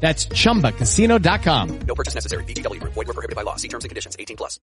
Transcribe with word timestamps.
That's 0.00 0.28
chumbacasino.com. 0.28 1.78
No 1.88 1.94
purchase 1.94 2.14
necessary. 2.14 2.44
BGW. 2.44 2.80
Void 2.82 2.94
were 2.94 3.12
prohibited 3.12 3.34
by 3.34 3.42
law. 3.42 3.56
See 3.56 3.68
terms 3.68 3.84
and 3.84 3.90
conditions. 3.90 4.14
18 4.18 4.36
plus. 4.36 4.60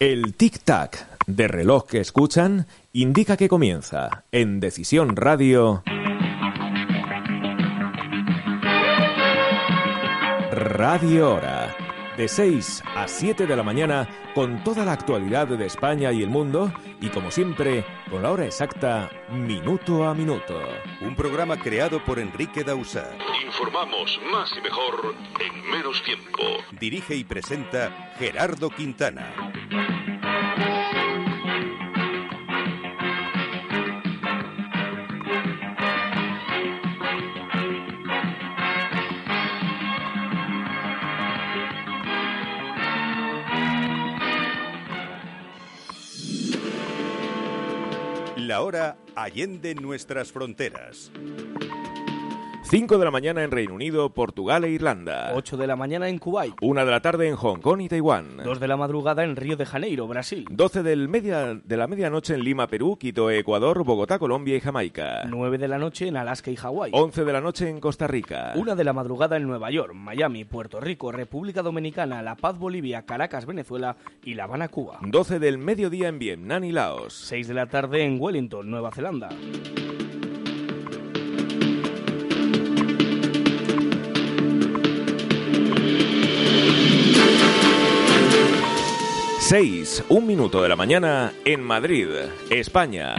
El 0.00 0.34
tic-tac 0.36 1.08
de 1.26 1.48
reloj 1.48 1.84
que 1.86 2.00
escuchan 2.00 2.68
indica 2.92 3.36
que 3.36 3.48
comienza 3.48 4.24
en 4.30 4.60
Decisión 4.60 5.16
Radio. 5.16 5.82
Radio 10.52 11.34
Hora. 11.34 11.87
De 12.18 12.26
6 12.26 12.82
a 12.96 13.06
7 13.06 13.46
de 13.46 13.54
la 13.54 13.62
mañana 13.62 14.08
con 14.34 14.64
toda 14.64 14.84
la 14.84 14.90
actualidad 14.90 15.46
de 15.46 15.64
España 15.64 16.10
y 16.10 16.24
el 16.24 16.28
mundo 16.28 16.72
y 17.00 17.10
como 17.10 17.30
siempre 17.30 17.84
con 18.10 18.24
la 18.24 18.32
hora 18.32 18.44
exacta 18.44 19.08
minuto 19.30 20.04
a 20.04 20.14
minuto. 20.14 20.60
Un 21.00 21.14
programa 21.14 21.56
creado 21.60 22.04
por 22.04 22.18
Enrique 22.18 22.64
Dausa. 22.64 23.12
Informamos 23.46 24.18
más 24.32 24.52
y 24.58 24.60
mejor 24.60 25.14
en 25.38 25.70
menos 25.70 26.02
tiempo. 26.02 26.42
Dirige 26.80 27.14
y 27.14 27.22
presenta 27.22 28.12
Gerardo 28.18 28.70
Quintana. 28.70 29.32
La 48.48 48.62
hora 48.62 48.96
allende 49.14 49.74
nuestras 49.74 50.32
fronteras. 50.32 51.12
5 52.70 52.98
de 52.98 53.04
la 53.06 53.10
mañana 53.10 53.42
en 53.42 53.50
Reino 53.50 53.72
Unido, 53.72 54.10
Portugal 54.10 54.62
e 54.62 54.68
Irlanda. 54.68 55.32
8 55.34 55.56
de 55.56 55.66
la 55.66 55.74
mañana 55.74 56.10
en 56.10 56.18
Kuwait. 56.18 56.54
1 56.60 56.84
de 56.84 56.90
la 56.90 57.00
tarde 57.00 57.26
en 57.26 57.34
Hong 57.34 57.60
Kong 57.60 57.80
y 57.80 57.88
Taiwán. 57.88 58.36
2 58.44 58.60
de 58.60 58.68
la 58.68 58.76
madrugada 58.76 59.24
en 59.24 59.36
Río 59.36 59.56
de 59.56 59.64
Janeiro, 59.64 60.06
Brasil. 60.06 60.44
12 60.50 60.82
del 60.82 61.08
media, 61.08 61.54
de 61.54 61.76
la 61.78 61.86
medianoche 61.86 62.34
en 62.34 62.44
Lima, 62.44 62.66
Perú, 62.66 62.98
Quito, 63.00 63.30
Ecuador, 63.30 63.84
Bogotá, 63.84 64.18
Colombia 64.18 64.54
y 64.54 64.60
Jamaica. 64.60 65.22
9 65.26 65.56
de 65.56 65.66
la 65.66 65.78
noche 65.78 66.08
en 66.08 66.18
Alaska 66.18 66.50
y 66.50 66.56
Hawái. 66.56 66.90
11 66.92 67.24
de 67.24 67.32
la 67.32 67.40
noche 67.40 67.70
en 67.70 67.80
Costa 67.80 68.06
Rica. 68.06 68.52
1 68.54 68.76
de 68.76 68.84
la 68.84 68.92
madrugada 68.92 69.38
en 69.38 69.46
Nueva 69.46 69.70
York, 69.70 69.94
Miami, 69.94 70.44
Puerto 70.44 70.78
Rico, 70.78 71.10
República 71.10 71.62
Dominicana, 71.62 72.20
La 72.20 72.36
Paz, 72.36 72.58
Bolivia, 72.58 73.06
Caracas, 73.06 73.46
Venezuela 73.46 73.96
y 74.22 74.34
La 74.34 74.44
Habana, 74.44 74.68
Cuba. 74.68 74.98
12 75.00 75.38
del 75.38 75.56
mediodía 75.56 76.08
en 76.08 76.18
Vietnam 76.18 76.64
y 76.64 76.72
Laos. 76.72 77.14
6 77.14 77.48
de 77.48 77.54
la 77.54 77.64
tarde 77.64 78.04
en 78.04 78.20
Wellington, 78.20 78.70
Nueva 78.70 78.90
Zelanda. 78.90 79.30
6, 89.48 90.04
un 90.10 90.26
minuto 90.26 90.62
de 90.62 90.68
la 90.68 90.76
mañana 90.76 91.32
en 91.46 91.62
Madrid, 91.62 92.06
España. 92.50 93.14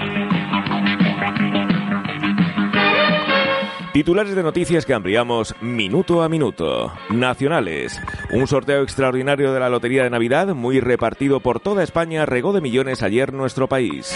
Titulares 3.93 4.35
de 4.35 4.43
noticias 4.43 4.85
que 4.85 4.93
ampliamos 4.93 5.55
minuto 5.59 6.21
a 6.21 6.29
minuto. 6.29 6.93
Nacionales. 7.09 7.99
Un 8.31 8.45
sorteo 8.45 8.83
extraordinario 8.83 9.53
de 9.53 9.59
la 9.59 9.69
Lotería 9.69 10.03
de 10.03 10.11
Navidad, 10.11 10.53
muy 10.53 10.79
repartido 10.79 11.39
por 11.39 11.61
toda 11.61 11.81
España, 11.81 12.27
regó 12.27 12.53
de 12.53 12.61
millones 12.61 13.01
ayer 13.01 13.33
nuestro 13.33 13.67
país. 13.67 14.15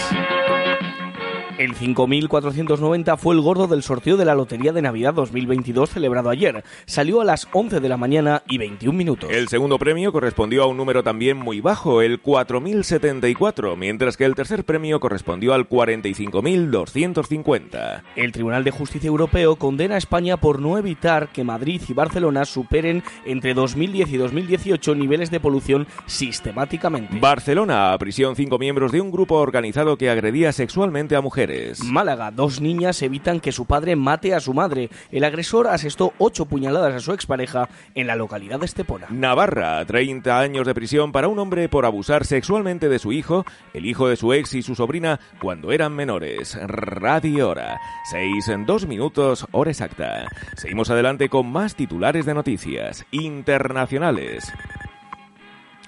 El 1.56 1.76
5.490 1.76 3.16
fue 3.16 3.36
el 3.36 3.40
gordo 3.40 3.68
del 3.68 3.84
sorteo 3.84 4.16
de 4.16 4.24
la 4.24 4.34
Lotería 4.34 4.72
de 4.72 4.82
Navidad 4.82 5.14
2022 5.14 5.88
celebrado 5.88 6.30
ayer. 6.30 6.64
Salió 6.84 7.20
a 7.20 7.24
las 7.24 7.46
11 7.52 7.78
de 7.78 7.88
la 7.88 7.96
mañana 7.96 8.42
y 8.48 8.58
21 8.58 8.98
minutos. 8.98 9.30
El 9.30 9.46
segundo 9.46 9.78
premio 9.78 10.10
correspondió 10.10 10.64
a 10.64 10.66
un 10.66 10.76
número 10.76 11.04
también 11.04 11.36
muy 11.36 11.60
bajo, 11.60 12.02
el 12.02 12.20
4.074, 12.20 13.76
mientras 13.76 14.16
que 14.16 14.24
el 14.24 14.34
tercer 14.34 14.64
premio 14.64 14.98
correspondió 14.98 15.54
al 15.54 15.68
45.250. 15.68 18.02
El 18.16 18.32
Tribunal 18.32 18.64
de 18.64 18.72
Justicia 18.72 19.06
Europeo 19.06 19.54
condena 19.54 19.94
a 19.94 19.98
España 19.98 20.38
por 20.38 20.60
no 20.60 20.76
evitar 20.76 21.28
que 21.28 21.44
Madrid 21.44 21.80
y 21.88 21.92
Barcelona 21.92 22.46
superen 22.46 23.04
entre 23.26 23.54
2010 23.54 24.12
y 24.12 24.16
2018 24.16 24.96
niveles 24.96 25.30
de 25.30 25.38
polución 25.38 25.86
sistemáticamente. 26.06 27.16
Barcelona, 27.20 27.92
a 27.92 27.98
prisión 27.98 28.34
cinco 28.34 28.58
miembros 28.58 28.90
de 28.90 29.00
un 29.00 29.12
grupo 29.12 29.36
organizado 29.36 29.96
que 29.96 30.10
agredía 30.10 30.50
sexualmente 30.50 31.14
a 31.14 31.20
mujeres. 31.20 31.43
Málaga, 31.84 32.30
dos 32.30 32.60
niñas 32.60 33.02
evitan 33.02 33.40
que 33.40 33.52
su 33.52 33.66
padre 33.66 33.96
mate 33.96 34.34
a 34.34 34.40
su 34.40 34.54
madre. 34.54 34.90
El 35.10 35.24
agresor 35.24 35.68
asestó 35.68 36.12
ocho 36.18 36.46
puñaladas 36.46 36.94
a 36.94 37.00
su 37.00 37.12
expareja 37.12 37.68
en 37.94 38.06
la 38.06 38.16
localidad 38.16 38.60
de 38.60 38.66
Estepona. 38.66 39.06
Navarra, 39.10 39.84
30 39.84 40.38
años 40.38 40.66
de 40.66 40.74
prisión 40.74 41.12
para 41.12 41.28
un 41.28 41.38
hombre 41.38 41.68
por 41.68 41.86
abusar 41.86 42.24
sexualmente 42.24 42.88
de 42.88 42.98
su 42.98 43.12
hijo, 43.12 43.44
el 43.72 43.86
hijo 43.86 44.08
de 44.08 44.16
su 44.16 44.32
ex 44.32 44.54
y 44.54 44.62
su 44.62 44.74
sobrina 44.74 45.20
cuando 45.40 45.72
eran 45.72 45.94
menores. 45.94 46.58
Radio 46.62 47.50
Hora, 47.50 47.78
6 48.10 48.48
en 48.48 48.66
2 48.66 48.86
minutos, 48.86 49.46
hora 49.52 49.70
exacta. 49.70 50.26
Seguimos 50.56 50.90
adelante 50.90 51.28
con 51.28 51.50
más 51.50 51.74
titulares 51.74 52.26
de 52.26 52.34
noticias 52.34 53.04
internacionales. 53.10 54.52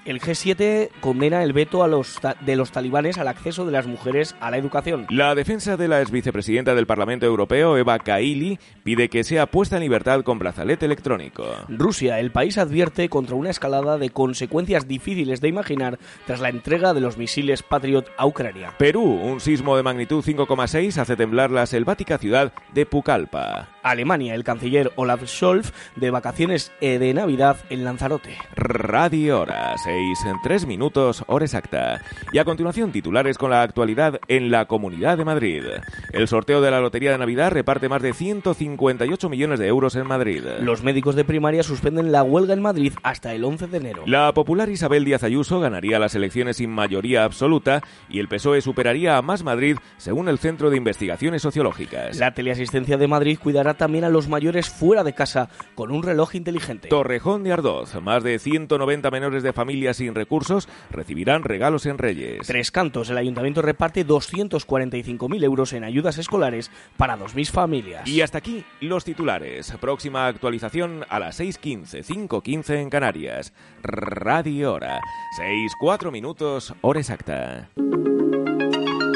El 0.07 0.21
G7 0.21 0.89
condena 1.01 1.43
el 1.43 1.51
veto 1.51 1.83
a 1.83 1.89
los 1.89 2.17
de 2.39 2.55
los 2.55 2.71
talibanes 2.71 3.17
al 3.17 3.27
acceso 3.27 3.65
de 3.65 3.73
las 3.73 3.87
mujeres 3.87 4.37
a 4.39 4.49
la 4.49 4.57
educación. 4.57 5.05
La 5.09 5.35
defensa 5.35 5.75
de 5.75 5.89
la 5.89 5.99
ex 5.99 6.11
vicepresidenta 6.11 6.75
del 6.75 6.87
Parlamento 6.87 7.25
Europeo, 7.25 7.75
Eva 7.75 7.99
Kaili, 7.99 8.57
pide 8.85 9.09
que 9.09 9.25
sea 9.25 9.47
puesta 9.47 9.75
en 9.75 9.81
libertad 9.81 10.23
con 10.23 10.39
brazalete 10.39 10.85
electrónico. 10.85 11.43
Rusia, 11.67 12.21
el 12.21 12.31
país 12.31 12.57
advierte 12.57 13.09
contra 13.09 13.35
una 13.35 13.49
escalada 13.49 13.97
de 13.97 14.09
consecuencias 14.09 14.87
difíciles 14.87 15.41
de 15.41 15.49
imaginar 15.49 15.99
tras 16.25 16.39
la 16.39 16.47
entrega 16.47 16.93
de 16.93 17.01
los 17.01 17.17
misiles 17.17 17.61
Patriot 17.61 18.09
a 18.15 18.25
Ucrania. 18.25 18.75
Perú, 18.77 19.03
un 19.03 19.41
sismo 19.41 19.75
de 19.75 19.83
magnitud 19.83 20.23
5,6 20.23 20.99
hace 20.99 21.17
temblar 21.17 21.51
la 21.51 21.65
selvática 21.65 22.17
ciudad 22.17 22.53
de 22.73 22.85
Pucallpa. 22.85 23.76
Alemania, 23.89 24.35
el 24.35 24.43
canciller 24.43 24.91
Olaf 24.95 25.25
Scholz 25.25 25.73
de 25.95 26.11
vacaciones 26.11 26.71
eh, 26.81 26.99
de 26.99 27.13
Navidad 27.13 27.57
en 27.69 27.83
Lanzarote. 27.83 28.37
Radio 28.55 29.41
Hora, 29.41 29.75
6 29.83 30.25
en 30.25 30.35
3 30.43 30.65
minutos, 30.65 31.23
hora 31.27 31.45
exacta. 31.45 32.01
Y 32.31 32.39
a 32.39 32.45
continuación, 32.45 32.91
titulares 32.91 33.37
con 33.37 33.51
la 33.51 33.61
actualidad 33.61 34.19
en 34.27 34.51
la 34.51 34.65
Comunidad 34.65 35.17
de 35.17 35.25
Madrid. 35.25 35.63
El 36.11 36.27
sorteo 36.27 36.61
de 36.61 36.71
la 36.71 36.81
Lotería 36.81 37.11
de 37.11 37.17
Navidad 37.17 37.51
reparte 37.51 37.89
más 37.89 38.01
de 38.01 38.13
158 38.13 39.29
millones 39.29 39.59
de 39.59 39.67
euros 39.67 39.95
en 39.95 40.07
Madrid. 40.07 40.43
Los 40.59 40.83
médicos 40.83 41.15
de 41.15 41.25
primaria 41.25 41.63
suspenden 41.63 42.11
la 42.11 42.23
huelga 42.23 42.53
en 42.53 42.61
Madrid 42.61 42.93
hasta 43.03 43.33
el 43.33 43.43
11 43.43 43.67
de 43.67 43.77
enero. 43.77 44.03
La 44.05 44.33
popular 44.33 44.69
Isabel 44.69 45.05
Díaz 45.05 45.23
Ayuso 45.23 45.59
ganaría 45.59 45.99
las 45.99 46.15
elecciones 46.15 46.57
sin 46.57 46.69
mayoría 46.69 47.23
absoluta 47.23 47.81
y 48.09 48.19
el 48.19 48.27
PSOE 48.27 48.61
superaría 48.61 49.17
a 49.17 49.21
Más 49.21 49.43
Madrid, 49.43 49.77
según 49.97 50.29
el 50.29 50.39
Centro 50.39 50.69
de 50.69 50.77
Investigaciones 50.77 51.41
Sociológicas. 51.41 52.17
La 52.17 52.33
teleasistencia 52.33 52.97
de 52.97 53.07
Madrid 53.07 53.39
cuidará 53.41 53.75
también 53.77 54.03
a 54.03 54.09
los 54.09 54.27
mayores 54.27 54.69
fuera 54.69 55.03
de 55.03 55.13
casa 55.13 55.49
con 55.75 55.91
un 55.91 56.01
reloj 56.01 56.35
inteligente. 56.35 56.87
Torrejón 56.87 57.43
de 57.43 57.53
Ardoz, 57.53 58.01
más 58.01 58.23
de 58.23 58.39
190 58.39 59.11
menores 59.11 59.43
de 59.43 59.53
familia 59.53 59.67
familias 59.67 59.97
sin 59.97 60.15
recursos 60.15 60.69
recibirán 60.91 61.43
regalos 61.43 61.85
en 61.87 61.97
Reyes. 61.97 62.47
Tres 62.47 62.71
cantos. 62.71 63.09
El 63.09 63.17
ayuntamiento 63.17 63.61
reparte 63.61 64.07
245.000 64.07 65.43
euros 65.43 65.73
en 65.73 65.83
ayudas 65.83 66.17
escolares 66.17 66.71
para 66.95 67.17
2.000 67.17 67.51
familias. 67.51 68.07
Y 68.07 68.21
hasta 68.21 68.37
aquí 68.37 68.63
los 68.79 69.03
titulares. 69.03 69.73
Próxima 69.81 70.25
actualización 70.27 71.03
a 71.09 71.19
las 71.19 71.41
6.15, 71.41 72.05
5.15 72.29 72.75
en 72.75 72.89
Canarias. 72.89 73.51
Radio 73.83 74.71
Hora. 74.71 75.01
6, 75.35 75.73
4 75.81 76.11
minutos, 76.13 76.73
hora 76.79 77.01
exacta. 77.01 77.69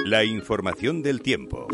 La 0.05 0.25
información 0.25 1.01
del 1.01 1.21
tiempo. 1.21 1.69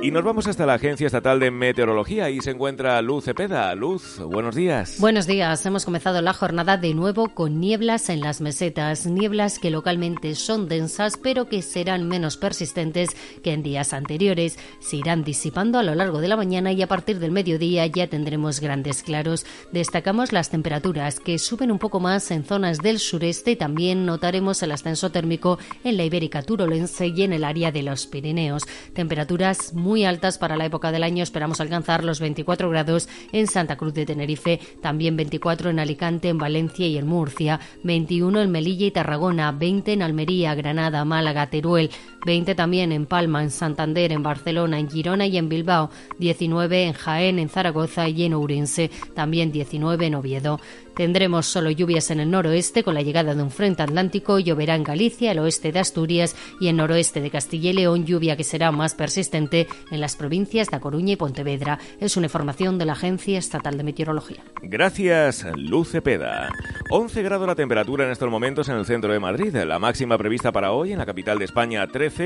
Y 0.00 0.12
nos 0.12 0.22
vamos 0.22 0.46
hasta 0.46 0.64
la 0.64 0.74
Agencia 0.74 1.06
Estatal 1.06 1.40
de 1.40 1.50
Meteorología. 1.50 2.26
Ahí 2.26 2.40
se 2.40 2.52
encuentra 2.52 3.02
Luz 3.02 3.24
Cepeda. 3.24 3.74
Luz, 3.74 4.20
buenos 4.20 4.54
días. 4.54 5.00
Buenos 5.00 5.26
días. 5.26 5.66
Hemos 5.66 5.84
comenzado 5.84 6.22
la 6.22 6.32
jornada 6.32 6.76
de 6.76 6.94
nuevo 6.94 7.34
con 7.34 7.58
nieblas 7.58 8.08
en 8.08 8.20
las 8.20 8.40
mesetas. 8.40 9.06
Nieblas 9.06 9.58
que 9.58 9.70
localmente 9.70 10.36
son 10.36 10.68
densas, 10.68 11.16
pero 11.20 11.48
que 11.48 11.62
serán 11.62 12.06
menos 12.06 12.36
persistentes 12.36 13.10
que 13.42 13.52
en 13.52 13.64
días 13.64 13.92
anteriores. 13.92 14.56
Se 14.78 14.98
irán 14.98 15.24
disipando 15.24 15.80
a 15.80 15.82
lo 15.82 15.96
largo 15.96 16.20
de 16.20 16.28
la 16.28 16.36
mañana 16.36 16.70
y 16.70 16.80
a 16.80 16.86
partir 16.86 17.18
del 17.18 17.32
mediodía 17.32 17.84
ya 17.86 18.06
tendremos 18.06 18.60
grandes 18.60 19.02
claros. 19.02 19.46
Destacamos 19.72 20.32
las 20.32 20.48
temperaturas 20.48 21.18
que 21.18 21.40
suben 21.40 21.72
un 21.72 21.80
poco 21.80 21.98
más 21.98 22.30
en 22.30 22.44
zonas 22.44 22.78
del 22.78 23.00
sureste. 23.00 23.56
También 23.56 24.06
notaremos 24.06 24.62
el 24.62 24.70
ascenso 24.70 25.10
térmico 25.10 25.58
en 25.82 25.96
la 25.96 26.04
Ibérica 26.04 26.42
Turolense 26.42 27.08
y 27.08 27.22
en 27.24 27.32
el 27.32 27.42
área 27.42 27.72
de 27.72 27.82
los 27.82 28.06
Pirineos. 28.06 28.62
Temperaturas 28.94 29.74
muy 29.74 29.87
muy 29.88 30.04
altas 30.04 30.36
para 30.36 30.56
la 30.56 30.66
época 30.66 30.92
del 30.92 31.02
año. 31.02 31.22
Esperamos 31.22 31.60
alcanzar 31.60 32.04
los 32.04 32.20
24 32.20 32.68
grados 32.68 33.08
en 33.32 33.46
Santa 33.46 33.76
Cruz 33.76 33.94
de 33.94 34.04
Tenerife, 34.04 34.60
también 34.82 35.16
24 35.16 35.70
en 35.70 35.80
Alicante, 35.80 36.28
en 36.28 36.36
Valencia 36.36 36.86
y 36.86 36.98
en 36.98 37.06
Murcia, 37.06 37.58
21 37.84 38.42
en 38.42 38.50
Melilla 38.50 38.86
y 38.86 38.90
Tarragona, 38.90 39.50
20 39.50 39.94
en 39.94 40.02
Almería, 40.02 40.54
Granada, 40.54 41.04
Málaga, 41.06 41.48
Teruel, 41.48 41.90
20 42.28 42.54
también 42.54 42.92
en 42.92 43.06
Palma, 43.06 43.42
en 43.42 43.50
Santander, 43.50 44.12
en 44.12 44.22
Barcelona, 44.22 44.78
en 44.78 44.90
Girona 44.90 45.26
y 45.26 45.38
en 45.38 45.48
Bilbao, 45.48 45.88
19 46.18 46.82
en 46.82 46.92
Jaén, 46.92 47.38
en 47.38 47.48
Zaragoza 47.48 48.06
y 48.06 48.24
en 48.24 48.34
Ourense, 48.34 48.90
también 49.14 49.50
19 49.50 50.04
en 50.04 50.14
Oviedo. 50.14 50.60
Tendremos 50.94 51.46
solo 51.46 51.70
lluvias 51.70 52.10
en 52.10 52.18
el 52.18 52.28
noroeste 52.28 52.82
con 52.82 52.92
la 52.92 53.02
llegada 53.02 53.32
de 53.32 53.40
un 53.40 53.52
frente 53.52 53.84
atlántico, 53.84 54.40
lloverá 54.40 54.74
en 54.74 54.82
Galicia, 54.82 55.30
el 55.30 55.38
oeste 55.38 55.70
de 55.70 55.78
Asturias 55.78 56.34
y 56.60 56.66
en 56.66 56.76
noroeste 56.76 57.20
de 57.20 57.30
Castilla 57.30 57.70
y 57.70 57.72
León, 57.72 58.04
lluvia 58.04 58.36
que 58.36 58.42
será 58.42 58.72
más 58.72 58.96
persistente 58.96 59.68
en 59.92 60.00
las 60.00 60.16
provincias 60.16 60.68
de 60.68 60.76
A 60.76 60.80
Coruña 60.80 61.12
y 61.12 61.16
Pontevedra. 61.16 61.78
Es 62.00 62.16
una 62.16 62.26
información 62.26 62.78
de 62.78 62.84
la 62.84 62.94
Agencia 62.94 63.38
Estatal 63.38 63.78
de 63.78 63.84
Meteorología. 63.84 64.42
Gracias, 64.60 65.46
Luz 65.56 65.92
Cepeda. 65.92 66.48
11 66.90 67.22
grados 67.22 67.46
la 67.46 67.54
temperatura 67.54 68.04
en 68.04 68.10
estos 68.10 68.28
momentos 68.28 68.68
en 68.68 68.76
el 68.76 68.84
centro 68.84 69.12
de 69.12 69.20
Madrid, 69.20 69.54
la 69.54 69.78
máxima 69.78 70.18
prevista 70.18 70.50
para 70.50 70.72
hoy 70.72 70.92
en 70.92 70.98
la 70.98 71.06
capital 71.06 71.38
de 71.38 71.44
España 71.44 71.86
13, 71.86 72.17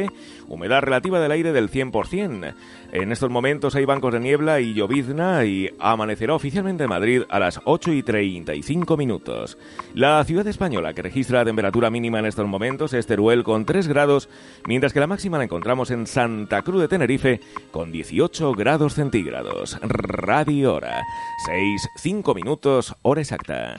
humedad 0.49 0.83
relativa 0.83 1.21
del 1.21 1.33
aire 1.33 1.53
del 1.53 1.71
100%. 1.71 2.55
En 2.93 3.13
estos 3.13 3.31
momentos 3.31 3.75
hay 3.75 3.85
bancos 3.85 4.13
de 4.13 4.21
niebla 4.21 4.61
y 4.61 4.75
llovizna 4.75 5.45
y 5.45 5.71
amanecerá 5.79 6.35
oficialmente 6.35 6.85
en 6.85 6.91
Madrid 6.91 7.23
a 7.29 7.39
las 7.39 7.61
8 7.65 7.93
y 7.93 8.03
35 8.03 8.97
minutos. 8.97 9.57
La 9.95 10.23
ciudad 10.25 10.47
española 10.47 10.93
que 10.93 11.03
registra 11.03 11.39
la 11.39 11.45
temperatura 11.47 11.91
mínima 11.91 12.19
en 12.19 12.27
estos 12.27 12.47
momentos 12.47 12.93
es 12.93 13.07
Teruel 13.07 13.45
con 13.45 13.65
3 13.65 13.89
grados, 13.89 14.29
mientras 14.67 14.93
que 14.93 15.01
la 15.01 15.07
máxima 15.07 15.39
la 15.39 15.45
encontramos 15.45 15.91
en 15.91 16.07
Santa 16.07 16.63
Cruz 16.63 16.83
de 16.83 16.89
Tenerife 16.89 17.41
con 17.71 17.93
18 17.93 18.53
grados 18.53 18.95
centígrados. 18.95 19.79
Radio 19.83 20.75
Hora. 20.75 21.03
6, 21.47 21.89
5 21.97 22.35
minutos, 22.35 22.95
hora 23.03 23.21
exacta. 23.21 23.77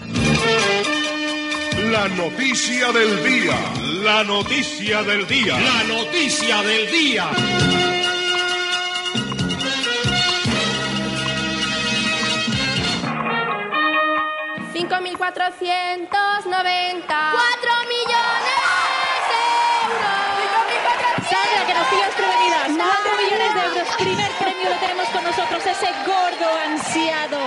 La 1.94 2.08
noticia 2.08 2.92
del 2.92 3.24
día. 3.24 3.56
La 4.02 4.24
noticia 4.24 5.04
del 5.04 5.28
día. 5.28 5.60
La 5.60 5.84
noticia 5.84 6.64
del 6.64 6.90
día. 6.90 7.30
Cinco 14.74 15.02
mil 15.02 15.16
cuatrocientos 15.20 16.46
noventa. 16.48 17.30
¡Cuatro 17.32 17.74
millones 17.94 18.60
de 19.30 19.42
euros! 19.86 20.34
Sandra, 21.30 21.68
que 21.68 21.74
nos 21.76 21.88
pillas 21.90 22.14
prevenidas. 22.16 22.68
4 22.76 23.18
millones 23.22 23.54
de 23.54 23.62
euros. 23.70 23.96
Primer 24.00 24.32
premio 24.42 24.70
lo 24.72 24.76
tenemos 24.78 25.08
con 25.10 25.24
nosotros, 25.24 25.64
ese 25.68 25.90
gordo 26.08 26.50
ansiado. 26.66 27.38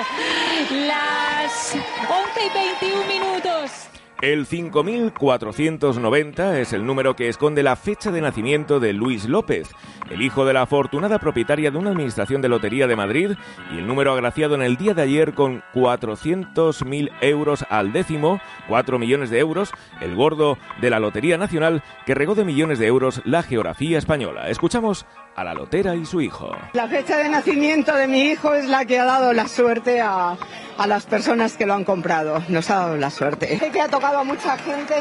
Las 0.86 1.74
11 1.74 2.46
y 2.46 2.50
21 2.50 3.06
minutos. 3.06 3.95
El 4.22 4.46
5490 4.46 6.60
es 6.60 6.72
el 6.72 6.86
número 6.86 7.14
que 7.14 7.28
esconde 7.28 7.62
la 7.62 7.76
fecha 7.76 8.10
de 8.10 8.22
nacimiento 8.22 8.80
de 8.80 8.94
Luis 8.94 9.28
López, 9.28 9.68
el 10.10 10.22
hijo 10.22 10.46
de 10.46 10.54
la 10.54 10.62
afortunada 10.62 11.18
propietaria 11.18 11.70
de 11.70 11.76
una 11.76 11.90
administración 11.90 12.40
de 12.40 12.48
lotería 12.48 12.86
de 12.86 12.96
Madrid, 12.96 13.32
y 13.74 13.78
el 13.78 13.86
número 13.86 14.14
agraciado 14.14 14.54
en 14.54 14.62
el 14.62 14.78
día 14.78 14.94
de 14.94 15.02
ayer 15.02 15.34
con 15.34 15.62
400.000 15.74 17.10
euros 17.20 17.66
al 17.68 17.92
décimo, 17.92 18.40
4 18.68 18.98
millones 18.98 19.28
de 19.28 19.38
euros, 19.38 19.72
el 20.00 20.14
gordo 20.14 20.56
de 20.80 20.88
la 20.88 20.98
Lotería 20.98 21.36
Nacional 21.36 21.82
que 22.06 22.14
regó 22.14 22.34
de 22.34 22.46
millones 22.46 22.78
de 22.78 22.86
euros 22.86 23.20
la 23.26 23.42
geografía 23.42 23.98
española. 23.98 24.48
Escuchamos 24.48 25.04
a 25.36 25.44
la 25.44 25.52
lotera 25.54 25.94
y 25.94 26.06
su 26.06 26.20
hijo. 26.20 26.50
La 26.72 26.88
fecha 26.88 27.18
de 27.18 27.28
nacimiento 27.28 27.94
de 27.94 28.06
mi 28.08 28.22
hijo 28.30 28.54
es 28.54 28.64
la 28.66 28.86
que 28.86 28.98
ha 28.98 29.04
dado 29.04 29.32
la 29.34 29.46
suerte 29.46 30.00
a, 30.00 30.34
a 30.78 30.86
las 30.86 31.04
personas 31.04 31.56
que 31.56 31.66
lo 31.66 31.74
han 31.74 31.84
comprado. 31.84 32.42
Nos 32.48 32.70
ha 32.70 32.76
dado 32.76 32.96
la 32.96 33.10
suerte. 33.10 33.58
Sé 33.58 33.70
que 33.70 33.80
ha 33.80 33.88
tocado 33.88 34.18
a 34.18 34.24
mucha 34.24 34.56
gente. 34.56 34.94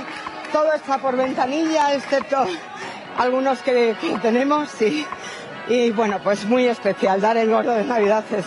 Todo 0.52 0.74
está 0.74 0.98
por 0.98 1.16
ventanilla, 1.16 1.94
excepto 1.96 2.46
algunos 3.18 3.60
que, 3.60 3.96
que 4.02 4.18
tenemos. 4.20 4.70
Sí. 4.70 5.06
Y 5.70 5.92
bueno, 5.92 6.20
pues 6.24 6.46
muy 6.46 6.66
especial. 6.68 7.22
Dar 7.22 7.38
el 7.38 7.50
gordo 7.50 7.72
de 7.72 7.86
Navidad 7.86 8.24
es 8.38 8.46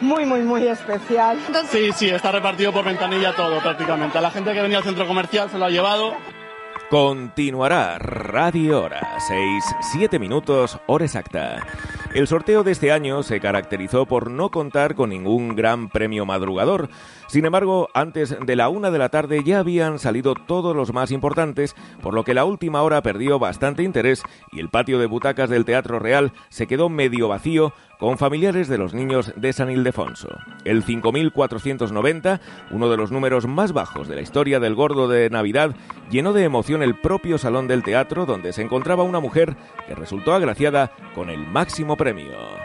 muy, 0.00 0.24
muy, 0.26 0.40
muy 0.40 0.66
especial. 0.66 1.38
Sí, 1.70 1.92
sí, 1.92 2.08
está 2.10 2.32
repartido 2.32 2.72
por 2.72 2.84
ventanilla 2.84 3.34
todo 3.36 3.60
prácticamente. 3.60 4.18
A 4.18 4.20
la 4.20 4.30
gente 4.30 4.52
que 4.52 4.62
venía 4.62 4.78
al 4.78 4.84
centro 4.84 5.06
comercial 5.06 5.48
se 5.48 5.58
lo 5.58 5.66
ha 5.66 5.70
llevado. 5.70 6.14
Continuará 6.90 8.00
Radio 8.00 8.82
Hora, 8.82 9.20
6, 9.20 9.64
7 9.92 10.18
minutos, 10.18 10.80
hora 10.88 11.04
exacta. 11.04 11.64
El 12.14 12.26
sorteo 12.26 12.64
de 12.64 12.72
este 12.72 12.90
año 12.90 13.22
se 13.22 13.38
caracterizó 13.38 14.06
por 14.06 14.28
no 14.28 14.50
contar 14.50 14.96
con 14.96 15.10
ningún 15.10 15.54
gran 15.54 15.88
premio 15.88 16.26
madrugador. 16.26 16.88
Sin 17.28 17.44
embargo, 17.44 17.88
antes 17.94 18.36
de 18.44 18.56
la 18.56 18.68
una 18.68 18.90
de 18.90 18.98
la 18.98 19.08
tarde 19.08 19.44
ya 19.44 19.60
habían 19.60 20.00
salido 20.00 20.34
todos 20.34 20.74
los 20.74 20.92
más 20.92 21.12
importantes, 21.12 21.76
por 22.02 22.12
lo 22.12 22.24
que 22.24 22.34
la 22.34 22.44
última 22.44 22.82
hora 22.82 23.02
perdió 23.02 23.38
bastante 23.38 23.84
interés 23.84 24.24
y 24.50 24.58
el 24.58 24.68
patio 24.68 24.98
de 24.98 25.06
butacas 25.06 25.48
del 25.48 25.64
Teatro 25.64 26.00
Real 26.00 26.32
se 26.48 26.66
quedó 26.66 26.88
medio 26.88 27.28
vacío 27.28 27.72
con 28.00 28.16
familiares 28.16 28.66
de 28.66 28.78
los 28.78 28.94
niños 28.94 29.32
de 29.36 29.52
San 29.52 29.70
Ildefonso. 29.70 30.28
El 30.64 30.82
5490, 30.82 32.40
uno 32.70 32.88
de 32.88 32.96
los 32.96 33.12
números 33.12 33.46
más 33.46 33.72
bajos 33.72 34.08
de 34.08 34.16
la 34.16 34.22
historia 34.22 34.58
del 34.58 34.74
gordo 34.74 35.06
de 35.06 35.28
Navidad, 35.28 35.76
llenó 36.10 36.32
de 36.32 36.44
emoción 36.44 36.82
el 36.82 36.98
propio 36.98 37.36
salón 37.36 37.68
del 37.68 37.84
teatro 37.84 38.24
donde 38.24 38.54
se 38.54 38.62
encontraba 38.62 39.04
una 39.04 39.20
mujer 39.20 39.54
que 39.86 39.94
resultó 39.94 40.32
agraciada 40.32 40.90
con 41.14 41.28
el 41.28 41.46
máximo 41.46 41.96
premio. 41.96 42.59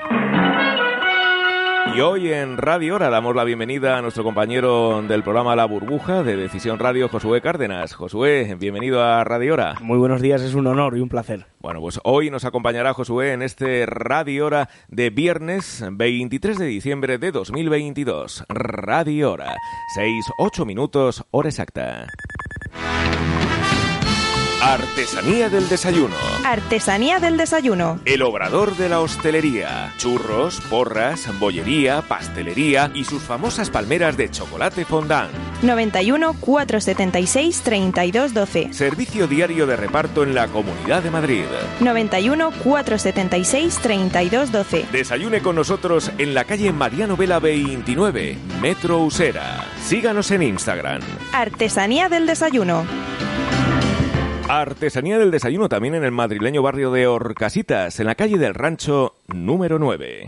Y 1.96 2.02
hoy 2.02 2.34
en 2.34 2.58
Radio 2.58 2.96
Hora 2.96 3.10
damos 3.10 3.38
la 3.38 3.46
bienvenida 3.46 3.98
a 3.98 4.02
nuestro 4.02 4.26
compañero 4.26 5.02
del 5.02 5.24
programa 5.24 5.56
La 5.56 5.64
Burbuja 5.64 6.24
de 6.24 6.36
Decisión 6.36 6.78
Radio, 6.78 7.08
Josué 7.08 7.40
Cárdenas. 7.40 7.94
Josué, 7.94 8.58
bienvenido 8.60 9.02
a 9.02 9.24
Radio 9.24 9.54
Hora. 9.54 9.76
Muy 9.80 9.98
buenos 9.98 10.22
días, 10.22 10.42
es 10.42 10.56
un 10.56 10.68
honor 10.68 10.98
y 10.98 11.00
un 11.00 11.08
placer. 11.08 11.46
Bueno, 11.60 11.80
pues 11.80 12.02
hoy 12.04 12.30
nos 12.30 12.44
acompañará 12.44 12.94
Josué 12.94 13.32
en 13.32 13.42
este 13.42 13.86
Radio 13.86 14.48
Hora 14.48 14.68
de 14.90 15.10
viernes 15.10 15.86
23 15.90 16.58
de 16.58 16.66
diciembre 16.66 17.18
de 17.18 17.32
2022. 17.32 18.44
Radio 18.50 19.32
Hora, 19.32 19.56
6, 19.96 20.26
8 20.38 20.66
minutos, 20.66 21.24
hora 21.32 21.48
exacta. 21.48 22.08
Artesanía 24.68 25.48
del 25.48 25.70
desayuno. 25.70 26.16
Artesanía 26.44 27.20
del 27.20 27.38
desayuno. 27.38 28.00
El 28.04 28.24
obrador 28.24 28.76
de 28.76 28.90
la 28.90 29.00
hostelería. 29.00 29.94
Churros, 29.98 30.60
porras, 30.60 31.30
bollería, 31.38 32.02
pastelería 32.02 32.90
y 32.96 33.04
sus 33.04 33.22
famosas 33.22 33.70
palmeras 33.70 34.18
de 34.18 34.32
chocolate 34.32 34.84
fondant. 34.84 35.32
91 35.62 36.34
476 36.40 37.62
3212. 37.62 38.74
Servicio 38.74 39.28
diario 39.28 39.68
de 39.68 39.76
reparto 39.76 40.24
en 40.24 40.34
la 40.34 40.48
Comunidad 40.48 41.04
de 41.04 41.12
Madrid. 41.12 41.46
91 41.80 42.50
476 42.64 43.78
3212. 43.84 44.88
Desayune 44.92 45.42
con 45.42 45.58
nosotros 45.58 46.12
en 46.18 46.34
la 46.34 46.46
calle 46.46 46.72
Mariano 46.72 47.16
Vela 47.16 47.38
29, 47.38 48.36
Metro 48.64 48.98
Usera. 48.98 49.64
Síganos 49.86 50.32
en 50.32 50.42
Instagram. 50.42 51.02
Artesanía 51.34 52.10
del 52.10 52.26
desayuno. 52.26 52.84
Artesanía 54.48 55.18
del 55.18 55.32
desayuno 55.32 55.70
también 55.70 55.96
en 55.96 56.04
el 56.04 56.12
madrileño 56.12 56.62
barrio 56.62 56.92
de 56.92 57.08
Orcasitas, 57.08 58.00
en 58.00 58.06
la 58.06 58.14
calle 58.14 58.38
del 58.38 58.54
Rancho 58.54 59.16
número 59.28 59.80
9. 59.80 60.26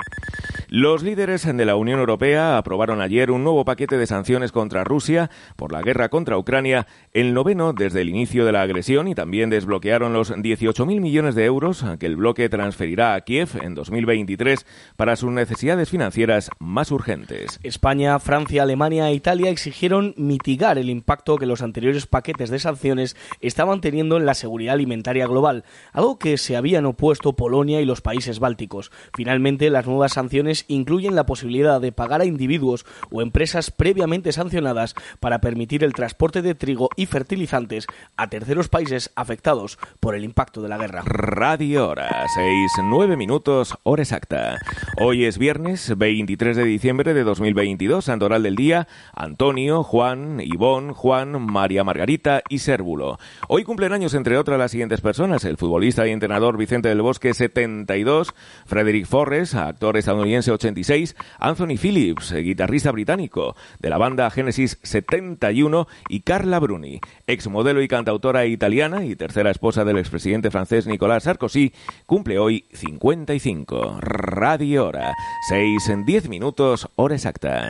Los 0.69 1.01
líderes 1.01 1.45
de 1.45 1.65
la 1.65 1.77
Unión 1.77 2.01
Europea 2.01 2.57
aprobaron 2.57 2.99
ayer 2.99 3.31
un 3.31 3.45
nuevo 3.45 3.63
paquete 3.63 3.97
de 3.97 4.05
sanciones 4.05 4.51
contra 4.51 4.83
Rusia 4.83 5.29
por 5.55 5.71
la 5.71 5.81
guerra 5.81 6.09
contra 6.09 6.37
Ucrania, 6.37 6.87
el 7.13 7.33
noveno 7.33 7.71
desde 7.71 8.01
el 8.01 8.09
inicio 8.09 8.43
de 8.43 8.51
la 8.51 8.63
agresión 8.63 9.07
y 9.07 9.15
también 9.15 9.49
desbloquearon 9.49 10.11
los 10.11 10.29
18.000 10.29 10.99
millones 10.99 11.35
de 11.35 11.45
euros 11.45 11.85
que 12.01 12.05
el 12.05 12.17
bloque 12.17 12.49
transferirá 12.49 13.13
a 13.13 13.21
Kiev 13.21 13.51
en 13.61 13.75
2023 13.75 14.65
para 14.97 15.15
sus 15.15 15.31
necesidades 15.31 15.89
financieras 15.89 16.49
más 16.59 16.91
urgentes. 16.91 17.61
España, 17.63 18.19
Francia, 18.19 18.63
Alemania 18.63 19.07
e 19.07 19.13
Italia 19.13 19.49
exigieron 19.49 20.15
mitigar 20.17 20.77
el 20.77 20.89
impacto 20.89 21.37
que 21.37 21.45
los 21.45 21.61
anteriores 21.61 22.07
paquetes 22.07 22.49
de 22.49 22.59
sanciones 22.59 23.15
estaban 23.39 23.79
teniendo 23.79 24.17
en 24.17 24.25
la 24.25 24.33
seguridad 24.33 24.73
alimentaria 24.73 25.27
global, 25.27 25.63
algo 25.93 26.19
que 26.19 26.37
se 26.37 26.57
habían 26.57 26.85
opuesto 26.85 27.37
Polonia 27.37 27.79
y 27.79 27.85
los 27.85 28.01
países 28.01 28.39
bálticos. 28.39 28.91
Finalmente, 29.13 29.69
las 29.69 29.87
nuevas 29.87 30.11
sanciones 30.11 30.56
incluyen 30.67 31.15
la 31.15 31.25
posibilidad 31.25 31.81
de 31.81 31.91
pagar 31.91 32.21
a 32.21 32.25
individuos 32.25 32.85
o 33.11 33.21
empresas 33.21 33.71
previamente 33.71 34.31
sancionadas 34.31 34.95
para 35.19 35.39
permitir 35.39 35.83
el 35.83 35.93
transporte 35.93 36.41
de 36.41 36.55
trigo 36.55 36.89
y 36.95 37.05
fertilizantes 37.05 37.87
a 38.15 38.27
terceros 38.27 38.69
países 38.69 39.11
afectados 39.15 39.77
por 39.99 40.15
el 40.15 40.23
impacto 40.23 40.61
de 40.61 40.69
la 40.69 40.77
guerra. 40.77 41.03
Radio 41.05 41.89
Hora, 41.89 42.25
6, 42.35 42.71
9 42.83 43.17
minutos, 43.17 43.77
hora 43.83 44.03
exacta. 44.03 44.57
Hoy 44.99 45.25
es 45.25 45.37
viernes 45.37 45.97
23 45.97 46.57
de 46.57 46.63
diciembre 46.63 47.13
de 47.13 47.23
2022, 47.23 48.05
Santoral 48.05 48.43
del 48.43 48.55
Día, 48.55 48.87
Antonio, 49.13 49.83
Juan, 49.83 50.39
Ivón, 50.41 50.93
Juan, 50.93 51.41
María 51.41 51.83
Margarita 51.83 52.41
y 52.49 52.59
Sérvulo. 52.59 53.19
Hoy 53.47 53.63
cumplen 53.63 53.93
años, 53.93 54.13
entre 54.13 54.37
otras, 54.37 54.59
las 54.59 54.71
siguientes 54.71 55.01
personas, 55.01 55.45
el 55.45 55.57
futbolista 55.57 56.07
y 56.07 56.11
entrenador 56.11 56.57
Vicente 56.57 56.89
del 56.89 57.01
Bosque, 57.01 57.33
72, 57.33 58.33
Frederick 58.65 59.05
Forres, 59.05 59.55
actor 59.55 59.97
estadounidense, 59.97 60.46
86, 60.51 61.15
Anthony 61.39 61.77
Phillips, 61.77 62.33
guitarrista 62.33 62.91
británico 62.91 63.55
de 63.79 63.89
la 63.89 63.97
banda 63.97 64.29
Genesis 64.29 64.79
71 64.83 65.87
y 66.09 66.21
Carla 66.21 66.59
Bruni, 66.59 66.99
exmodelo 67.27 67.81
y 67.81 67.87
cantautora 67.87 68.45
italiana 68.45 69.05
y 69.05 69.15
tercera 69.15 69.51
esposa 69.51 69.85
del 69.85 69.97
expresidente 69.97 70.51
francés 70.51 70.87
Nicolas 70.87 71.23
Sarkozy, 71.23 71.73
cumple 72.05 72.39
hoy 72.39 72.65
55. 72.73 73.99
Radio 74.01 74.87
Hora, 74.87 75.13
6 75.49 75.89
en 75.89 76.05
10 76.05 76.29
minutos, 76.29 76.89
hora 76.95 77.15
exacta. 77.15 77.69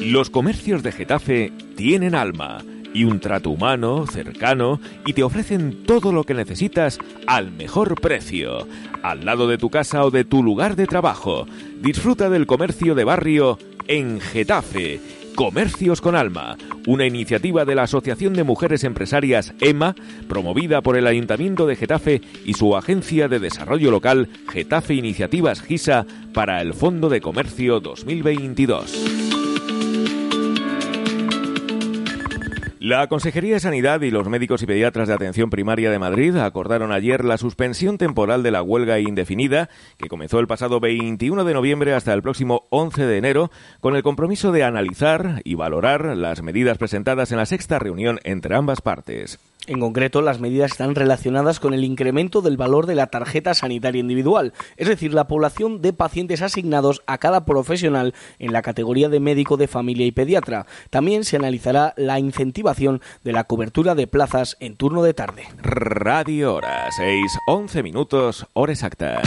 Los 0.00 0.30
comercios 0.30 0.82
de 0.82 0.92
Getafe 0.92 1.52
tienen 1.76 2.14
alma 2.14 2.62
y 2.94 3.04
un 3.04 3.20
trato 3.20 3.50
humano, 3.50 4.06
cercano, 4.06 4.80
y 5.04 5.12
te 5.12 5.22
ofrecen 5.22 5.84
todo 5.84 6.12
lo 6.12 6.24
que 6.24 6.32
necesitas 6.32 6.98
al 7.26 7.50
mejor 7.50 8.00
precio, 8.00 8.66
al 9.02 9.26
lado 9.26 9.48
de 9.48 9.58
tu 9.58 9.68
casa 9.68 10.04
o 10.04 10.10
de 10.10 10.24
tu 10.24 10.42
lugar 10.42 10.76
de 10.76 10.86
trabajo. 10.86 11.46
Disfruta 11.82 12.30
del 12.30 12.46
comercio 12.46 12.94
de 12.94 13.04
barrio 13.04 13.58
en 13.88 14.20
Getafe. 14.20 15.00
Comercios 15.34 16.00
con 16.00 16.14
Alma, 16.14 16.56
una 16.86 17.06
iniciativa 17.06 17.64
de 17.64 17.74
la 17.74 17.82
Asociación 17.82 18.34
de 18.34 18.44
Mujeres 18.44 18.84
Empresarias 18.84 19.52
EMA, 19.60 19.96
promovida 20.28 20.80
por 20.80 20.96
el 20.96 21.08
Ayuntamiento 21.08 21.66
de 21.66 21.74
Getafe 21.74 22.20
y 22.44 22.54
su 22.54 22.76
agencia 22.76 23.26
de 23.26 23.40
desarrollo 23.40 23.90
local 23.90 24.28
Getafe 24.48 24.94
Iniciativas 24.94 25.60
GISA 25.60 26.06
para 26.32 26.62
el 26.62 26.72
Fondo 26.72 27.08
de 27.08 27.20
Comercio 27.20 27.80
2022. 27.80 29.23
La 32.84 33.06
Consejería 33.06 33.54
de 33.54 33.60
Sanidad 33.60 34.02
y 34.02 34.10
los 34.10 34.28
médicos 34.28 34.62
y 34.62 34.66
pediatras 34.66 35.08
de 35.08 35.14
atención 35.14 35.48
primaria 35.48 35.90
de 35.90 35.98
Madrid 35.98 36.36
acordaron 36.36 36.92
ayer 36.92 37.24
la 37.24 37.38
suspensión 37.38 37.96
temporal 37.96 38.42
de 38.42 38.50
la 38.50 38.60
huelga 38.60 39.00
indefinida 39.00 39.70
que 39.96 40.10
comenzó 40.10 40.38
el 40.38 40.46
pasado 40.46 40.80
21 40.80 41.44
de 41.44 41.54
noviembre 41.54 41.94
hasta 41.94 42.12
el 42.12 42.20
próximo 42.20 42.64
11 42.68 43.06
de 43.06 43.16
enero 43.16 43.50
con 43.80 43.96
el 43.96 44.02
compromiso 44.02 44.52
de 44.52 44.64
analizar 44.64 45.40
y 45.44 45.54
valorar 45.54 46.14
las 46.14 46.42
medidas 46.42 46.76
presentadas 46.76 47.32
en 47.32 47.38
la 47.38 47.46
sexta 47.46 47.78
reunión 47.78 48.20
entre 48.22 48.54
ambas 48.54 48.82
partes. 48.82 49.38
En 49.66 49.80
concreto, 49.80 50.20
las 50.20 50.40
medidas 50.40 50.72
están 50.72 50.94
relacionadas 50.94 51.58
con 51.58 51.72
el 51.72 51.84
incremento 51.84 52.42
del 52.42 52.58
valor 52.58 52.86
de 52.86 52.94
la 52.94 53.06
tarjeta 53.06 53.54
sanitaria 53.54 54.00
individual, 54.00 54.52
es 54.76 54.88
decir, 54.88 55.14
la 55.14 55.26
población 55.26 55.80
de 55.80 55.94
pacientes 55.94 56.42
asignados 56.42 57.02
a 57.06 57.16
cada 57.16 57.46
profesional 57.46 58.14
en 58.38 58.52
la 58.52 58.60
categoría 58.60 59.08
de 59.08 59.20
médico 59.20 59.56
de 59.56 59.66
familia 59.66 60.04
y 60.04 60.12
pediatra. 60.12 60.66
También 60.90 61.24
se 61.24 61.36
analizará 61.36 61.94
la 61.96 62.18
incentivación 62.18 63.00
de 63.22 63.32
la 63.32 63.44
cobertura 63.44 63.94
de 63.94 64.06
plazas 64.06 64.56
en 64.60 64.76
turno 64.76 65.02
de 65.02 65.14
tarde. 65.14 65.44
Radio 65.62 66.54
Hora, 66.54 66.90
6, 66.90 67.38
11 67.46 67.82
minutos, 67.82 68.46
hora 68.52 68.72
exacta. 68.72 69.22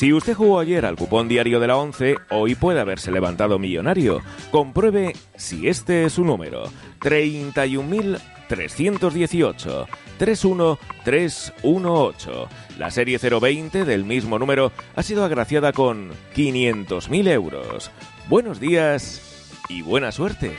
Si 0.00 0.12
usted 0.14 0.32
jugó 0.32 0.60
ayer 0.60 0.86
al 0.86 0.96
cupón 0.96 1.28
diario 1.28 1.60
de 1.60 1.66
la 1.66 1.76
11, 1.76 2.16
hoy 2.30 2.54
puede 2.54 2.80
haberse 2.80 3.12
levantado 3.12 3.58
millonario. 3.58 4.22
Compruebe 4.50 5.12
si 5.36 5.68
este 5.68 6.06
es 6.06 6.14
su 6.14 6.24
número. 6.24 6.70
31.318. 7.00 9.86
31318. 10.16 12.48
La 12.78 12.90
serie 12.90 13.18
020 13.18 13.84
del 13.84 14.06
mismo 14.06 14.38
número 14.38 14.72
ha 14.96 15.02
sido 15.02 15.22
agraciada 15.22 15.74
con 15.74 16.12
500.000 16.34 17.28
euros. 17.28 17.90
Buenos 18.30 18.58
días 18.58 19.20
y 19.68 19.82
buena 19.82 20.12
suerte. 20.12 20.56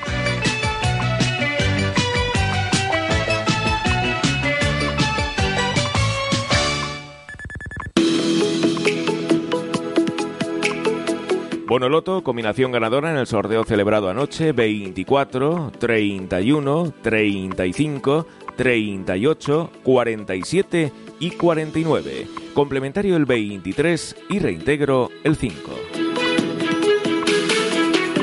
Bonoloto, 11.72 12.22
combinación 12.22 12.74
ganadora 12.74 13.12
en 13.12 13.18
el 13.18 13.28
sorteo 13.28 13.64
celebrado 13.64 14.10
anoche, 14.10 14.52
24, 14.52 15.72
31, 15.80 16.94
35, 17.02 18.28
38, 18.58 19.72
47 19.82 20.92
y 21.22 21.32
49. 21.32 22.28
Complementario 22.54 23.16
el 23.16 23.24
23 23.24 24.18
y 24.28 24.40
reintegro 24.40 25.12
el 25.24 25.38
5. 25.38 25.72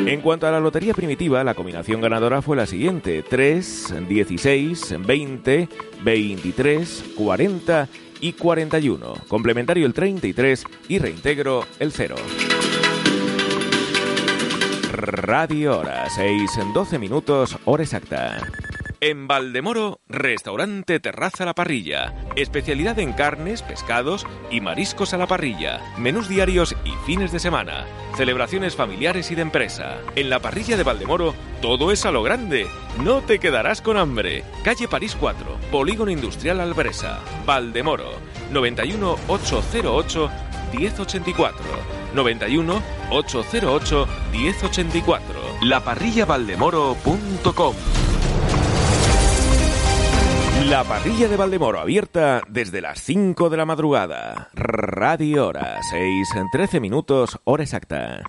En 0.04 0.20
cuanto 0.20 0.46
a 0.46 0.50
la 0.50 0.60
lotería 0.60 0.92
primitiva, 0.92 1.42
la 1.42 1.54
combinación 1.54 2.02
ganadora 2.02 2.42
fue 2.42 2.54
la 2.54 2.66
siguiente: 2.66 3.24
3, 3.26 3.94
16, 4.06 4.96
20, 5.06 5.68
23, 6.04 7.04
40 7.16 7.88
y 8.20 8.32
41. 8.34 9.14
Complementario 9.26 9.86
el 9.86 9.94
33 9.94 10.66
y 10.88 10.98
reintegro 10.98 11.64
el 11.78 11.92
0. 11.92 12.16
Radio 14.98 15.78
Hora, 15.78 16.10
6 16.10 16.58
en 16.58 16.72
12 16.72 16.98
minutos, 16.98 17.56
hora 17.66 17.84
exacta. 17.84 18.36
En 19.00 19.28
Valdemoro, 19.28 20.00
restaurante 20.08 20.98
Terraza 20.98 21.44
la 21.44 21.54
Parrilla. 21.54 22.14
Especialidad 22.34 22.98
en 22.98 23.12
carnes, 23.12 23.62
pescados 23.62 24.26
y 24.50 24.60
mariscos 24.60 25.14
a 25.14 25.16
la 25.16 25.28
parrilla. 25.28 25.80
Menús 25.98 26.28
diarios 26.28 26.74
y 26.84 26.90
fines 27.06 27.30
de 27.30 27.38
semana. 27.38 27.86
Celebraciones 28.16 28.74
familiares 28.74 29.30
y 29.30 29.36
de 29.36 29.42
empresa. 29.42 29.98
En 30.16 30.28
la 30.30 30.40
parrilla 30.40 30.76
de 30.76 30.82
Valdemoro, 30.82 31.32
todo 31.62 31.92
es 31.92 32.04
a 32.04 32.10
lo 32.10 32.24
grande. 32.24 32.66
No 33.04 33.20
te 33.20 33.38
quedarás 33.38 33.80
con 33.80 33.98
hambre. 33.98 34.42
Calle 34.64 34.88
París 34.88 35.16
4, 35.20 35.46
Polígono 35.70 36.10
Industrial 36.10 36.58
Albresa. 36.58 37.20
Valdemoro, 37.46 38.10
91 38.50 39.16
808 39.28 40.30
1084. 40.72 41.64
91 42.14 42.82
808 43.10 44.06
1084. 44.32 45.34
Laparrillavaldemoro.com. 45.62 47.74
La 50.68 50.84
parrilla 50.84 51.28
de 51.28 51.36
Valdemoro 51.36 51.80
abierta 51.80 52.42
desde 52.48 52.82
las 52.82 53.00
5 53.00 53.48
de 53.48 53.56
la 53.56 53.64
madrugada. 53.64 54.50
Radio 54.52 55.46
Hora, 55.46 55.80
6 55.90 56.28
en 56.36 56.50
13 56.50 56.80
minutos, 56.80 57.38
hora 57.44 57.62
exacta. 57.62 58.22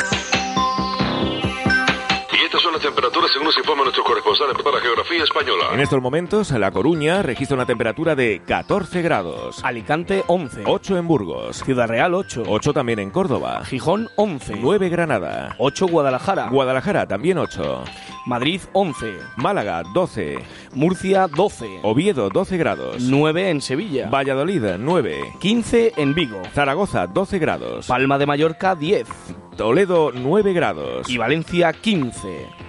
Según 3.31 3.45
nos 3.45 3.57
informa 3.57 3.83
nuestro 3.83 4.03
corresponsal 4.03 4.48
para 4.63 4.77
la 4.77 4.81
geografía 4.81 5.24
española. 5.24 5.65
En 5.74 5.79
estos 5.79 6.01
momentos, 6.01 6.51
La 6.51 6.71
Coruña 6.71 7.21
registra 7.21 7.55
una 7.55 7.65
temperatura 7.65 8.15
de 8.15 8.41
14 8.45 9.01
grados. 9.01 9.63
Alicante 9.63 10.24
11. 10.27 10.63
8 10.65 10.98
en 10.98 11.07
Burgos. 11.07 11.63
Ciudad 11.63 11.88
Real 11.88 12.13
8. 12.13 12.43
8 12.48 12.74
también 12.74 13.00
en 13.00 13.12
Córdoba. 13.12 13.63
Gijón 13.65 14.09
11. 14.15 14.57
9 14.59 14.89
Granada. 14.89 15.55
8 15.59 15.88
Guadalajara. 15.88 16.50
Guadalajara 16.50 17.07
también 17.07 17.38
8. 17.38 17.83
Madrid 18.25 18.62
11. 18.74 19.13
Málaga 19.38 19.83
12. 19.93 20.39
Murcia 20.74 21.27
12. 21.27 21.79
Oviedo 21.83 22.29
12 22.29 22.57
grados. 22.57 22.98
9 23.00 23.50
en 23.50 23.62
Sevilla. 23.62 24.09
Valladolid 24.09 24.63
9. 24.79 25.33
15 25.39 25.93
en 25.98 26.13
Vigo. 26.15 26.41
Zaragoza 26.53 27.07
12 27.07 27.39
grados. 27.39 27.88
Palma 27.88 28.17
de 28.17 28.25
Mallorca 28.25 28.75
10. 28.75 29.07
Toledo 29.55 30.12
9 30.13 30.53
grados. 30.53 31.09
Y 31.09 31.17
Valencia 31.17 31.74
15. 31.74 32.68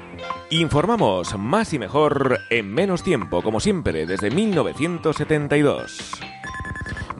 Informamos 0.51 1.39
más 1.39 1.73
y 1.73 1.79
mejor 1.79 2.41
en 2.51 2.73
menos 2.73 3.03
tiempo, 3.03 3.43
como 3.43 3.61
siempre, 3.61 4.07
desde 4.07 4.31
1972. 4.31 6.21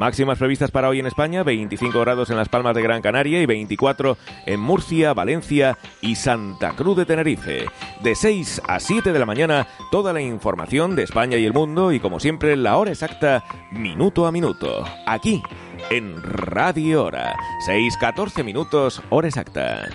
Máximas 0.01 0.39
previstas 0.39 0.71
para 0.71 0.89
hoy 0.89 0.99
en 0.99 1.07
España, 1.07 1.43
25 1.43 2.01
grados 2.01 2.31
en 2.31 2.37
Las 2.39 2.49
Palmas 2.49 2.75
de 2.75 2.81
Gran 2.81 3.03
Canaria 3.03 3.43
y 3.43 3.45
24 3.45 4.17
en 4.47 4.59
Murcia, 4.59 5.13
Valencia 5.13 5.77
y 6.01 6.15
Santa 6.15 6.73
Cruz 6.73 6.97
de 6.97 7.05
Tenerife. 7.05 7.67
De 8.03 8.15
6 8.15 8.63
a 8.67 8.81
7 8.81 9.13
de 9.13 9.19
la 9.19 9.27
mañana, 9.27 9.69
toda 9.91 10.15
la 10.15 10.23
información 10.23 10.97
de 10.97 11.03
España 11.03 11.37
y 11.37 11.45
el 11.45 11.53
mundo 11.53 11.93
y 11.93 12.01
como 12.01 12.19
siempre 12.19 12.57
la 12.57 12.79
hora 12.79 12.93
exacta, 12.93 13.45
minuto 13.73 14.27
a 14.27 14.33
minuto. 14.33 14.87
Aquí, 15.07 15.43
en 15.91 16.23
Radio 16.23 17.05
Hora. 17.05 17.37
6-14 17.69 18.43
minutos, 18.43 19.03
hora 19.11 19.29
exacta. 19.29 19.87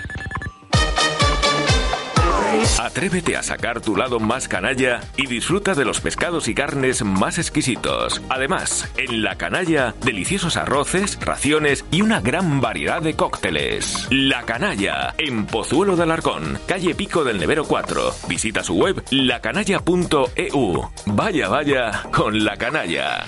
Atrévete 2.79 3.35
a 3.35 3.43
sacar 3.43 3.81
tu 3.81 3.95
lado 3.95 4.19
más 4.19 4.47
canalla 4.47 5.01
y 5.17 5.27
disfruta 5.27 5.73
de 5.73 5.85
los 5.85 6.01
pescados 6.01 6.47
y 6.47 6.55
carnes 6.55 7.03
más 7.03 7.37
exquisitos. 7.37 8.21
Además, 8.29 8.89
en 8.97 9.23
La 9.23 9.35
Canalla, 9.35 9.93
deliciosos 10.03 10.57
arroces, 10.57 11.17
raciones 11.19 11.85
y 11.91 12.01
una 12.01 12.21
gran 12.21 12.61
variedad 12.61 13.01
de 13.01 13.15
cócteles. 13.15 14.07
La 14.09 14.43
Canalla, 14.43 15.13
en 15.17 15.45
Pozuelo 15.45 15.95
de 15.95 16.03
Alarcón, 16.03 16.59
calle 16.67 16.95
Pico 16.95 17.23
del 17.23 17.39
Nevero 17.39 17.65
4. 17.65 18.13
Visita 18.27 18.63
su 18.63 18.75
web 18.75 19.03
lacanalla.eu. 19.09 20.89
Vaya, 21.05 21.49
vaya 21.49 22.03
con 22.11 22.43
La 22.43 22.57
Canalla. 22.57 23.25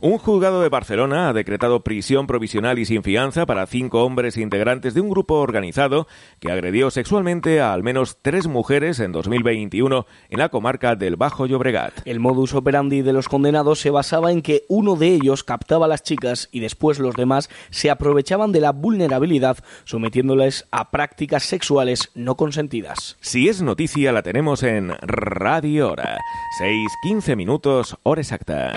Un 0.00 0.18
juzgado 0.18 0.60
de 0.60 0.68
Barcelona 0.68 1.28
ha 1.28 1.32
decretado 1.32 1.80
prisión 1.80 2.26
provisional 2.26 2.78
y 2.78 2.84
sin 2.84 3.02
fianza 3.02 3.46
para 3.46 3.66
cinco 3.66 4.04
hombres 4.04 4.36
integrantes 4.36 4.92
de 4.92 5.00
un 5.00 5.08
grupo 5.08 5.36
organizado 5.36 6.06
que 6.38 6.52
agredió 6.52 6.90
sexualmente 6.90 7.60
a 7.60 7.72
al 7.72 7.82
menos 7.82 8.18
tres 8.20 8.46
mujeres 8.46 9.00
en 9.00 9.12
2021 9.12 10.06
en 10.28 10.38
la 10.38 10.50
comarca 10.50 10.96
del 10.96 11.16
Bajo 11.16 11.46
Llobregat. 11.46 11.94
El 12.04 12.20
modus 12.20 12.54
operandi 12.54 13.02
de 13.02 13.12
los 13.12 13.28
condenados 13.28 13.80
se 13.80 13.90
basaba 13.90 14.32
en 14.32 14.42
que 14.42 14.64
uno 14.68 14.96
de 14.96 15.08
ellos 15.08 15.44
captaba 15.44 15.86
a 15.86 15.88
las 15.88 16.02
chicas 16.02 16.48
y 16.52 16.60
después 16.60 16.98
los 16.98 17.14
demás 17.14 17.48
se 17.70 17.90
aprovechaban 17.90 18.52
de 18.52 18.60
la 18.60 18.72
vulnerabilidad 18.72 19.58
sometiéndoles 19.84 20.66
a 20.70 20.90
prácticas 20.90 21.44
sexuales 21.44 22.10
no 22.14 22.36
consentidas. 22.36 23.16
Si 23.20 23.48
es 23.48 23.62
noticia 23.62 24.12
la 24.12 24.22
tenemos 24.22 24.62
en 24.62 24.92
Radio 25.00 25.92
Hora. 25.92 26.18
6-15 26.60 27.36
minutos, 27.36 27.96
hora 28.02 28.20
exacta. 28.20 28.72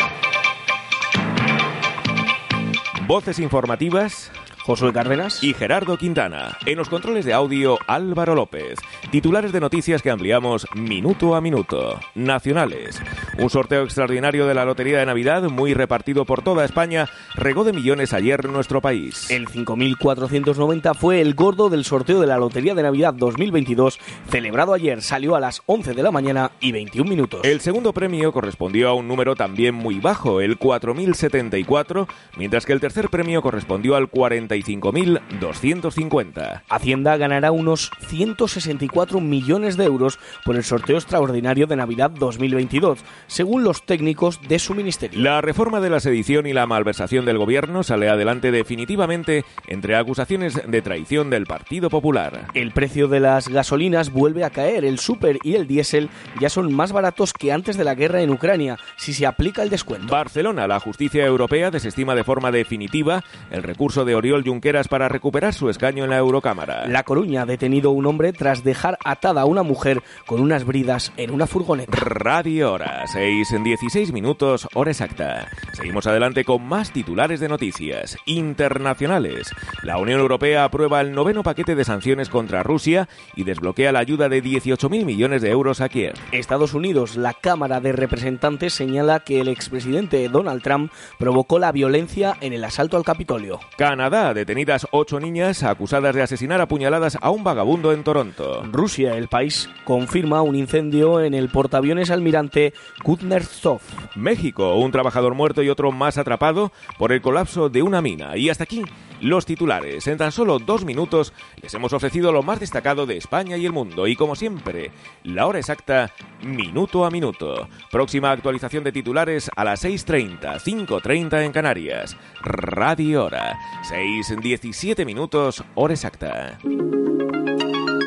Voces 3.10 3.40
informativas. 3.40 4.32
Josué 4.64 4.94
Cárdenas 4.94 5.44
y 5.44 5.54
Gerardo 5.54 5.98
Quintana. 5.98 6.58
En 6.66 6.78
los 6.78 6.90
controles 6.90 7.26
de 7.26 7.34
audio, 7.34 7.78
Álvaro 7.88 8.36
López. 8.36 8.80
Titulares 9.12 9.52
de 9.52 9.60
noticias 9.60 10.02
que 10.02 10.12
ampliamos 10.12 10.68
minuto 10.76 11.36
a 11.36 11.42
minuto. 11.42 12.00
Nacionales. 12.16 13.02
Un 13.38 13.50
sorteo 13.50 13.84
extraordinario 13.84 14.46
de 14.46 14.54
la 14.54 14.66
Lotería 14.66 15.00
de 15.00 15.06
Navidad, 15.06 15.44
muy 15.44 15.74
repartido 15.74 16.26
por 16.26 16.42
toda 16.42 16.66
España, 16.66 17.10
regó 17.36 17.64
de 17.64 17.74
millones 17.74 18.14
ayer 18.14 18.42
en 18.46 18.54
nuestro 18.54 18.82
país. 18.82 19.30
El 19.32 19.48
5.490 19.48 20.96
fue 20.96 21.22
el 21.22 21.34
gordo 21.34 21.70
del 21.70 21.86
sorteo 21.86 22.20
de 22.20 22.28
la 22.28 22.38
Lotería 22.38 22.76
de 22.76 22.84
Navidad 22.84 23.14
2022, 23.14 24.00
celebrado 24.30 24.74
ayer. 24.74 25.02
Salió 25.02 25.36
a 25.36 25.40
las 25.40 25.62
11 25.66 25.94
de 25.94 26.04
la 26.04 26.12
mañana 26.12 26.52
y 26.60 26.72
21 26.72 27.10
minutos. 27.10 27.42
El 27.44 27.62
segundo 27.62 27.94
premio 27.94 28.32
correspondió 28.32 28.90
a 28.90 28.94
un 28.94 29.08
número 29.08 29.36
también 29.36 29.76
muy 29.76 30.00
bajo, 30.00 30.42
el 30.42 30.60
4.074, 30.60 32.08
mientras 32.38 32.66
que 32.66 32.74
el 32.74 32.80
tercer 32.80 33.10
premio 33.10 33.42
correspondió 33.42 33.96
al 33.96 34.10
45.250. 34.50 36.64
Hacienda 36.70 37.18
ganará 37.18 37.52
unos 37.52 37.92
164 38.08 39.22
millones 39.22 39.78
de 39.78 39.86
euros 39.86 40.20
por 40.44 40.56
el 40.56 40.64
sorteo 40.64 40.98
extraordinario 40.98 41.68
de 41.68 41.76
Navidad 41.76 42.10
2022, 42.12 43.00
según 43.28 43.64
los 43.64 43.86
técnicos 43.86 44.40
de 44.48 44.58
su 44.60 44.74
ministerio. 44.74 45.22
La 45.22 45.42
reforma 45.42 45.80
de 45.80 45.90
la 45.90 46.00
sedición 46.00 46.48
y 46.48 46.54
la 46.54 46.66
malversación 46.66 47.26
del 47.26 47.38
gobierno 47.38 47.84
sale 47.84 48.10
adelante 48.10 48.52
definitivamente 48.52 49.46
entre 49.68 49.96
acusaciones 49.96 50.60
de 50.68 50.82
traición 50.82 51.30
del 51.30 51.46
Partido 51.46 51.90
Popular. 51.90 52.48
El 52.54 52.72
precio 52.72 53.08
de 53.08 53.20
las 53.20 53.50
gasolinas 53.50 54.12
vuelve 54.12 54.44
a 54.44 54.50
caer. 54.50 54.86
El 54.86 54.98
super 55.00 55.38
y 55.44 55.56
el 55.56 55.68
diésel 55.68 56.10
ya 56.40 56.50
son 56.50 56.74
más 56.74 56.92
baratos 56.92 57.34
que 57.34 57.52
antes 57.52 57.78
de 57.78 57.84
la 57.84 57.94
guerra 57.96 58.22
en 58.22 58.30
Ucrania, 58.32 58.78
si 58.98 59.14
se 59.14 59.28
aplica 59.28 59.62
el 59.62 59.70
descuento. 59.70 60.12
Barcelona, 60.12 60.68
la 60.68 60.80
justicia 60.80 61.26
europea 61.26 61.72
desestima 61.72 62.16
de 62.16 62.24
forma 62.24 62.52
definitiva 62.52 63.24
el 63.52 63.64
recurso 63.64 64.06
de 64.06 64.16
Oriol 64.16 64.39
Junqueras 64.44 64.88
para 64.88 65.10
recuperar 65.10 65.54
su 65.54 65.70
escaño 65.70 66.04
en 66.04 66.10
la 66.10 66.18
Eurocámara. 66.18 66.88
La 66.88 67.04
Coruña 67.04 67.44
ha 67.44 67.46
detenido 67.46 67.90
a 67.90 67.94
un 67.94 68.06
hombre 68.06 68.34
tras 68.34 68.64
dejar 68.64 68.98
atada 69.04 69.42
a 69.42 69.46
una 69.46 69.64
mujer 69.64 70.02
con 70.26 70.42
unas 70.42 70.66
bridas 70.66 71.12
en 71.18 71.32
una 71.32 71.48
furgoneta. 71.48 71.98
Radio 71.98 72.74
Hora, 72.74 73.06
6 73.08 73.52
en 73.52 73.64
16 73.64 74.12
minutos, 74.12 74.68
hora 74.74 74.92
exacta. 74.92 75.48
Seguimos 75.74 76.08
adelante 76.08 76.44
con 76.44 76.64
más 76.64 76.92
titulares 76.92 77.40
de 77.40 77.50
noticias 77.50 78.18
internacionales. 78.26 79.52
La 79.84 79.98
Unión 79.98 80.20
Europea 80.20 80.64
aprueba 80.64 81.02
el 81.02 81.14
noveno 81.14 81.44
paquete 81.44 81.76
de 81.76 81.84
sanciones 81.84 82.30
contra 82.30 82.64
Rusia 82.64 83.08
y 83.36 83.44
desbloquea 83.44 83.92
la 83.92 84.00
ayuda 84.00 84.30
de 84.30 84.44
18.000 84.44 85.06
millones 85.06 85.42
de 85.42 85.52
euros 85.52 85.82
a 85.82 85.90
Kiev. 85.90 86.14
Estados 86.32 86.74
Unidos, 86.74 87.16
la 87.16 87.34
Cámara 87.34 87.80
de 87.80 87.92
Representantes 87.92 88.74
señala 88.74 89.22
que 89.22 89.40
el 89.42 89.48
expresidente 89.48 90.28
Donald 90.30 90.62
Trump 90.62 90.92
provocó 91.18 91.60
la 91.60 91.72
violencia 91.72 92.38
en 92.42 92.54
el 92.54 92.64
asalto 92.64 92.98
al 92.98 93.04
Capitolio. 93.04 93.60
Canadá, 93.78 94.29
detenidas 94.34 94.88
ocho 94.92 95.20
niñas 95.20 95.64
acusadas 95.64 96.16
de 96.16 96.22
asesinar 96.22 96.62
a 96.62 96.68
puñaladas 96.68 97.18
a 97.22 97.30
un 97.30 97.44
vagabundo 97.44 97.94
en 97.94 98.04
Toronto. 98.04 98.64
Rusia, 98.72 99.16
el 99.16 99.28
país, 99.28 99.70
confirma 99.86 100.42
un 100.42 100.56
incendio 100.56 101.22
en 101.22 101.34
el 101.34 101.50
portaaviones 101.50 102.12
almirante 102.12 102.74
Kuznetsov. 103.04 103.82
México, 104.16 104.76
un 104.76 104.92
trabajador 104.92 105.36
muerto 105.36 105.64
y 105.64 105.70
otro 105.70 105.92
más 105.92 106.18
atrapado 106.18 106.72
por 106.98 107.12
el 107.12 107.22
colapso 107.22 107.70
de 107.70 107.82
una 107.82 108.02
mina. 108.02 108.38
Y 108.38 108.50
hasta 108.50 108.64
aquí 108.64 108.84
los 109.22 109.46
titulares. 109.46 110.08
En 110.08 110.18
tan 110.18 110.32
solo 110.32 110.60
dos 110.60 110.86
minutos 110.86 111.34
les 111.62 111.74
hemos 111.74 111.94
ofrecido 111.94 112.32
lo 112.32 112.44
más 112.44 112.60
destacado 112.60 113.06
de 113.06 113.18
España 113.18 113.58
y 113.58 113.66
el 113.66 113.72
mundo. 113.72 114.08
Y 114.08 114.16
como 114.16 114.36
siempre, 114.36 114.92
la 115.24 115.48
hora 115.48 115.60
exacta, 115.60 116.12
minuto 116.42 117.06
a 117.06 117.12
minuto. 117.12 117.68
Próxima 117.92 118.32
actualización 118.32 118.84
de 118.84 118.92
titulares 118.92 119.50
a 119.56 119.64
las 119.64 119.84
6.30, 119.84 120.60
5.30 120.60 121.46
en 121.46 121.52
Canarias. 121.52 122.18
Radio 122.42 123.26
Hora. 123.26 123.58
6.17 123.90 125.06
minutos, 125.06 125.64
hora 125.76 125.94
exacta. 125.94 126.58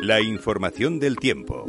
La 0.01 0.21
información 0.21 0.99
del 0.99 1.15
tiempo. 1.17 1.65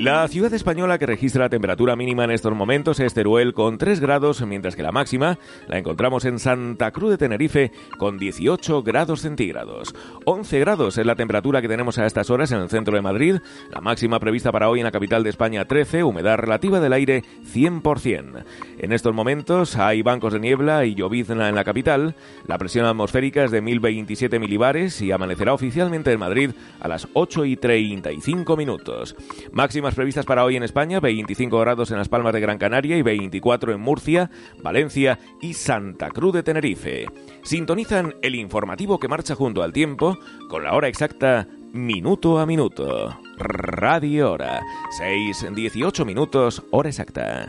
La 0.00 0.26
ciudad 0.28 0.54
española 0.54 0.98
que 0.98 1.04
registra 1.04 1.44
la 1.44 1.50
temperatura 1.50 1.94
mínima 1.94 2.24
en 2.24 2.30
estos 2.30 2.54
momentos 2.54 2.98
es 3.00 3.12
Teruel 3.12 3.52
con 3.52 3.76
3 3.76 4.00
grados, 4.00 4.40
mientras 4.46 4.74
que 4.74 4.82
la 4.82 4.92
máxima 4.92 5.38
la 5.68 5.76
encontramos 5.76 6.24
en 6.24 6.38
Santa 6.38 6.90
Cruz 6.90 7.10
de 7.10 7.18
Tenerife 7.18 7.70
con 7.98 8.16
18 8.16 8.82
grados 8.82 9.20
centígrados. 9.20 9.94
11 10.24 10.58
grados 10.58 10.96
es 10.96 11.04
la 11.04 11.16
temperatura 11.16 11.60
que 11.60 11.68
tenemos 11.68 11.98
a 11.98 12.06
estas 12.06 12.30
horas 12.30 12.50
en 12.50 12.60
el 12.60 12.70
centro 12.70 12.94
de 12.94 13.02
Madrid, 13.02 13.40
la 13.70 13.82
máxima 13.82 14.18
prevista 14.20 14.50
para 14.50 14.70
hoy 14.70 14.80
en 14.80 14.86
la 14.86 14.90
capital 14.90 15.22
de 15.22 15.28
España 15.28 15.66
13, 15.66 16.02
humedad 16.02 16.38
relativa 16.38 16.80
del 16.80 16.94
aire 16.94 17.22
100%. 17.52 18.44
En 18.78 18.92
estos 18.94 19.14
momentos 19.14 19.76
hay 19.76 20.00
bancos 20.00 20.32
de 20.32 20.40
niebla 20.40 20.86
y 20.86 20.94
llovizna 20.94 21.50
en 21.50 21.54
la 21.54 21.64
capital, 21.64 22.14
la 22.46 22.56
presión 22.56 22.86
atmosférica 22.86 23.44
es 23.44 23.50
de 23.50 23.60
1027 23.60 24.38
milibares 24.38 25.02
y 25.02 25.12
amanecerá 25.12 25.52
oficialmente 25.52 26.10
en 26.10 26.20
Madrid 26.20 26.52
a 26.80 26.88
las 26.88 27.06
8 27.12 27.44
y 27.44 27.58
35 27.58 28.56
minutos. 28.56 29.14
Máxima 29.52 29.89
previstas 29.94 30.26
para 30.26 30.44
hoy 30.44 30.56
en 30.56 30.62
España, 30.62 31.00
25 31.00 31.58
grados 31.60 31.90
en 31.90 31.98
las 31.98 32.08
Palmas 32.08 32.32
de 32.32 32.40
Gran 32.40 32.58
Canaria 32.58 32.96
y 32.96 33.02
24 33.02 33.72
en 33.72 33.80
Murcia, 33.80 34.30
Valencia 34.62 35.18
y 35.40 35.54
Santa 35.54 36.10
Cruz 36.10 36.34
de 36.34 36.42
Tenerife. 36.42 37.06
Sintonizan 37.42 38.14
el 38.22 38.34
informativo 38.34 38.98
que 38.98 39.08
marcha 39.08 39.34
junto 39.34 39.62
al 39.62 39.72
tiempo 39.72 40.18
con 40.48 40.64
la 40.64 40.74
hora 40.74 40.88
exacta 40.88 41.46
minuto 41.72 42.38
a 42.38 42.46
minuto. 42.46 43.16
Radio 43.38 44.32
Hora, 44.32 44.60
6 44.98 45.46
18 45.54 46.04
minutos, 46.04 46.62
hora 46.70 46.88
exacta. 46.88 47.48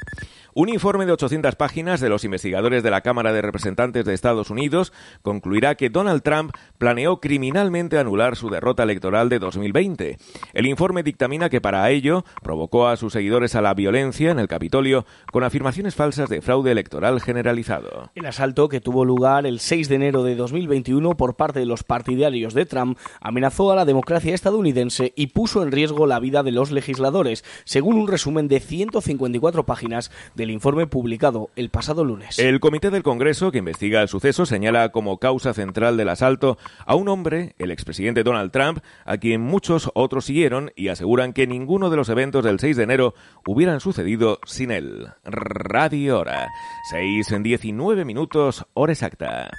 Un 0.53 0.67
informe 0.67 1.05
de 1.05 1.13
800 1.13 1.55
páginas 1.55 2.01
de 2.01 2.09
los 2.09 2.25
investigadores 2.25 2.83
de 2.83 2.91
la 2.91 2.99
Cámara 2.99 3.31
de 3.31 3.41
Representantes 3.41 4.03
de 4.03 4.13
Estados 4.13 4.49
Unidos 4.49 4.91
concluirá 5.21 5.75
que 5.75 5.89
Donald 5.89 6.23
Trump 6.23 6.51
planeó 6.77 7.21
criminalmente 7.21 7.97
anular 7.97 8.35
su 8.35 8.49
derrota 8.49 8.83
electoral 8.83 9.29
de 9.29 9.39
2020. 9.39 10.17
El 10.51 10.65
informe 10.65 11.03
dictamina 11.03 11.49
que 11.49 11.61
para 11.61 11.89
ello 11.89 12.25
provocó 12.43 12.89
a 12.89 12.97
sus 12.97 13.13
seguidores 13.13 13.55
a 13.55 13.61
la 13.61 13.73
violencia 13.73 14.29
en 14.29 14.39
el 14.39 14.49
Capitolio 14.49 15.05
con 15.31 15.45
afirmaciones 15.45 15.95
falsas 15.95 16.27
de 16.27 16.41
fraude 16.41 16.71
electoral 16.71 17.21
generalizado. 17.21 18.11
El 18.15 18.25
asalto 18.25 18.67
que 18.67 18.81
tuvo 18.81 19.05
lugar 19.05 19.45
el 19.45 19.61
6 19.61 19.87
de 19.87 19.95
enero 19.95 20.23
de 20.23 20.35
2021 20.35 21.15
por 21.15 21.37
parte 21.37 21.59
de 21.59 21.65
los 21.65 21.83
partidarios 21.83 22.53
de 22.53 22.65
Trump 22.65 22.97
amenazó 23.21 23.71
a 23.71 23.77
la 23.77 23.85
democracia 23.85 24.35
estadounidense 24.35 25.13
y 25.15 25.27
puso 25.27 25.63
en 25.63 25.71
riesgo 25.71 26.07
la 26.07 26.19
vida 26.19 26.43
de 26.43 26.51
los 26.51 26.71
legisladores, 26.71 27.45
según 27.63 27.95
un 27.95 28.09
resumen 28.09 28.49
de 28.49 28.59
154 28.59 29.65
páginas 29.65 30.11
del 30.41 30.49
informe 30.49 30.87
publicado 30.87 31.51
el 31.55 31.69
pasado 31.69 32.03
lunes. 32.03 32.39
El 32.39 32.59
Comité 32.59 32.89
del 32.89 33.03
Congreso 33.03 33.51
que 33.51 33.59
investiga 33.59 34.01
el 34.01 34.07
suceso 34.07 34.47
señala 34.47 34.89
como 34.89 35.19
causa 35.19 35.53
central 35.53 35.97
del 35.97 36.09
asalto 36.09 36.57
a 36.83 36.95
un 36.95 37.09
hombre, 37.09 37.53
el 37.59 37.69
expresidente 37.69 38.23
Donald 38.23 38.51
Trump, 38.51 38.79
a 39.05 39.17
quien 39.17 39.39
muchos 39.39 39.91
otros 39.93 40.25
siguieron 40.25 40.71
y 40.75 40.87
aseguran 40.87 41.33
que 41.33 41.45
ninguno 41.45 41.91
de 41.91 41.97
los 41.97 42.09
eventos 42.09 42.43
del 42.43 42.59
6 42.59 42.75
de 42.75 42.83
enero 42.83 43.13
hubieran 43.45 43.81
sucedido 43.81 44.39
sin 44.43 44.71
él. 44.71 45.09
Radio 45.23 46.17
Hora. 46.17 46.49
6 46.89 47.31
en 47.33 47.43
19 47.43 48.03
minutos, 48.03 48.65
hora 48.73 48.93
exacta. 48.93 49.51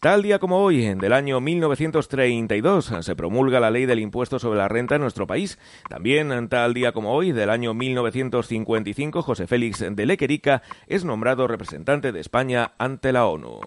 Tal 0.00 0.22
día 0.22 0.38
como 0.38 0.58
hoy, 0.58 0.94
del 0.94 1.12
año 1.12 1.40
1932, 1.40 2.94
se 3.00 3.16
promulga 3.16 3.58
la 3.58 3.72
ley 3.72 3.84
del 3.84 3.98
impuesto 3.98 4.38
sobre 4.38 4.58
la 4.58 4.68
renta 4.68 4.94
en 4.94 5.00
nuestro 5.00 5.26
país. 5.26 5.58
También, 5.88 6.48
tal 6.48 6.72
día 6.72 6.92
como 6.92 7.12
hoy, 7.12 7.32
del 7.32 7.50
año 7.50 7.74
1955, 7.74 9.22
José 9.22 9.48
Félix 9.48 9.84
de 9.90 10.06
Lequerica 10.06 10.62
es 10.86 11.04
nombrado 11.04 11.48
representante 11.48 12.12
de 12.12 12.20
España 12.20 12.74
ante 12.78 13.10
la 13.10 13.26
ONU. 13.26 13.58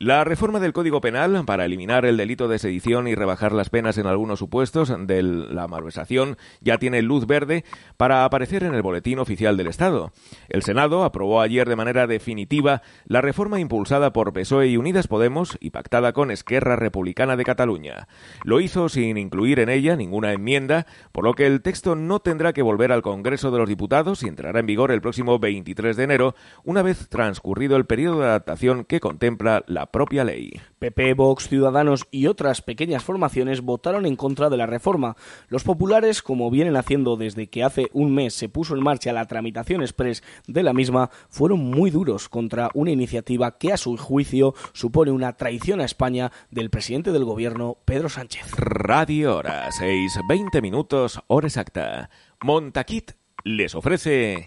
La 0.00 0.24
reforma 0.24 0.58
del 0.58 0.72
Código 0.72 1.00
Penal 1.00 1.44
para 1.46 1.64
eliminar 1.64 2.04
el 2.04 2.16
delito 2.16 2.48
de 2.48 2.58
sedición 2.58 3.06
y 3.06 3.14
rebajar 3.14 3.52
las 3.52 3.70
penas 3.70 3.96
en 3.96 4.08
algunos 4.08 4.40
supuestos 4.40 4.92
de 5.06 5.22
la 5.22 5.68
malversación 5.68 6.36
ya 6.60 6.78
tiene 6.78 7.00
luz 7.00 7.28
verde 7.28 7.64
para 7.96 8.24
aparecer 8.24 8.64
en 8.64 8.74
el 8.74 8.82
Boletín 8.82 9.20
Oficial 9.20 9.56
del 9.56 9.68
Estado. 9.68 10.10
El 10.48 10.64
Senado 10.64 11.04
aprobó 11.04 11.40
ayer 11.40 11.68
de 11.68 11.76
manera 11.76 12.08
definitiva 12.08 12.82
la 13.06 13.20
reforma 13.20 13.60
impulsada 13.60 14.12
por 14.12 14.32
PSOE 14.32 14.66
y 14.66 14.76
Unidas 14.76 15.06
Podemos 15.06 15.56
y 15.60 15.70
pactada 15.70 16.12
con 16.12 16.32
Esquerra 16.32 16.74
Republicana 16.74 17.36
de 17.36 17.44
Cataluña. 17.44 18.08
Lo 18.42 18.60
hizo 18.60 18.88
sin 18.88 19.16
incluir 19.16 19.60
en 19.60 19.68
ella 19.68 19.94
ninguna 19.94 20.32
enmienda, 20.32 20.86
por 21.12 21.22
lo 21.22 21.34
que 21.34 21.46
el 21.46 21.62
texto 21.62 21.94
no 21.94 22.18
tendrá 22.18 22.52
que 22.52 22.62
volver 22.62 22.90
al 22.90 23.02
Congreso 23.02 23.52
de 23.52 23.58
los 23.58 23.68
Diputados 23.68 24.24
y 24.24 24.26
entrará 24.26 24.58
en 24.58 24.66
vigor 24.66 24.90
el 24.90 25.00
próximo 25.00 25.38
23 25.38 25.96
de 25.96 26.02
enero, 26.02 26.34
una 26.64 26.82
vez 26.82 27.08
transcurrido 27.08 27.76
el 27.76 27.86
periodo 27.86 28.18
de 28.20 28.26
adaptación 28.26 28.84
que 28.84 28.98
contempla 28.98 29.62
la 29.68 29.83
propia 29.86 30.24
ley. 30.24 30.60
PP, 30.78 31.14
Vox, 31.14 31.48
Ciudadanos 31.48 32.06
y 32.10 32.26
otras 32.26 32.62
pequeñas 32.62 33.04
formaciones 33.04 33.60
votaron 33.60 34.06
en 34.06 34.16
contra 34.16 34.50
de 34.50 34.56
la 34.56 34.66
reforma. 34.66 35.16
Los 35.48 35.64
populares, 35.64 36.22
como 36.22 36.50
vienen 36.50 36.76
haciendo 36.76 37.16
desde 37.16 37.48
que 37.48 37.64
hace 37.64 37.88
un 37.92 38.14
mes 38.14 38.34
se 38.34 38.48
puso 38.48 38.74
en 38.74 38.82
marcha 38.82 39.12
la 39.12 39.26
tramitación 39.26 39.82
express 39.82 40.22
de 40.46 40.62
la 40.62 40.72
misma, 40.72 41.10
fueron 41.28 41.60
muy 41.60 41.90
duros 41.90 42.28
contra 42.28 42.70
una 42.74 42.90
iniciativa 42.90 43.58
que 43.58 43.72
a 43.72 43.76
su 43.76 43.96
juicio 43.96 44.54
supone 44.72 45.10
una 45.10 45.34
traición 45.34 45.80
a 45.80 45.84
España 45.84 46.32
del 46.50 46.70
presidente 46.70 47.12
del 47.12 47.24
gobierno, 47.24 47.78
Pedro 47.84 48.08
Sánchez. 48.08 48.50
Radio 48.56 49.36
Hora, 49.36 49.70
6, 49.72 50.20
20 50.28 50.62
minutos, 50.62 51.20
hora 51.26 51.46
exacta. 51.46 52.10
Montaquit 52.42 53.12
les 53.44 53.74
ofrece... 53.74 54.46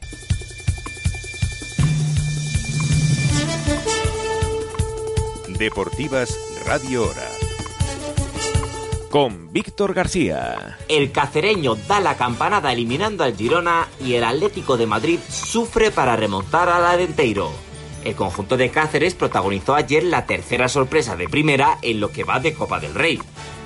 Deportivas 5.58 6.38
Radio 6.68 7.10
Hora. 7.10 7.28
Con 9.10 9.52
Víctor 9.52 9.96
García. 9.96 10.78
El 10.88 11.12
cacereño 11.12 11.76
da 11.88 12.00
la 12.00 12.16
campanada 12.16 12.72
eliminando 12.72 13.24
al 13.24 13.36
Girona 13.36 13.88
y 14.00 14.14
el 14.14 14.24
Atlético 14.24 14.78
de 14.78 14.86
Madrid 14.86 15.20
sufre 15.28 15.90
para 15.90 16.16
remontar 16.16 16.70
al 16.70 16.86
Arenteiro. 16.86 17.50
El 18.06 18.16
conjunto 18.16 18.56
de 18.56 18.70
Cáceres 18.70 19.16
protagonizó 19.16 19.74
ayer 19.74 20.04
la 20.04 20.28
tercera 20.28 20.70
sorpresa 20.70 21.16
de 21.16 21.28
primera 21.28 21.80
en 21.82 22.00
lo 22.02 22.12
que 22.12 22.24
va 22.24 22.40
de 22.40 22.54
Copa 22.54 22.80
del 22.80 22.94
Rey. 22.94 23.20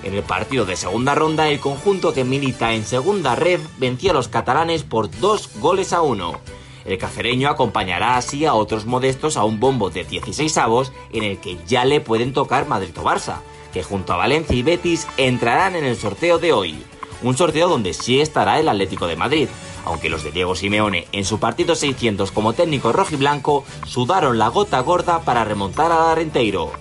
En 0.03 0.13
el 0.13 0.23
partido 0.23 0.63
de 0.65 0.77
segunda 0.77 1.13
ronda, 1.13 1.49
el 1.49 1.59
conjunto 1.59 2.13
que 2.13 2.23
milita 2.23 2.73
en 2.73 2.85
segunda 2.85 3.35
red 3.35 3.59
venció 3.79 4.11
a 4.11 4.13
los 4.13 4.29
catalanes 4.29 4.83
por 4.83 5.11
dos 5.19 5.49
goles 5.59 5.91
a 5.91 6.01
uno. 6.01 6.39
El 6.85 6.97
cacereño 6.97 7.49
acompañará 7.49 8.17
así 8.17 8.45
a 8.45 8.53
otros 8.53 8.85
modestos 8.85 9.37
a 9.37 9.43
un 9.43 9.59
bombo 9.59 9.89
de 9.89 10.03
16 10.03 10.57
avos 10.57 10.91
en 11.13 11.23
el 11.23 11.37
que 11.37 11.57
ya 11.67 11.85
le 11.85 12.01
pueden 12.01 12.33
tocar 12.33 12.67
Madrid 12.67 12.97
o 12.97 13.03
Barça, 13.03 13.41
que 13.73 13.83
junto 13.83 14.13
a 14.13 14.17
Valencia 14.17 14.55
y 14.55 14.63
Betis 14.63 15.07
entrarán 15.17 15.75
en 15.75 15.85
el 15.85 15.95
sorteo 15.95 16.39
de 16.39 16.53
hoy. 16.53 16.83
Un 17.23 17.37
sorteo 17.37 17.69
donde 17.69 17.93
sí 17.93 18.19
estará 18.19 18.59
el 18.59 18.67
Atlético 18.67 19.07
de 19.07 19.15
Madrid, 19.15 19.47
aunque 19.85 20.09
los 20.09 20.23
de 20.23 20.31
Diego 20.31 20.55
Simeone 20.55 21.07
en 21.11 21.25
su 21.25 21.39
partido 21.39 21.75
600 21.75 22.31
como 22.31 22.53
técnico 22.53 22.91
rojiblanco 22.91 23.63
sudaron 23.85 24.37
la 24.37 24.47
gota 24.47 24.79
gorda 24.79 25.21
para 25.21 25.43
remontar 25.43 25.91
al 25.91 26.09
Arenteiro. 26.09 26.71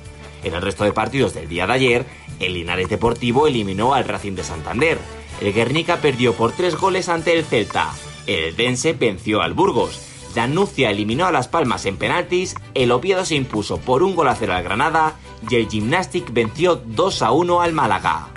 En 0.42 0.54
el 0.54 0.62
resto 0.62 0.84
de 0.84 0.92
partidos 0.92 1.34
del 1.34 1.48
día 1.48 1.66
de 1.66 1.72
ayer, 1.74 2.06
el 2.38 2.54
Linares 2.54 2.88
Deportivo 2.88 3.46
eliminó 3.46 3.92
al 3.92 4.04
Racing 4.04 4.32
de 4.32 4.44
Santander. 4.44 4.98
El 5.40 5.52
Guernica 5.52 5.98
perdió 5.98 6.34
por 6.34 6.52
tres 6.52 6.76
goles 6.76 7.08
ante 7.08 7.38
el 7.38 7.44
Celta. 7.44 7.92
El 8.30 8.54
Dense 8.54 8.92
venció 8.92 9.42
al 9.42 9.54
Burgos. 9.54 10.00
Danucia 10.36 10.90
eliminó 10.90 11.26
a 11.26 11.32
Las 11.32 11.48
Palmas 11.48 11.84
en 11.84 11.96
penaltis, 11.96 12.54
el 12.74 12.92
Oviedo 12.92 13.24
se 13.24 13.34
impuso 13.34 13.78
por 13.78 14.04
un 14.04 14.14
gol 14.14 14.28
a 14.28 14.36
cero 14.36 14.54
al 14.54 14.62
Granada 14.62 15.16
y 15.50 15.56
el 15.56 15.68
Gymnastic 15.68 16.32
venció 16.32 16.76
2 16.76 17.22
a 17.22 17.32
1 17.32 17.60
al 17.60 17.72
Málaga. 17.72 18.28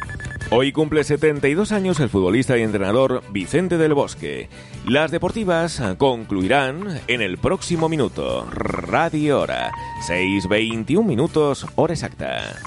Hoy 0.49 0.71
cumple 0.71 1.03
72 1.03 1.71
años 1.71 1.99
el 1.99 2.09
futbolista 2.09 2.57
y 2.57 2.63
entrenador 2.63 3.21
Vicente 3.29 3.77
del 3.77 3.93
Bosque. 3.93 4.49
Las 4.87 5.11
deportivas 5.11 5.79
concluirán 5.99 7.01
en 7.05 7.21
el 7.21 7.37
próximo 7.37 7.87
minuto. 7.87 8.47
Radio 8.49 9.41
Hora, 9.41 9.71
6.21 10.07 11.05
minutos, 11.05 11.67
hora 11.75 11.93
exacta. 11.93 12.59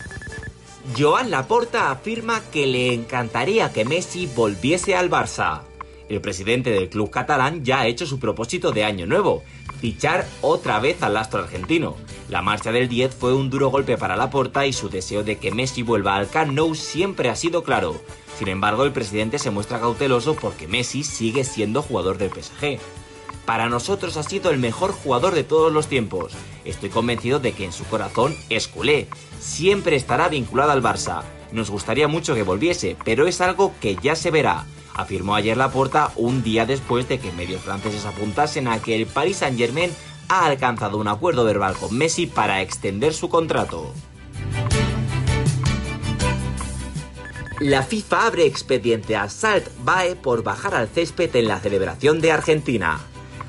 Joan 0.97 1.33
Laporta 1.33 1.91
afirma 1.91 2.41
que 2.53 2.69
le 2.69 2.95
encantaría 2.95 3.73
que 3.73 3.85
Messi 3.85 4.29
volviese 4.29 4.95
al 4.95 5.11
Barça. 5.11 5.63
El 6.09 6.21
presidente 6.21 6.71
del 6.71 6.89
club 6.89 7.11
catalán 7.11 7.65
ya 7.65 7.81
ha 7.81 7.87
hecho 7.89 8.07
su 8.07 8.21
propósito 8.21 8.71
de 8.71 8.85
año 8.85 9.07
nuevo, 9.07 9.43
fichar 9.81 10.27
otra 10.41 10.79
vez 10.79 11.03
al 11.03 11.17
astro 11.17 11.41
argentino. 11.41 11.97
La 12.29 12.43
marcha 12.43 12.71
del 12.71 12.89
10 12.89 13.13
fue 13.15 13.35
un 13.35 13.51
duro 13.51 13.71
golpe 13.71 13.97
para 13.99 14.17
Laporta 14.17 14.67
y 14.67 14.73
su 14.73 14.89
deseo 14.89 15.25
de 15.25 15.39
que 15.39 15.51
Messi 15.51 15.83
vuelva 15.83 16.15
al 16.15 16.29
Camp 16.29 16.53
Nou 16.53 16.75
siempre 16.77 17.29
ha 17.29 17.35
sido 17.35 17.65
claro. 17.65 18.01
Sin 18.39 18.49
embargo, 18.49 18.85
el 18.85 18.93
presidente 18.93 19.39
se 19.39 19.51
muestra 19.51 19.81
cauteloso 19.81 20.37
porque 20.37 20.69
Messi 20.69 21.03
sigue 21.03 21.43
siendo 21.43 21.83
jugador 21.83 22.19
del 22.19 22.31
PSG. 22.31 22.79
Para 23.45 23.69
nosotros 23.69 24.17
ha 24.17 24.23
sido 24.23 24.51
el 24.51 24.59
mejor 24.59 24.93
jugador 24.93 25.35
de 25.35 25.45
todos 25.45 25.73
los 25.73 25.89
tiempos. 25.89 26.33
Estoy 26.65 26.91
convencido 26.91 27.41
de 27.41 27.53
que 27.53 27.65
en 27.65 27.73
su 27.73 27.85
corazón 27.85 28.35
es 28.49 28.69
culé. 28.69 29.09
Siempre 29.41 29.97
estará 29.97 30.29
vinculado 30.29 30.71
al 30.71 30.83
Barça. 30.83 31.23
Nos 31.53 31.71
gustaría 31.71 32.09
mucho 32.09 32.35
que 32.35 32.43
volviese, 32.43 32.97
pero 33.05 33.27
es 33.27 33.41
algo 33.41 33.73
que 33.81 33.97
ya 34.03 34.17
se 34.17 34.33
verá 34.33 34.67
afirmó 34.97 35.35
ayer 35.35 35.57
Laporta 35.57 36.11
un 36.17 36.43
día 36.43 36.67
después 36.67 37.09
de 37.09 37.19
que 37.19 37.33
medios 37.33 37.63
franceses 37.63 38.07
apuntasen 38.07 38.67
a 38.67 38.81
que 38.81 38.97
el 38.97 39.07
Paris 39.07 39.39
Saint-Germain 39.39 39.93
ha 40.29 40.47
alcanzado 40.47 40.99
un 40.99 41.09
acuerdo 41.09 41.45
verbal 41.45 41.77
con 41.77 41.97
Messi 41.97 42.27
para 42.27 42.63
extender 42.63 43.15
su 43.15 43.29
contrato. 43.29 43.93
La 47.61 47.83
FIFA 47.83 48.27
abre 48.27 48.45
expediente 48.45 49.17
a 49.17 49.31
Salt 49.31 49.69
Bae 49.83 50.15
por 50.15 50.43
bajar 50.43 50.75
al 50.75 50.89
césped 50.89 51.35
en 51.37 51.49
la 51.49 51.59
celebración 51.59 52.21
de 52.21 52.33
Argentina. 52.33 53.01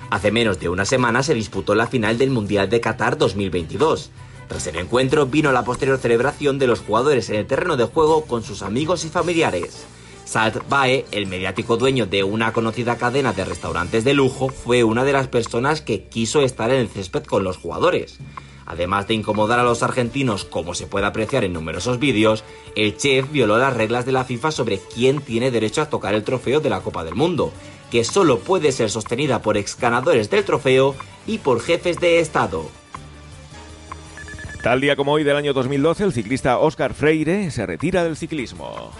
Hace 0.09 0.31
menos 0.31 0.59
de 0.59 0.69
una 0.69 0.85
semana 0.85 1.23
se 1.23 1.33
disputó 1.33 1.75
la 1.75 1.87
final 1.87 2.17
del 2.17 2.29
Mundial 2.29 2.69
de 2.69 2.79
Qatar 2.79 3.17
2022. 3.17 4.11
Tras 4.47 4.65
el 4.67 4.77
encuentro 4.77 5.25
vino 5.25 5.51
la 5.51 5.65
posterior 5.65 5.97
celebración 5.97 6.57
de 6.57 6.67
los 6.67 6.79
jugadores 6.79 7.29
en 7.29 7.35
el 7.35 7.47
terreno 7.47 7.75
de 7.75 7.83
juego 7.83 8.23
con 8.25 8.43
sus 8.43 8.61
amigos 8.61 9.03
y 9.03 9.09
familiares. 9.09 9.85
Salt 10.27 10.67
Bae, 10.67 11.05
el 11.11 11.25
mediático 11.25 11.77
dueño 11.77 12.05
de 12.05 12.25
una 12.25 12.51
conocida 12.51 12.97
cadena 12.97 13.31
de 13.31 13.45
restaurantes 13.45 14.03
de 14.03 14.13
lujo, 14.13 14.49
fue 14.49 14.83
una 14.83 15.05
de 15.05 15.13
las 15.13 15.29
personas 15.29 15.79
que 15.79 16.03
quiso 16.03 16.41
estar 16.41 16.69
en 16.69 16.81
el 16.81 16.89
césped 16.89 17.23
con 17.23 17.45
los 17.45 17.55
jugadores. 17.55 18.19
Además 18.65 19.07
de 19.07 19.13
incomodar 19.13 19.57
a 19.59 19.63
los 19.63 19.83
argentinos, 19.83 20.43
como 20.43 20.73
se 20.73 20.85
puede 20.85 21.05
apreciar 21.05 21.45
en 21.45 21.53
numerosos 21.53 21.97
vídeos, 21.99 22.43
el 22.75 22.97
chef 22.97 23.31
violó 23.31 23.57
las 23.57 23.73
reglas 23.73 24.05
de 24.05 24.11
la 24.11 24.25
FIFA 24.25 24.51
sobre 24.51 24.79
quién 24.93 25.21
tiene 25.21 25.49
derecho 25.49 25.81
a 25.81 25.89
tocar 25.89 26.13
el 26.13 26.25
trofeo 26.25 26.59
de 26.59 26.69
la 26.69 26.81
Copa 26.81 27.05
del 27.05 27.15
Mundo, 27.15 27.53
que 27.89 28.03
solo 28.03 28.39
puede 28.39 28.73
ser 28.73 28.89
sostenida 28.89 29.41
por 29.41 29.55
ex 29.55 29.79
ganadores 29.79 30.29
del 30.29 30.43
trofeo 30.43 30.93
y 31.25 31.37
por 31.37 31.61
jefes 31.61 32.01
de 32.01 32.19
Estado. 32.19 32.69
Tal 34.61 34.81
día 34.81 34.97
como 34.97 35.13
hoy 35.13 35.23
del 35.23 35.37
año 35.37 35.53
2012, 35.53 36.03
el 36.03 36.11
ciclista 36.11 36.57
Oscar 36.57 36.93
Freire 36.93 37.49
se 37.49 37.65
retira 37.65 38.03
del 38.03 38.17
ciclismo. 38.17 38.91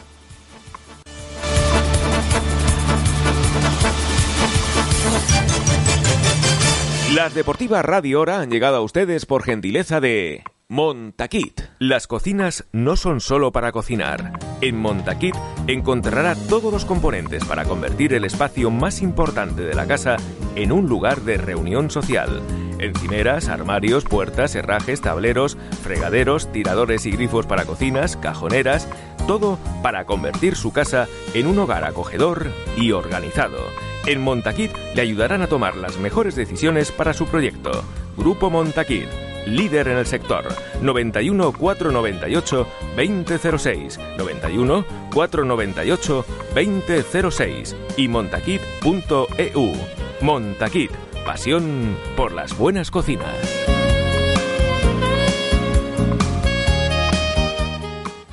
Las 7.18 7.34
deportivas 7.34 7.84
Radio 7.84 8.22
Hora 8.22 8.42
han 8.42 8.52
llegado 8.52 8.76
a 8.76 8.82
ustedes 8.82 9.26
por 9.26 9.42
gentileza 9.42 10.00
de 10.00 10.44
Montaquit. 10.68 11.62
Las 11.80 12.06
cocinas 12.06 12.66
no 12.74 12.96
son 12.96 13.22
solo 13.22 13.52
para 13.52 13.72
cocinar. 13.72 14.34
En 14.62 14.78
Montaquit 14.78 15.34
encontrará 15.66 16.36
todos 16.36 16.72
los 16.72 16.86
componentes 16.86 17.44
para 17.44 17.66
convertir 17.66 18.14
el 18.14 18.24
espacio 18.24 18.70
más 18.70 19.02
importante 19.02 19.64
de 19.64 19.74
la 19.74 19.88
casa 19.88 20.18
en 20.56 20.72
un 20.72 20.88
lugar 20.88 21.22
de 21.22 21.38
reunión 21.38 21.90
social. 21.90 22.40
Encimeras, 22.78 23.50
armarios, 23.50 24.04
puertas, 24.04 24.54
herrajes, 24.54 25.02
tableros, 25.02 25.58
fregaderos, 25.82 26.52
tiradores 26.52 27.08
y 27.08 27.12
grifos 27.14 27.48
para 27.48 27.66
cocinas, 27.66 28.16
cajoneras, 28.16 28.88
todo 29.26 29.58
para 29.82 30.06
convertir 30.06 30.56
su 30.56 30.72
casa 30.72 31.08
en 31.34 31.48
un 31.48 31.58
hogar 31.58 31.84
acogedor 31.84 32.52
y 32.78 32.92
organizado. 32.92 33.58
En 34.08 34.22
Montaquit 34.22 34.72
le 34.96 35.02
ayudarán 35.02 35.42
a 35.42 35.48
tomar 35.48 35.76
las 35.76 35.98
mejores 35.98 36.34
decisiones 36.38 36.94
para 36.94 37.14
su 37.14 37.26
proyecto. 37.28 37.84
Grupo 38.16 38.50
Montaquit, 38.50 39.10
líder 39.46 39.90
en 39.90 39.98
el 39.98 40.06
sector. 40.06 40.46
91 40.82 41.52
498 41.52 42.68
2006, 42.96 44.00
91 44.18 44.86
498 45.14 46.26
2006 46.56 47.76
y 47.98 48.08
montaquit.eu. 48.08 49.74
Montaquit, 50.22 50.92
pasión 51.26 51.98
por 52.16 52.32
las 52.32 52.58
buenas 52.58 52.90
cocinas. 52.90 53.36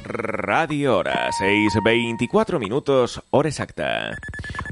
Radio 0.05 0.99
Hora, 0.99 1.31
6.24 1.33 2.61
minutos, 2.61 3.21
hora 3.31 3.49
exacta. 3.49 4.17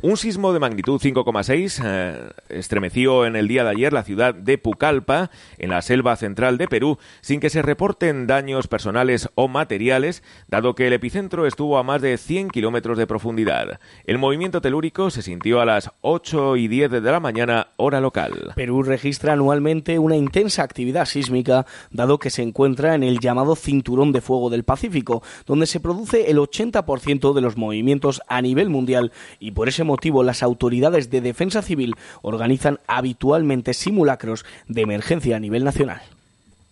Un 0.05 0.17
sismo 0.17 0.53
de 0.53 0.59
magnitud 0.59 1.01
5,6 1.01 1.81
eh, 1.85 2.31
estremeció 2.49 3.25
en 3.25 3.37
el 3.37 3.47
día 3.47 3.63
de 3.63 3.71
ayer 3.71 3.93
la 3.93 4.03
ciudad 4.03 4.35
de 4.35 4.59
Pucallpa, 4.59 5.31
en 5.59 5.71
la 5.71 5.81
selva 5.81 6.17
central 6.17 6.59
de 6.59 6.67
Perú, 6.67 6.99
sin 7.21 7.39
que 7.39 7.51
se 7.51 7.63
reporten 7.63 8.27
daños 8.27 8.67
personales 8.67 9.29
o 9.37 9.47
materiales, 9.47 10.25
dado 10.49 10.75
que 10.75 10.89
el 10.89 10.93
epicentro 10.95 11.47
estuvo 11.47 11.79
a 11.79 11.85
más 11.85 12.03
de 12.03 12.19
100 12.19 12.51
kilómetros 12.51 12.99
de 12.99 13.07
profundidad. 13.07 13.79
El 14.05 14.19
movimiento 14.19 14.61
telúrico 14.61 15.09
se 15.11 15.23
sintió 15.23 15.61
a 15.61 15.67
las 15.67 15.93
8 16.01 16.57
y 16.57 16.67
10 16.67 16.91
de 16.91 17.01
la 17.01 17.21
mañana, 17.21 17.69
hora 17.77 18.01
local. 18.01 18.55
Perú 18.57 18.83
registra 18.83 19.35
anualmente 19.35 20.01
una 20.01 20.17
intensa 20.17 20.65
actividad 20.65 21.05
sísmica, 21.05 21.65
dado 21.93 22.19
que 22.19 22.31
se 22.31 22.43
encuentra 22.43 22.97
en 22.97 23.05
el 23.05 23.21
llamado 23.21 23.55
Cinturón 23.55 24.11
de 24.11 24.21
Fuego 24.21 24.51
del 24.51 24.65
Pacífico, 24.65 25.23
donde 25.47 25.67
se 25.67 25.79
produce 25.79 26.29
el 26.29 26.39
80% 26.39 27.35
de 27.35 27.41
los 27.41 27.57
movimientos 27.57 28.21
a 28.27 28.43
nivel 28.43 28.69
mundial 28.69 29.13
y 29.39 29.53
por 29.53 29.69
ese 29.69 29.92
las 30.23 30.43
autoridades 30.43 31.11
de 31.11 31.21
defensa 31.21 31.63
civil 31.63 31.95
organizan 32.23 32.81
habitualmente 32.87 33.75
simulacros 33.75 34.45
de 34.69 34.83
emergencia 34.83 35.37
a 35.37 35.41
nivel 35.41 35.65
nacional. 35.65 36.03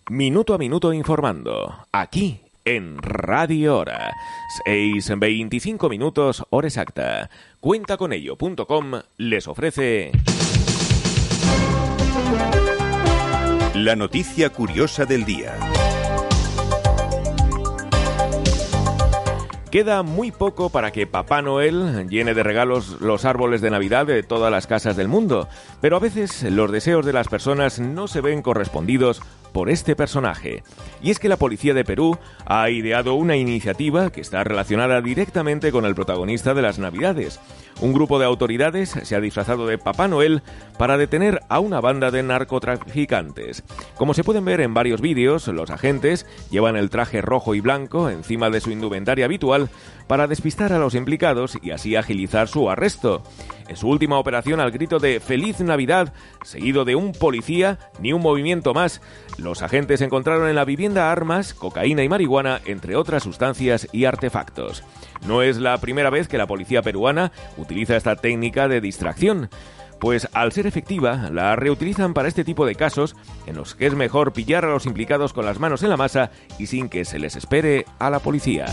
Minuto 0.09 0.53
a 0.53 0.57
minuto 0.57 0.93
informando, 0.93 1.75
aquí 1.91 2.41
en 2.65 2.97
Radio 2.97 3.77
Hora. 3.77 4.13
6.25 4.65 5.89
minutos, 5.89 6.43
hora 6.49 6.67
exacta. 6.67 7.29
Cuentaconello.com 7.59 8.91
les 9.17 9.47
ofrece... 9.47 10.11
La 13.73 13.95
noticia 13.95 14.49
curiosa 14.49 15.05
del 15.05 15.23
día. 15.23 15.57
Queda 19.71 20.03
muy 20.03 20.31
poco 20.31 20.69
para 20.69 20.91
que 20.91 21.07
Papá 21.07 21.41
Noel 21.41 22.09
llene 22.09 22.33
de 22.33 22.43
regalos 22.43 22.99
los 22.99 23.23
árboles 23.23 23.61
de 23.61 23.69
Navidad 23.69 24.05
de 24.05 24.21
todas 24.21 24.51
las 24.51 24.67
casas 24.67 24.97
del 24.97 25.07
mundo, 25.07 25.47
pero 25.79 25.95
a 25.95 25.99
veces 25.99 26.43
los 26.43 26.69
deseos 26.73 27.05
de 27.05 27.13
las 27.13 27.29
personas 27.29 27.79
no 27.79 28.09
se 28.09 28.19
ven 28.19 28.41
correspondidos 28.41 29.21
por 29.51 29.69
este 29.69 29.95
personaje. 29.95 30.63
Y 31.01 31.11
es 31.11 31.19
que 31.19 31.29
la 31.29 31.37
policía 31.37 31.73
de 31.73 31.85
Perú 31.85 32.17
ha 32.45 32.69
ideado 32.69 33.13
una 33.15 33.35
iniciativa 33.35 34.11
que 34.11 34.21
está 34.21 34.43
relacionada 34.43 35.01
directamente 35.01 35.71
con 35.71 35.85
el 35.85 35.95
protagonista 35.95 36.53
de 36.53 36.61
las 36.61 36.79
Navidades. 36.79 37.39
Un 37.79 37.93
grupo 37.93 38.19
de 38.19 38.25
autoridades 38.25 38.89
se 38.89 39.15
ha 39.15 39.21
disfrazado 39.21 39.65
de 39.65 39.77
Papá 39.77 40.07
Noel 40.07 40.43
para 40.77 40.97
detener 40.97 41.41
a 41.49 41.59
una 41.59 41.81
banda 41.81 42.11
de 42.11 42.21
narcotraficantes. 42.21 43.63
Como 43.95 44.13
se 44.13 44.23
pueden 44.23 44.45
ver 44.45 44.61
en 44.61 44.73
varios 44.73 45.01
vídeos, 45.01 45.47
los 45.47 45.71
agentes 45.71 46.27
llevan 46.51 46.75
el 46.75 46.89
traje 46.89 47.21
rojo 47.21 47.55
y 47.55 47.61
blanco 47.61 48.09
encima 48.09 48.49
de 48.49 48.61
su 48.61 48.71
indumentaria 48.71 49.25
habitual 49.25 49.69
para 50.07 50.27
despistar 50.27 50.73
a 50.73 50.79
los 50.79 50.95
implicados 50.95 51.57
y 51.61 51.71
así 51.71 51.95
agilizar 51.95 52.47
su 52.47 52.69
arresto. 52.69 53.23
En 53.67 53.77
su 53.77 53.87
última 53.87 54.19
operación 54.19 54.59
al 54.59 54.71
grito 54.71 54.99
de 54.99 55.19
Feliz 55.19 55.59
Navidad, 55.61 56.13
seguido 56.43 56.83
de 56.83 56.95
un 56.95 57.13
policía, 57.13 57.79
ni 57.99 58.11
un 58.11 58.21
movimiento 58.21 58.73
más, 58.73 59.01
los 59.37 59.61
agentes 59.61 60.01
encontraron 60.01 60.49
en 60.49 60.55
la 60.55 60.65
vivienda 60.65 61.11
armas, 61.11 61.53
cocaína 61.53 62.03
y 62.03 62.09
marihuana, 62.09 62.59
entre 62.65 62.95
otras 62.95 63.23
sustancias 63.23 63.87
y 63.91 64.05
artefactos. 64.05 64.83
No 65.25 65.41
es 65.41 65.57
la 65.57 65.77
primera 65.77 66.09
vez 66.09 66.27
que 66.27 66.37
la 66.37 66.47
policía 66.47 66.81
peruana 66.81 67.31
utiliza 67.57 67.95
esta 67.95 68.15
técnica 68.15 68.67
de 68.67 68.81
distracción 68.81 69.49
pues 70.01 70.27
al 70.33 70.51
ser 70.51 70.65
efectiva 70.65 71.29
la 71.31 71.55
reutilizan 71.55 72.15
para 72.15 72.27
este 72.27 72.43
tipo 72.43 72.65
de 72.65 72.75
casos 72.75 73.15
en 73.45 73.55
los 73.55 73.75
que 73.75 73.85
es 73.85 73.93
mejor 73.93 74.33
pillar 74.33 74.65
a 74.65 74.71
los 74.71 74.87
implicados 74.87 75.31
con 75.31 75.45
las 75.45 75.59
manos 75.59 75.83
en 75.83 75.89
la 75.89 75.97
masa 75.97 76.31
y 76.57 76.65
sin 76.65 76.89
que 76.89 77.05
se 77.05 77.19
les 77.19 77.35
espere 77.35 77.85
a 77.99 78.09
la 78.09 78.19
policía. 78.19 78.65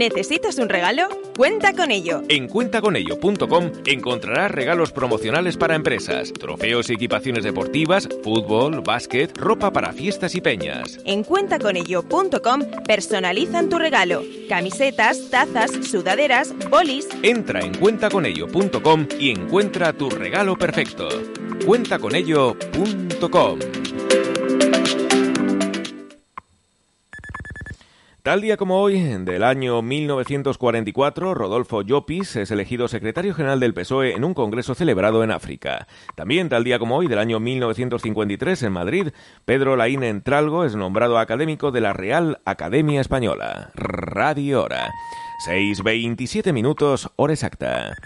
¿Necesitas 0.00 0.56
un 0.56 0.70
regalo? 0.70 1.10
Cuenta 1.36 1.74
con 1.74 1.90
ello. 1.90 2.22
En 2.30 2.48
cuentaconello.com 2.48 3.70
encontrarás 3.84 4.50
regalos 4.50 4.92
promocionales 4.92 5.58
para 5.58 5.74
empresas, 5.74 6.32
trofeos 6.32 6.88
y 6.88 6.94
equipaciones 6.94 7.44
deportivas, 7.44 8.08
fútbol, 8.24 8.80
básquet, 8.80 9.36
ropa 9.36 9.74
para 9.74 9.92
fiestas 9.92 10.34
y 10.34 10.40
peñas. 10.40 10.98
En 11.04 11.22
cuentaconello.com 11.22 12.62
personalizan 12.86 13.68
tu 13.68 13.78
regalo. 13.78 14.22
Camisetas, 14.48 15.28
tazas, 15.28 15.70
sudaderas, 15.86 16.54
bolis. 16.70 17.06
Entra 17.22 17.60
en 17.60 17.74
cuentaconello.com 17.74 19.06
y 19.18 19.32
encuentra 19.32 19.92
tu 19.92 20.08
regalo 20.08 20.56
perfecto. 20.56 21.10
Cuentaconello.com 21.66 23.79
Tal 28.22 28.42
día 28.42 28.58
como 28.58 28.82
hoy, 28.82 29.00
del 29.00 29.42
año 29.42 29.80
1944, 29.80 31.32
Rodolfo 31.32 31.80
Llopis 31.80 32.36
es 32.36 32.50
elegido 32.50 32.86
secretario 32.86 33.32
general 33.32 33.60
del 33.60 33.72
PSOE 33.72 34.14
en 34.14 34.24
un 34.24 34.34
congreso 34.34 34.74
celebrado 34.74 35.24
en 35.24 35.30
África. 35.30 35.86
También 36.16 36.50
tal 36.50 36.62
día 36.62 36.78
como 36.78 36.96
hoy, 36.96 37.06
del 37.06 37.18
año 37.18 37.40
1953, 37.40 38.62
en 38.64 38.72
Madrid, 38.72 39.08
Pedro 39.46 39.74
Laín 39.74 40.02
Entralgo 40.02 40.66
es 40.66 40.76
nombrado 40.76 41.18
académico 41.18 41.70
de 41.70 41.80
la 41.80 41.94
Real 41.94 42.42
Academia 42.44 43.00
Española. 43.00 43.70
Radio 43.74 44.64
Hora. 44.64 44.90
6.27 45.40 46.52
minutos, 46.52 47.10
hora 47.16 47.32
exacta. 47.32 47.96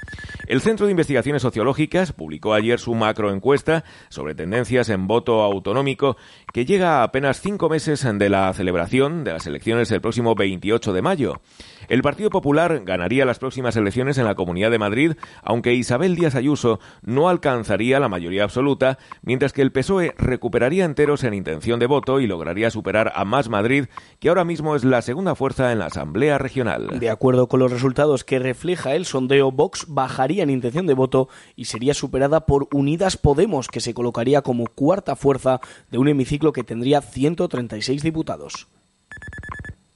El 0.46 0.60
Centro 0.60 0.84
de 0.84 0.92
Investigaciones 0.92 1.40
Sociológicas 1.40 2.12
publicó 2.12 2.52
ayer 2.52 2.78
su 2.78 2.94
macroencuesta 2.94 3.84
sobre 4.10 4.34
tendencias 4.34 4.90
en 4.90 5.06
voto 5.06 5.40
autonómico 5.40 6.18
que 6.52 6.66
llega 6.66 7.00
a 7.00 7.04
apenas 7.04 7.40
cinco 7.40 7.70
meses 7.70 8.06
de 8.18 8.28
la 8.28 8.52
celebración 8.52 9.24
de 9.24 9.32
las 9.32 9.46
elecciones 9.46 9.88
del 9.88 10.02
próximo 10.02 10.34
28 10.34 10.92
de 10.92 11.02
mayo. 11.02 11.40
El 11.88 12.02
Partido 12.02 12.30
Popular 12.30 12.82
ganaría 12.84 13.24
las 13.24 13.38
próximas 13.38 13.76
elecciones 13.76 14.18
en 14.18 14.24
la 14.24 14.34
Comunidad 14.34 14.70
de 14.70 14.78
Madrid, 14.78 15.12
aunque 15.42 15.74
Isabel 15.74 16.14
Díaz 16.14 16.34
Ayuso 16.34 16.78
no 17.02 17.28
alcanzaría 17.28 18.00
la 18.00 18.08
mayoría 18.08 18.44
absoluta, 18.44 18.98
mientras 19.22 19.52
que 19.52 19.62
el 19.62 19.72
PSOE 19.72 20.14
recuperaría 20.18 20.84
enteros 20.84 21.24
en 21.24 21.34
intención 21.34 21.78
de 21.80 21.86
voto 21.86 22.20
y 22.20 22.26
lograría 22.26 22.70
superar 22.70 23.12
a 23.14 23.24
Más 23.24 23.48
Madrid, 23.48 23.86
que 24.18 24.28
ahora 24.28 24.44
mismo 24.44 24.76
es 24.76 24.84
la 24.84 25.02
segunda 25.02 25.34
fuerza 25.34 25.72
en 25.72 25.78
la 25.78 25.86
Asamblea 25.86 26.38
Regional. 26.38 26.98
De 26.98 27.10
acuerdo 27.10 27.48
con 27.48 27.60
los 27.60 27.72
resultados 27.72 28.24
que 28.24 28.38
refleja 28.38 28.94
el 28.94 29.04
sondeo, 29.06 29.50
Vox 29.50 29.86
bajaría 29.88 30.33
en 30.42 30.50
intención 30.50 30.86
de 30.86 30.94
voto 30.94 31.28
y 31.56 31.66
sería 31.66 31.94
superada 31.94 32.46
por 32.46 32.68
Unidas 32.72 33.16
Podemos, 33.16 33.68
que 33.68 33.80
se 33.80 33.94
colocaría 33.94 34.42
como 34.42 34.66
cuarta 34.66 35.16
fuerza 35.16 35.60
de 35.90 35.98
un 35.98 36.08
hemiciclo 36.08 36.52
que 36.52 36.64
tendría 36.64 37.00
136 37.00 38.02
diputados. 38.02 38.68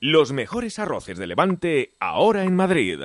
Los 0.01 0.33
mejores 0.33 0.79
arroces 0.79 1.19
de 1.19 1.27
Levante 1.27 1.97
ahora 1.99 2.45
en 2.45 2.55
Madrid. 2.55 3.01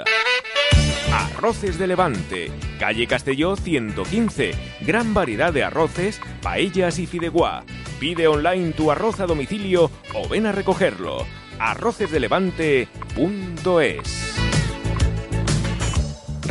Arroces 1.12 1.80
de 1.80 1.88
Levante, 1.88 2.52
calle 2.80 3.08
Castelló 3.08 3.56
115. 3.56 4.52
Gran 4.82 5.14
variedad 5.14 5.52
de 5.52 5.64
arroces, 5.64 6.22
paellas 6.42 7.00
y 7.00 7.08
fideuá. 7.08 7.64
Pide 8.00 8.28
online 8.28 8.74
tu 8.74 8.92
arroz 8.92 9.20
a 9.20 9.26
domicilio 9.26 9.90
o 10.14 10.28
ven 10.28 10.46
a 10.46 10.52
recogerlo. 10.52 11.26
arrocesdelevante.es 11.60 14.53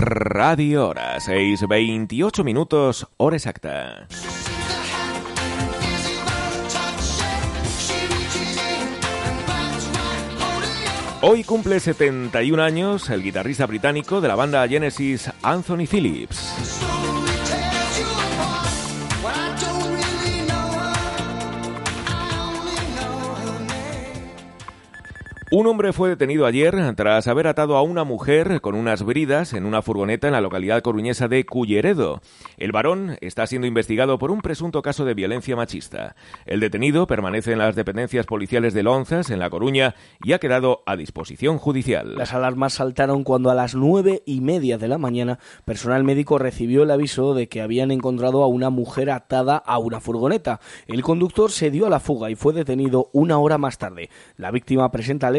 Radio 0.04 0.88
Hora, 0.88 1.16
6.28 1.20 2.42
minutos, 2.42 3.06
hora 3.18 3.36
exacta. 3.36 4.08
Hoy 11.20 11.44
cumple 11.44 11.78
71 11.78 12.60
años 12.60 13.10
el 13.10 13.22
guitarrista 13.22 13.64
británico 13.66 14.20
de 14.20 14.26
la 14.26 14.34
banda 14.34 14.66
Genesis, 14.66 15.30
Anthony 15.40 15.86
Phillips. 15.88 17.21
Un 25.54 25.66
hombre 25.66 25.92
fue 25.92 26.08
detenido 26.08 26.46
ayer 26.46 26.74
tras 26.96 27.28
haber 27.28 27.46
atado 27.46 27.76
a 27.76 27.82
una 27.82 28.04
mujer 28.04 28.62
con 28.62 28.74
unas 28.74 29.02
bridas 29.02 29.52
en 29.52 29.66
una 29.66 29.82
furgoneta 29.82 30.26
en 30.26 30.32
la 30.32 30.40
localidad 30.40 30.80
coruñesa 30.80 31.28
de 31.28 31.44
Culleredo. 31.44 32.22
El 32.56 32.72
varón 32.72 33.18
está 33.20 33.46
siendo 33.46 33.66
investigado 33.66 34.18
por 34.18 34.30
un 34.30 34.40
presunto 34.40 34.80
caso 34.80 35.04
de 35.04 35.12
violencia 35.12 35.54
machista. 35.54 36.16
El 36.46 36.60
detenido 36.60 37.06
permanece 37.06 37.52
en 37.52 37.58
las 37.58 37.76
dependencias 37.76 38.24
policiales 38.24 38.72
de 38.72 38.82
Lonzas, 38.82 39.28
en 39.28 39.40
La 39.40 39.50
Coruña, 39.50 39.94
y 40.24 40.32
ha 40.32 40.38
quedado 40.38 40.82
a 40.86 40.96
disposición 40.96 41.58
judicial. 41.58 42.16
Las 42.16 42.32
alarmas 42.32 42.72
saltaron 42.72 43.22
cuando 43.22 43.50
a 43.50 43.54
las 43.54 43.74
nueve 43.74 44.22
y 44.24 44.40
media 44.40 44.78
de 44.78 44.88
la 44.88 44.96
mañana 44.96 45.38
personal 45.66 46.02
médico 46.02 46.38
recibió 46.38 46.84
el 46.84 46.90
aviso 46.90 47.34
de 47.34 47.50
que 47.50 47.60
habían 47.60 47.90
encontrado 47.90 48.42
a 48.42 48.46
una 48.46 48.70
mujer 48.70 49.10
atada 49.10 49.58
a 49.58 49.76
una 49.78 50.00
furgoneta. 50.00 50.60
El 50.86 51.02
conductor 51.02 51.50
se 51.50 51.70
dio 51.70 51.84
a 51.84 51.90
la 51.90 52.00
fuga 52.00 52.30
y 52.30 52.36
fue 52.36 52.54
detenido 52.54 53.10
una 53.12 53.36
hora 53.36 53.58
más 53.58 53.76
tarde. 53.76 54.08
La 54.38 54.50
víctima 54.50 54.90
presenta 54.90 55.30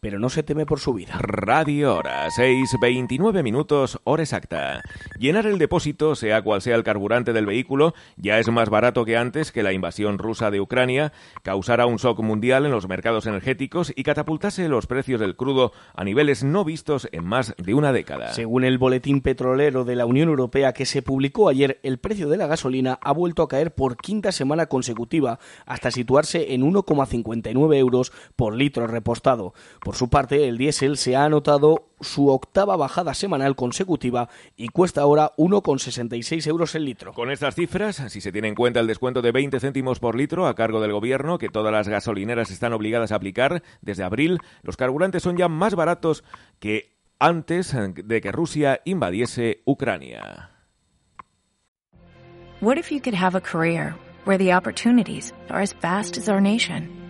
pero 0.00 0.18
no 0.18 0.30
se 0.30 0.42
teme 0.42 0.64
por 0.64 0.80
su 0.80 0.94
vida. 0.94 1.18
Radio 1.20 1.96
Hora, 1.96 2.28
6.29 2.28 3.42
minutos, 3.42 4.00
hora 4.04 4.22
exacta. 4.22 4.82
Llenar 5.18 5.46
el 5.46 5.58
depósito, 5.58 6.14
sea 6.14 6.42
cual 6.42 6.62
sea 6.62 6.76
el 6.76 6.84
carburante 6.84 7.32
del 7.32 7.44
vehículo, 7.44 7.94
ya 8.16 8.38
es 8.38 8.48
más 8.48 8.70
barato 8.70 9.04
que 9.04 9.16
antes 9.16 9.52
que 9.52 9.62
la 9.62 9.72
invasión 9.72 10.18
rusa 10.18 10.50
de 10.50 10.60
Ucrania, 10.60 11.12
causara 11.42 11.86
un 11.86 11.96
shock 11.96 12.20
mundial 12.20 12.64
en 12.64 12.72
los 12.72 12.88
mercados 12.88 13.26
energéticos 13.26 13.92
y 13.94 14.04
catapultase 14.04 14.68
los 14.68 14.86
precios 14.86 15.20
del 15.20 15.36
crudo 15.36 15.72
a 15.94 16.04
niveles 16.04 16.42
no 16.42 16.64
vistos 16.64 17.08
en 17.12 17.24
más 17.26 17.54
de 17.58 17.74
una 17.74 17.92
década. 17.92 18.32
Según 18.32 18.64
el 18.64 18.78
boletín 18.78 19.20
petrolero 19.20 19.84
de 19.84 19.96
la 19.96 20.06
Unión 20.06 20.28
Europea 20.28 20.72
que 20.72 20.86
se 20.86 21.02
publicó 21.02 21.48
ayer, 21.48 21.78
el 21.82 21.98
precio 21.98 22.28
de 22.28 22.38
la 22.38 22.46
gasolina 22.46 22.98
ha 23.02 23.12
vuelto 23.12 23.42
a 23.42 23.48
caer 23.48 23.74
por 23.74 23.96
quinta 23.98 24.32
semana 24.32 24.66
consecutiva 24.66 25.38
hasta 25.66 25.90
situarse 25.90 26.54
en 26.54 26.62
1,59 26.62 27.76
euros 27.76 28.12
por 28.34 28.54
litro 28.54 28.86
repostado 28.86 29.25
por 29.80 29.96
su 29.96 30.08
parte, 30.08 30.46
el 30.48 30.56
diésel 30.56 30.96
se 30.96 31.16
ha 31.16 31.24
anotado 31.24 31.88
su 32.00 32.28
octava 32.28 32.76
bajada 32.76 33.12
semanal 33.12 33.56
consecutiva 33.56 34.28
y 34.56 34.68
cuesta 34.68 35.00
ahora 35.00 35.32
1,66 35.36 36.46
euros 36.46 36.74
el 36.76 36.84
litro. 36.84 37.12
Con 37.12 37.30
estas 37.30 37.56
cifras, 37.56 37.96
si 38.08 38.20
se 38.20 38.30
tiene 38.30 38.48
en 38.48 38.54
cuenta 38.54 38.78
el 38.78 38.86
descuento 38.86 39.22
de 39.22 39.32
20 39.32 39.58
céntimos 39.58 39.98
por 39.98 40.14
litro 40.14 40.46
a 40.46 40.54
cargo 40.54 40.80
del 40.80 40.92
gobierno 40.92 41.38
que 41.38 41.48
todas 41.48 41.72
las 41.72 41.88
gasolineras 41.88 42.50
están 42.50 42.72
obligadas 42.72 43.10
a 43.10 43.16
aplicar 43.16 43.62
desde 43.80 44.04
abril, 44.04 44.38
los 44.62 44.76
carburantes 44.76 45.24
son 45.24 45.36
ya 45.36 45.48
más 45.48 45.74
baratos 45.74 46.22
que 46.60 46.96
antes 47.18 47.74
de 47.74 48.20
que 48.20 48.30
Rusia 48.30 48.80
invadiese 48.84 49.62
Ucrania. 49.66 50.50
What 52.60 52.78
if 52.78 52.90
you 52.92 53.00
could 53.00 53.14
have 53.14 53.36
a 53.36 53.40
career 53.40 53.94
where 54.24 54.38
the 54.38 54.54
opportunities 54.54 55.32
are 55.50 55.60
as 55.60 55.74
vast 55.82 56.16
as 56.16 56.28
our 56.28 56.40
nation? 56.40 56.95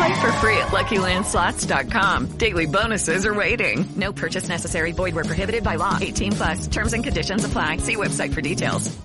Play 0.00 0.20
for 0.20 0.32
free 0.40 0.56
at 0.56 0.68
LuckyLandSlots.com. 0.68 2.38
Daily 2.38 2.64
bonuses 2.64 3.26
are 3.26 3.34
waiting. 3.34 3.84
No 3.96 4.12
purchase 4.12 4.48
necessary. 4.48 4.92
Void 4.92 5.14
where 5.14 5.24
prohibited 5.26 5.62
by 5.62 5.74
law. 5.76 5.98
18 6.00 6.32
plus. 6.32 6.66
Terms 6.68 6.94
and 6.94 7.04
conditions 7.04 7.44
apply. 7.44 7.78
See 7.78 7.96
website 7.96 8.32
for 8.32 8.40
details. 8.40 8.96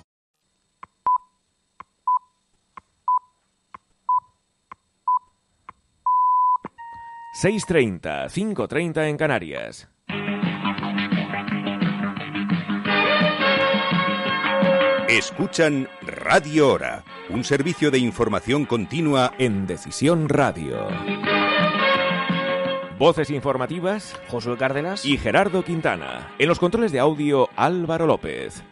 ...6.30, 7.36 8.00
5.30 8.30 8.96
en 8.96 9.18
Canarias. 9.18 9.86
Escuchan 15.08 15.86
Radio 16.28 16.70
Hora, 16.72 17.04
un 17.30 17.44
servicio 17.44 17.92
de 17.92 17.98
información 17.98 18.64
continua 18.64 19.32
en 19.38 19.64
Decisión 19.68 20.28
Radio. 20.28 20.88
Voces 22.98 23.30
informativas, 23.30 24.20
Josué 24.26 24.56
Cárdenas 24.56 25.04
y 25.04 25.18
Gerardo 25.18 25.62
Quintana. 25.62 26.34
En 26.40 26.48
los 26.48 26.58
controles 26.58 26.90
de 26.90 26.98
audio, 26.98 27.48
Álvaro 27.54 28.06
López. 28.06 28.64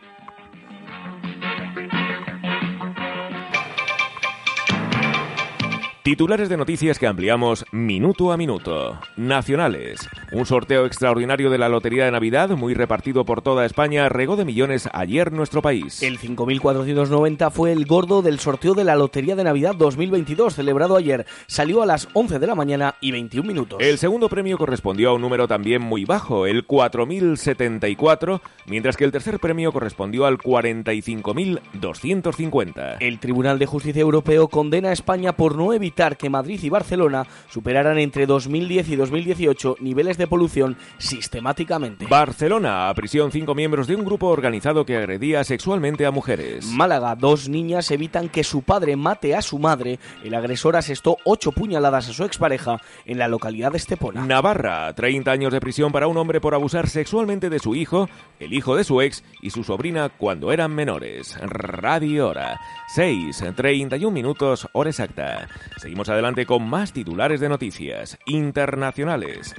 Titulares 6.05 6.49
de 6.51 6.59
noticias 6.59 6.99
que 6.99 7.07
ampliamos 7.07 7.65
minuto 7.73 8.31
a 8.31 8.37
minuto. 8.37 9.01
Nacionales. 9.17 10.07
Un 10.33 10.45
sorteo 10.45 10.85
extraordinario 10.85 11.49
de 11.49 11.57
la 11.57 11.71
Lotería 11.71 12.05
de 12.05 12.11
Navidad, 12.11 12.51
muy 12.51 12.75
repartido 12.75 13.25
por 13.25 13.41
toda 13.41 13.65
España, 13.65 14.11
regó 14.11 14.37
de 14.37 14.45
millones 14.45 14.87
ayer 14.93 15.33
nuestro 15.33 15.63
país. 15.63 16.03
El 16.03 16.19
5.490 16.19 17.51
fue 17.51 17.73
el 17.73 17.87
gordo 17.87 18.21
del 18.21 18.39
sorteo 18.39 18.75
de 18.75 18.85
la 18.85 18.97
Lotería 18.97 19.35
de 19.35 19.45
Navidad 19.45 19.75
2022, 19.77 20.57
celebrado 20.57 20.97
ayer. 20.97 21.25
Salió 21.47 21.81
a 21.81 21.87
las 21.87 22.07
11 22.13 22.39
de 22.39 22.47
la 22.49 22.55
mañana 22.55 22.97
y 23.01 23.11
21 23.11 23.49
minutos. 23.49 23.79
El 23.81 23.97
segundo 23.97 24.29
premio 24.29 24.59
correspondió 24.59 25.09
a 25.09 25.15
un 25.15 25.23
número 25.23 25.49
también 25.49 25.81
muy 25.81 26.05
bajo, 26.05 26.45
el 26.45 26.67
4.074, 26.67 28.43
mientras 28.67 28.99
que 28.99 29.05
el 29.05 29.13
tercer 29.13 29.41
premio 29.41 29.73
correspondió 29.73 30.27
al 30.27 30.37
45.250. 30.37 32.99
El 33.01 33.19
Tribunal 33.21 33.59
de 33.59 33.65
Justicia 33.65 34.03
Europeo 34.03 34.49
condena 34.49 34.91
a 34.91 34.93
España 34.93 35.33
por 35.33 35.57
no 35.57 35.73
evitar 35.73 35.94
que 35.95 36.29
Madrid 36.29 36.59
y 36.63 36.69
Barcelona 36.71 37.25
superaran 37.49 37.99
entre 37.99 38.27
2010 38.27 38.89
y 38.89 38.97
2018 38.97 39.77
niveles 39.81 40.19
de 40.19 40.27
polución 40.27 40.77
sistemáticamente. 40.99 42.07
Barcelona, 42.07 42.89
a 42.89 42.95
prisión 42.95 43.31
cinco 43.31 43.55
miembros 43.55 43.87
de 43.87 43.95
un 43.95 44.05
grupo 44.05 44.27
organizado 44.27 44.85
que 44.85 44.97
agredía 44.97 45.45
sexualmente 45.45 46.05
a 46.05 46.11
mujeres. 46.11 46.67
Málaga, 46.67 47.15
dos 47.15 47.49
niñas 47.49 47.93
evitan 47.93 48.29
que 48.29 48.43
su 48.43 48.63
padre 48.63 48.97
mate 48.97 49.37
a 49.37 49.43
su 49.43 49.61
madre. 49.61 50.01
El 50.25 50.35
agresor 50.35 50.75
asestó 50.75 51.17
ocho 51.25 51.53
puñaladas 51.53 52.09
a 52.09 52.13
su 52.13 52.25
expareja 52.25 52.81
en 53.07 53.19
la 53.19 53.29
localidad 53.29 53.71
de 53.71 53.79
Estepona. 53.79 54.27
Navarra, 54.27 54.93
30 54.95 55.31
años 55.31 55.53
de 55.53 55.61
prisión 55.61 55.93
para 55.93 56.09
un 56.09 56.17
hombre 56.17 56.41
por 56.41 56.55
abusar 56.55 56.89
sexualmente 56.89 57.51
de 57.51 57.61
su 57.61 57.77
hijo, 57.77 58.09
el 58.41 58.53
hijo 58.53 58.75
de 58.75 58.83
su 58.83 59.01
ex 59.01 59.23
y 59.41 59.51
su 59.51 59.63
sobrina 59.63 60.09
cuando 60.09 60.51
eran 60.51 60.75
menores. 60.75 61.39
Radio 61.41 62.29
Hora, 62.29 62.59
6, 62.95 63.45
31 63.55 64.11
minutos, 64.11 64.69
hora 64.73 64.91
exacta. 64.91 65.49
Seguimos 65.85 66.09
adelante 66.09 66.47
con 66.47 66.67
más 66.67 66.95
titulares 66.95 67.41
de 67.41 67.51
noticias 67.51 68.17
internacionales. 68.25 69.55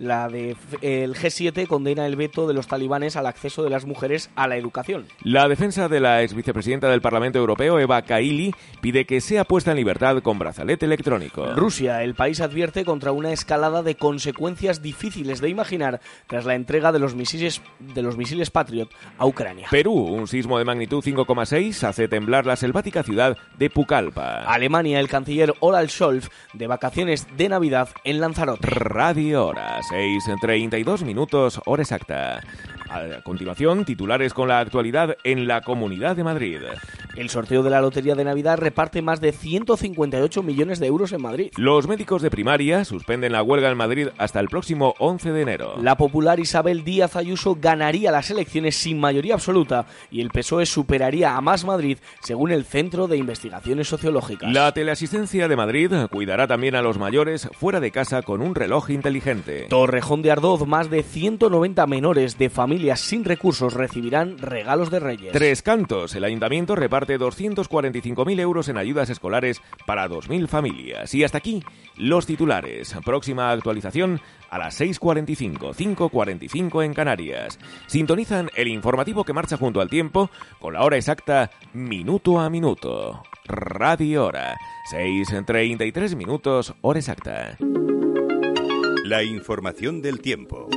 La 0.00 0.30
de 0.30 0.56
el 0.80 1.14
G7 1.14 1.66
condena 1.66 2.06
el 2.06 2.16
veto 2.16 2.48
de 2.48 2.54
los 2.54 2.66
talibanes 2.66 3.16
al 3.16 3.26
acceso 3.26 3.62
de 3.62 3.68
las 3.68 3.84
mujeres 3.84 4.30
a 4.34 4.48
la 4.48 4.56
educación. 4.56 5.04
La 5.22 5.46
defensa 5.46 5.88
de 5.88 6.00
la 6.00 6.22
ex 6.22 6.32
vicepresidenta 6.32 6.88
del 6.88 7.02
Parlamento 7.02 7.38
Europeo, 7.38 7.78
Eva 7.78 8.00
Kaili, 8.00 8.54
pide 8.80 9.04
que 9.04 9.20
sea 9.20 9.44
puesta 9.44 9.72
en 9.72 9.76
libertad 9.76 10.22
con 10.22 10.38
brazalete 10.38 10.86
electrónico. 10.86 11.44
Rusia, 11.54 12.02
el 12.02 12.14
país 12.14 12.40
advierte 12.40 12.86
contra 12.86 13.12
una 13.12 13.30
escalada 13.30 13.82
de 13.82 13.96
consecuencias 13.96 14.80
difíciles 14.80 15.42
de 15.42 15.50
imaginar 15.50 16.00
tras 16.26 16.46
la 16.46 16.54
entrega 16.54 16.92
de 16.92 16.98
los 16.98 17.14
misiles 17.14 17.60
de 17.78 18.00
los 18.00 18.16
misiles 18.16 18.50
Patriot 18.50 18.88
a 19.18 19.26
Ucrania. 19.26 19.68
Perú, 19.70 19.92
un 19.92 20.28
sismo 20.28 20.58
de 20.58 20.64
magnitud 20.64 21.04
5,6 21.04 21.86
hace 21.86 22.08
temblar 22.08 22.46
la 22.46 22.56
selvática 22.56 23.02
ciudad 23.02 23.36
de 23.58 23.68
Pucallpa. 23.68 24.44
Alemania, 24.44 24.98
el 24.98 25.08
canciller 25.08 25.52
Olaf 25.60 25.90
Scholz 25.90 26.30
de 26.54 26.66
vacaciones 26.66 27.26
de 27.36 27.50
Navidad 27.50 27.90
en 28.04 28.20
Lanzarote. 28.20 28.66
Radio 28.66 29.46
Horas. 29.46 29.89
6, 29.90 30.24
32 30.40 31.02
minutos, 31.02 31.60
hora 31.66 31.82
exacta. 31.82 32.40
A 32.90 33.22
continuación, 33.22 33.84
titulares 33.84 34.34
con 34.34 34.48
la 34.48 34.58
actualidad 34.58 35.16
en 35.22 35.46
la 35.46 35.60
Comunidad 35.60 36.16
de 36.16 36.24
Madrid. 36.24 36.58
El 37.16 37.30
sorteo 37.30 37.62
de 37.62 37.70
la 37.70 37.80
Lotería 37.80 38.16
de 38.16 38.24
Navidad 38.24 38.58
reparte 38.58 39.00
más 39.00 39.20
de 39.20 39.30
158 39.30 40.42
millones 40.42 40.80
de 40.80 40.86
euros 40.86 41.12
en 41.12 41.22
Madrid. 41.22 41.52
Los 41.56 41.86
médicos 41.86 42.20
de 42.20 42.30
primaria 42.30 42.84
suspenden 42.84 43.32
la 43.32 43.44
huelga 43.44 43.70
en 43.70 43.76
Madrid 43.76 44.08
hasta 44.18 44.40
el 44.40 44.48
próximo 44.48 44.94
11 44.98 45.30
de 45.32 45.42
enero. 45.42 45.74
La 45.80 45.96
popular 45.96 46.40
Isabel 46.40 46.82
Díaz 46.82 47.14
Ayuso 47.14 47.56
ganaría 47.60 48.10
las 48.10 48.30
elecciones 48.30 48.74
sin 48.74 48.98
mayoría 48.98 49.34
absoluta 49.34 49.86
y 50.10 50.20
el 50.20 50.30
PSOE 50.30 50.66
superaría 50.66 51.36
a 51.36 51.40
Más 51.40 51.64
Madrid, 51.64 51.98
según 52.22 52.50
el 52.50 52.64
Centro 52.64 53.06
de 53.06 53.16
Investigaciones 53.16 53.86
Sociológicas. 53.86 54.52
La 54.52 54.72
teleasistencia 54.72 55.46
de 55.46 55.56
Madrid 55.56 55.92
cuidará 56.10 56.48
también 56.48 56.74
a 56.74 56.82
los 56.82 56.98
mayores 56.98 57.48
fuera 57.52 57.78
de 57.78 57.92
casa 57.92 58.22
con 58.22 58.40
un 58.40 58.54
reloj 58.54 58.90
inteligente. 58.90 59.66
Torrejón 59.68 60.22
de 60.22 60.32
Ardoz, 60.32 60.66
más 60.66 60.90
de 60.90 61.02
190 61.04 61.86
menores 61.86 62.38
de 62.38 62.50
familias 62.80 63.00
sin 63.00 63.26
recursos 63.26 63.74
recibirán 63.74 64.38
regalos 64.38 64.90
de 64.90 65.00
Reyes. 65.00 65.32
Tres 65.32 65.60
cantos. 65.60 66.14
El 66.14 66.24
ayuntamiento 66.24 66.74
reparte 66.74 67.18
245.000 67.18 68.40
euros 68.40 68.70
en 68.70 68.78
ayudas 68.78 69.10
escolares 69.10 69.60
para 69.84 70.08
2.000 70.08 70.48
familias. 70.48 71.14
Y 71.14 71.22
hasta 71.22 71.36
aquí 71.36 71.62
los 71.98 72.24
titulares. 72.24 72.96
Próxima 73.04 73.50
actualización 73.50 74.22
a 74.48 74.56
las 74.56 74.80
6.45, 74.80 75.74
5.45 75.74 76.82
en 76.82 76.94
Canarias. 76.94 77.58
Sintonizan 77.86 78.48
el 78.56 78.68
informativo 78.68 79.24
que 79.24 79.34
marcha 79.34 79.58
junto 79.58 79.82
al 79.82 79.90
tiempo 79.90 80.30
con 80.58 80.72
la 80.72 80.82
hora 80.82 80.96
exacta 80.96 81.50
minuto 81.74 82.40
a 82.40 82.48
minuto. 82.48 83.22
Radio 83.44 84.24
Hora. 84.24 84.56
6.33 84.90 86.16
minutos, 86.16 86.72
hora 86.80 86.98
exacta. 86.98 87.58
La 89.04 89.22
información 89.22 90.00
del 90.00 90.22
tiempo. 90.22 90.68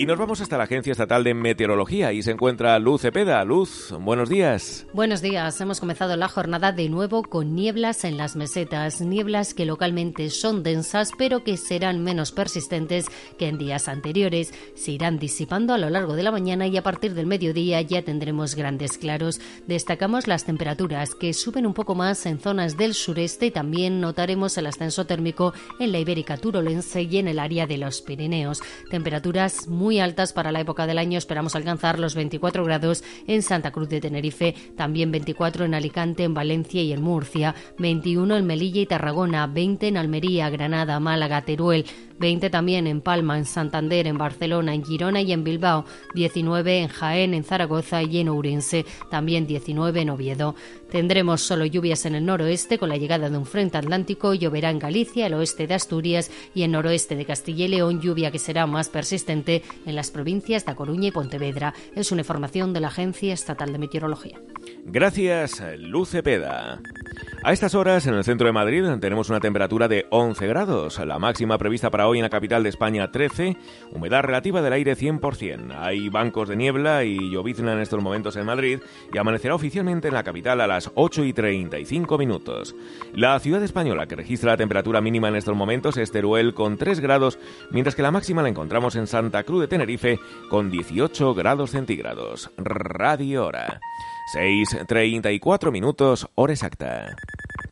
Y 0.00 0.06
nos 0.06 0.16
vamos 0.16 0.40
hasta 0.40 0.56
la 0.56 0.64
Agencia 0.64 0.92
Estatal 0.92 1.24
de 1.24 1.34
Meteorología 1.34 2.14
y 2.14 2.22
se 2.22 2.30
encuentra 2.30 2.78
Luz 2.78 3.02
Cepeda. 3.02 3.44
Luz, 3.44 3.94
buenos 4.00 4.30
días. 4.30 4.86
Buenos 4.94 5.20
días. 5.20 5.60
Hemos 5.60 5.78
comenzado 5.78 6.16
la 6.16 6.26
jornada 6.26 6.72
de 6.72 6.88
nuevo 6.88 7.22
con 7.22 7.54
nieblas 7.54 8.04
en 8.04 8.16
las 8.16 8.34
mesetas. 8.34 9.02
Nieblas 9.02 9.52
que 9.52 9.66
localmente 9.66 10.30
son 10.30 10.62
densas, 10.62 11.10
pero 11.18 11.44
que 11.44 11.58
serán 11.58 12.02
menos 12.02 12.32
persistentes 12.32 13.08
que 13.38 13.48
en 13.48 13.58
días 13.58 13.88
anteriores. 13.88 14.54
Se 14.74 14.92
irán 14.92 15.18
disipando 15.18 15.74
a 15.74 15.78
lo 15.78 15.90
largo 15.90 16.14
de 16.14 16.22
la 16.22 16.32
mañana 16.32 16.66
y 16.66 16.78
a 16.78 16.82
partir 16.82 17.12
del 17.12 17.26
mediodía 17.26 17.82
ya 17.82 18.00
tendremos 18.00 18.54
grandes 18.54 18.96
claros. 18.96 19.38
Destacamos 19.66 20.26
las 20.26 20.46
temperaturas 20.46 21.14
que 21.14 21.34
suben 21.34 21.66
un 21.66 21.74
poco 21.74 21.94
más 21.94 22.24
en 22.24 22.40
zonas 22.40 22.78
del 22.78 22.94
sureste 22.94 23.44
y 23.44 23.50
también 23.50 24.00
notaremos 24.00 24.56
el 24.56 24.64
ascenso 24.64 25.04
térmico 25.04 25.52
en 25.78 25.92
la 25.92 25.98
Ibérica 25.98 26.38
Turolense 26.38 27.02
y 27.02 27.18
en 27.18 27.28
el 27.28 27.38
área 27.38 27.66
de 27.66 27.76
los 27.76 28.00
Pirineos. 28.00 28.62
Temperaturas 28.88 29.68
muy 29.68 29.89
muy 29.90 29.98
altas 29.98 30.32
para 30.32 30.52
la 30.52 30.60
época 30.60 30.86
del 30.86 30.98
año. 30.98 31.18
Esperamos 31.18 31.56
alcanzar 31.56 31.98
los 31.98 32.14
24 32.14 32.64
grados 32.64 33.02
en 33.26 33.42
Santa 33.42 33.72
Cruz 33.72 33.88
de 33.88 34.00
Tenerife, 34.00 34.54
también 34.76 35.10
24 35.10 35.64
en 35.64 35.74
Alicante, 35.74 36.22
en 36.22 36.32
Valencia 36.32 36.80
y 36.80 36.92
en 36.92 37.02
Murcia, 37.02 37.56
21 37.78 38.36
en 38.36 38.46
Melilla 38.46 38.82
y 38.82 38.86
Tarragona, 38.86 39.48
20 39.48 39.88
en 39.88 39.96
Almería, 39.96 40.48
Granada, 40.48 41.00
Málaga, 41.00 41.42
Teruel, 41.42 41.86
20 42.20 42.50
también 42.50 42.86
en 42.86 43.00
Palma, 43.00 43.38
en 43.38 43.46
Santander, 43.46 44.06
en 44.06 44.18
Barcelona, 44.18 44.74
en 44.74 44.84
Girona 44.84 45.22
y 45.22 45.32
en 45.32 45.42
Bilbao, 45.42 45.86
19 46.14 46.78
en 46.80 46.88
Jaén, 46.88 47.34
en 47.34 47.44
Zaragoza 47.44 48.02
y 48.02 48.18
en 48.18 48.28
Ourense, 48.28 48.84
también 49.10 49.46
19 49.46 50.02
en 50.02 50.10
Oviedo. 50.10 50.54
Tendremos 50.90 51.40
solo 51.40 51.64
lluvias 51.64 52.04
en 52.04 52.14
el 52.14 52.26
noroeste 52.26 52.78
con 52.78 52.90
la 52.90 52.96
llegada 52.96 53.30
de 53.30 53.38
un 53.38 53.46
frente 53.46 53.78
atlántico, 53.78 54.34
lloverá 54.34 54.70
en 54.70 54.78
Galicia, 54.78 55.26
el 55.26 55.34
oeste 55.34 55.66
de 55.66 55.74
Asturias 55.74 56.30
y 56.54 56.62
en 56.62 56.72
noroeste 56.72 57.16
de 57.16 57.24
Castilla 57.24 57.64
y 57.64 57.68
León, 57.68 58.00
lluvia 58.00 58.30
que 58.30 58.38
será 58.38 58.66
más 58.66 58.88
persistente 58.88 59.62
en 59.86 59.94
las 59.94 60.10
provincias 60.10 60.66
de 60.66 60.74
Coruña 60.74 61.08
y 61.08 61.12
Pontevedra. 61.12 61.72
Es 61.96 62.12
una 62.12 62.20
información 62.20 62.74
de 62.74 62.80
la 62.80 62.88
Agencia 62.88 63.32
Estatal 63.32 63.72
de 63.72 63.78
Meteorología. 63.78 64.38
Gracias, 64.84 65.62
Luce 65.78 66.22
Peda. 66.22 66.80
A 67.42 67.52
estas 67.52 67.74
horas, 67.74 68.06
en 68.06 68.14
el 68.14 68.24
centro 68.24 68.46
de 68.46 68.52
Madrid, 68.52 68.84
tenemos 69.00 69.30
una 69.30 69.40
temperatura 69.40 69.88
de 69.88 70.06
11 70.10 70.46
grados, 70.46 70.98
la 70.98 71.18
máxima 71.18 71.56
prevista 71.56 71.90
para 71.90 72.06
hoy 72.06 72.09
en 72.18 72.24
la 72.24 72.30
capital 72.30 72.62
de 72.62 72.68
España 72.68 73.10
13, 73.10 73.56
humedad 73.92 74.22
relativa 74.22 74.62
del 74.62 74.72
aire 74.72 74.96
100%. 74.96 75.76
Hay 75.78 76.08
bancos 76.08 76.48
de 76.48 76.56
niebla 76.56 77.04
y 77.04 77.30
llovizna 77.30 77.72
en 77.72 77.80
estos 77.80 78.02
momentos 78.02 78.36
en 78.36 78.46
Madrid 78.46 78.80
y 79.12 79.18
amanecerá 79.18 79.54
oficialmente 79.54 80.08
en 80.08 80.14
la 80.14 80.24
capital 80.24 80.60
a 80.60 80.66
las 80.66 80.90
8 80.94 81.24
y 81.24 81.32
35 81.32 82.18
minutos. 82.18 82.74
La 83.14 83.38
ciudad 83.38 83.62
española 83.62 84.06
que 84.06 84.16
registra 84.16 84.52
la 84.52 84.56
temperatura 84.56 85.00
mínima 85.00 85.28
en 85.28 85.36
estos 85.36 85.56
momentos 85.56 85.96
es 85.96 86.10
Teruel 86.10 86.54
con 86.54 86.76
3 86.76 87.00
grados, 87.00 87.38
mientras 87.70 87.94
que 87.94 88.02
la 88.02 88.10
máxima 88.10 88.42
la 88.42 88.48
encontramos 88.48 88.96
en 88.96 89.06
Santa 89.06 89.44
Cruz 89.44 89.60
de 89.62 89.68
Tenerife 89.68 90.18
con 90.48 90.70
18 90.70 91.34
grados 91.34 91.70
centígrados. 91.70 92.50
Radio 92.56 93.46
Hora. 93.46 93.80
6.34 94.34 95.72
minutos, 95.72 96.28
hora 96.36 96.52
exacta. 96.52 97.16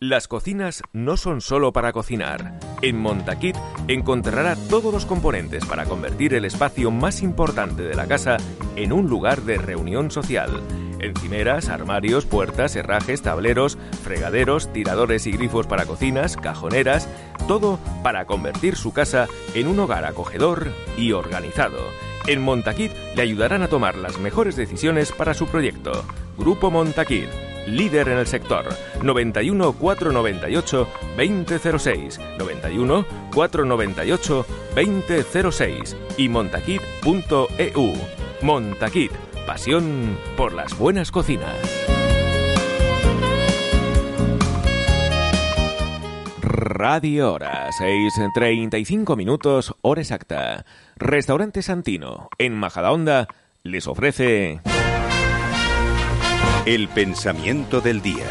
Las 0.01 0.29
cocinas 0.29 0.85
no 0.93 1.17
son 1.17 1.41
solo 1.41 1.73
para 1.73 1.93
cocinar. 1.93 2.61
En 2.83 3.01
Montaquit 3.01 3.57
encontrará 3.89 4.55
todos 4.55 4.95
los 4.95 5.07
componentes 5.07 5.65
para 5.65 5.87
convertir 5.87 6.35
el 6.35 6.45
espacio 6.45 6.93
más 6.93 7.21
importante 7.21 7.83
de 7.83 7.97
la 7.97 8.07
casa 8.07 8.37
en 8.77 8.93
un 8.93 9.09
lugar 9.09 9.43
de 9.43 9.59
reunión 9.59 10.13
social. 10.13 10.63
Encimeras, 11.01 11.69
armarios, 11.69 12.27
puertas, 12.27 12.77
herrajes, 12.77 13.23
tableros, 13.23 13.77
fregaderos, 14.05 14.73
tiradores 14.73 15.27
y 15.27 15.33
grifos 15.33 15.67
para 15.67 15.85
cocinas, 15.85 16.37
cajoneras, 16.37 17.09
todo 17.49 17.81
para 18.05 18.25
convertir 18.25 18.77
su 18.77 18.93
casa 18.93 19.27
en 19.55 19.67
un 19.67 19.81
hogar 19.81 20.05
acogedor 20.05 20.69
y 20.97 21.11
organizado. 21.11 21.79
En 22.29 22.41
Montaquit 22.41 22.93
le 23.17 23.23
ayudarán 23.23 23.63
a 23.65 23.69
tomar 23.69 23.97
las 23.97 24.19
mejores 24.19 24.55
decisiones 24.55 25.11
para 25.11 25.35
su 25.35 25.49
proyecto. 25.49 26.05
Grupo 26.37 26.71
Montaquit, 26.71 27.29
líder 27.77 28.09
en 28.09 28.19
el 28.19 28.27
sector. 28.27 28.67
91 29.03 29.73
498 29.73 30.89
2006, 31.17 32.21
91 32.39 33.05
498 33.35 34.47
2006 34.75 35.97
y 36.17 36.29
montaquit.eu. 36.29 37.95
Montaquit, 38.43 39.13
pasión 39.47 40.19
por 40.37 40.53
las 40.53 40.79
buenas 40.79 41.11
cocinas. 41.11 41.57
Radio 46.79 47.33
Hora, 47.33 47.71
6.35 47.71 49.17
minutos, 49.17 49.75
hora 49.83 50.01
exacta. 50.01 50.65
Restaurante 50.97 51.63
Santino, 51.63 52.29
en 52.39 52.55
Majadahonda, 52.55 53.27
les 53.65 53.89
ofrece... 53.89 54.61
El 56.69 56.89
pensamiento 56.89 57.81
del 57.81 58.03
día. 58.03 58.27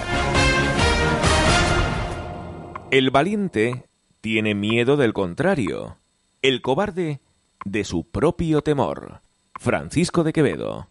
El 2.91 3.09
valiente 3.09 3.85
tiene 4.21 4.53
miedo 4.53 4.95
del 4.95 5.11
contrario, 5.11 5.97
el 6.43 6.61
cobarde 6.61 7.19
de 7.65 7.83
su 7.83 8.03
propio 8.03 8.61
temor. 8.61 9.21
Francisco 9.55 10.23
de 10.23 10.33
Quevedo. 10.33 10.87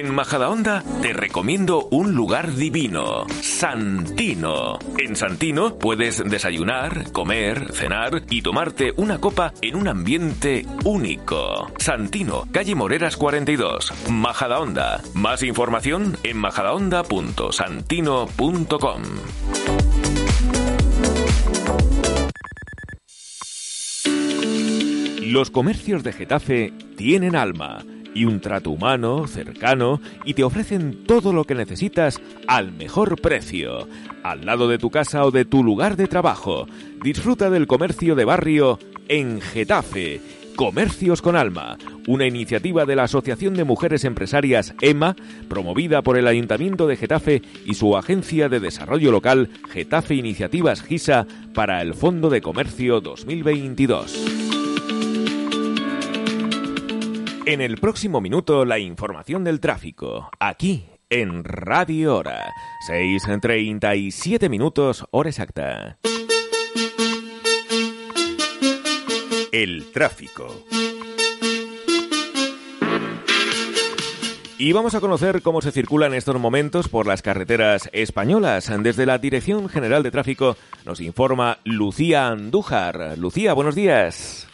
En 0.00 0.12
Majadahonda 0.14 0.82
te 1.02 1.12
recomiendo 1.12 1.86
un 1.90 2.14
lugar 2.14 2.54
divino, 2.54 3.26
Santino. 3.42 4.78
En 4.96 5.14
Santino 5.14 5.76
puedes 5.76 6.24
desayunar, 6.24 7.12
comer, 7.12 7.70
cenar 7.74 8.22
y 8.30 8.40
tomarte 8.40 8.94
una 8.96 9.18
copa 9.18 9.52
en 9.60 9.76
un 9.76 9.88
ambiente 9.88 10.64
único. 10.86 11.70
Santino, 11.76 12.48
calle 12.50 12.74
Moreras 12.74 13.18
42, 13.18 13.92
Majadahonda. 14.08 15.02
Más 15.12 15.42
información 15.42 16.16
en 16.22 16.38
majadahonda.santino.com. 16.38 19.02
Los 25.26 25.50
comercios 25.50 26.02
de 26.02 26.14
Getafe 26.14 26.72
tienen 26.96 27.36
alma 27.36 27.84
y 28.14 28.24
un 28.24 28.40
trato 28.40 28.70
humano, 28.70 29.26
cercano, 29.26 30.00
y 30.24 30.34
te 30.34 30.44
ofrecen 30.44 31.04
todo 31.04 31.32
lo 31.32 31.44
que 31.44 31.54
necesitas 31.54 32.20
al 32.46 32.72
mejor 32.72 33.20
precio, 33.20 33.88
al 34.22 34.46
lado 34.46 34.68
de 34.68 34.78
tu 34.78 34.90
casa 34.90 35.24
o 35.24 35.30
de 35.30 35.44
tu 35.44 35.62
lugar 35.62 35.96
de 35.96 36.06
trabajo. 36.06 36.66
Disfruta 37.02 37.50
del 37.50 37.66
comercio 37.66 38.14
de 38.14 38.24
barrio 38.24 38.78
en 39.08 39.40
Getafe. 39.40 40.20
Comercios 40.56 41.22
con 41.22 41.36
Alma, 41.36 41.78
una 42.06 42.26
iniciativa 42.26 42.84
de 42.84 42.94
la 42.94 43.04
Asociación 43.04 43.54
de 43.54 43.64
Mujeres 43.64 44.04
Empresarias 44.04 44.74
EMA, 44.82 45.16
promovida 45.48 46.02
por 46.02 46.18
el 46.18 46.26
Ayuntamiento 46.26 46.86
de 46.86 46.96
Getafe 46.96 47.40
y 47.64 47.74
su 47.74 47.96
agencia 47.96 48.50
de 48.50 48.60
desarrollo 48.60 49.10
local 49.10 49.48
Getafe 49.70 50.16
Iniciativas 50.16 50.82
GISA 50.82 51.26
para 51.54 51.80
el 51.80 51.94
Fondo 51.94 52.28
de 52.28 52.42
Comercio 52.42 53.00
2022. 53.00 54.59
En 57.50 57.60
el 57.60 57.78
próximo 57.78 58.20
minuto, 58.20 58.64
la 58.64 58.78
información 58.78 59.42
del 59.42 59.58
tráfico, 59.58 60.30
aquí 60.38 60.84
en 61.08 61.42
Radio 61.42 62.18
Hora, 62.18 62.54
6.37 62.88 64.48
minutos, 64.48 65.04
hora 65.10 65.30
exacta. 65.30 65.98
El 69.50 69.90
tráfico. 69.90 70.64
Y 74.56 74.70
vamos 74.70 74.94
a 74.94 75.00
conocer 75.00 75.42
cómo 75.42 75.60
se 75.60 75.72
circula 75.72 76.06
en 76.06 76.14
estos 76.14 76.38
momentos 76.38 76.88
por 76.88 77.08
las 77.08 77.20
carreteras 77.20 77.90
españolas. 77.92 78.70
Desde 78.80 79.06
la 79.06 79.18
Dirección 79.18 79.68
General 79.68 80.04
de 80.04 80.12
Tráfico 80.12 80.56
nos 80.86 81.00
informa 81.00 81.58
Lucía 81.64 82.28
Andújar. 82.28 83.18
Lucía, 83.18 83.54
buenos 83.54 83.74
días. 83.74 84.49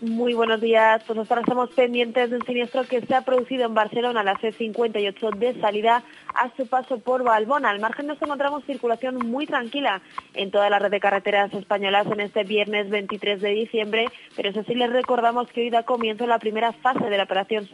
Muy 0.00 0.32
buenos 0.32 0.60
días. 0.60 1.02
Pues 1.04 1.16
nosotros 1.16 1.40
estamos 1.40 1.70
pendientes 1.70 2.30
de 2.30 2.36
un 2.36 2.46
siniestro 2.46 2.84
que 2.84 3.00
se 3.00 3.16
ha 3.16 3.22
producido 3.22 3.64
en 3.66 3.74
Barcelona, 3.74 4.22
la 4.22 4.34
C58 4.34 5.36
de 5.36 5.60
salida 5.60 6.04
a 6.32 6.54
su 6.56 6.68
paso 6.68 7.00
por 7.00 7.24
Balbona. 7.24 7.70
Al 7.70 7.80
margen 7.80 8.06
nos 8.06 8.22
encontramos 8.22 8.62
circulación 8.64 9.16
muy 9.16 9.46
tranquila 9.46 10.00
en 10.34 10.52
toda 10.52 10.70
la 10.70 10.78
red 10.78 10.92
de 10.92 11.00
carreteras 11.00 11.52
españolas 11.52 12.06
en 12.06 12.20
este 12.20 12.44
viernes 12.44 12.88
23 12.90 13.40
de 13.40 13.50
diciembre, 13.50 14.06
pero 14.36 14.50
eso 14.50 14.62
sí 14.62 14.76
les 14.76 14.92
recordamos 14.92 15.48
que 15.48 15.62
hoy 15.62 15.70
da 15.70 15.82
comienzo 15.82 16.28
la 16.28 16.38
primera 16.38 16.72
fase 16.72 17.10
de 17.10 17.16
la 17.16 17.24
operación 17.24 17.68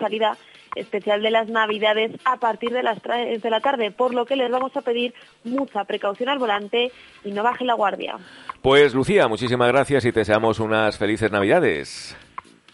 salida 0.00 0.36
especial 0.74 1.22
de 1.22 1.30
las 1.30 1.48
Navidades 1.48 2.12
a 2.24 2.36
partir 2.36 2.70
de 2.70 2.82
las 2.82 2.98
de 3.02 3.50
la 3.50 3.60
tarde, 3.60 3.90
por 3.90 4.14
lo 4.14 4.26
que 4.26 4.36
les 4.36 4.50
vamos 4.50 4.76
a 4.76 4.82
pedir 4.82 5.14
mucha 5.44 5.84
precaución 5.84 6.28
al 6.28 6.38
volante 6.38 6.92
y 7.24 7.30
no 7.30 7.42
baje 7.42 7.64
la 7.64 7.74
guardia. 7.74 8.16
Pues 8.62 8.94
Lucía, 8.94 9.28
muchísimas 9.28 9.68
gracias 9.68 10.04
y 10.04 10.12
te 10.12 10.20
deseamos 10.20 10.60
unas 10.60 10.98
felices 10.98 11.30
Navidades. 11.30 12.16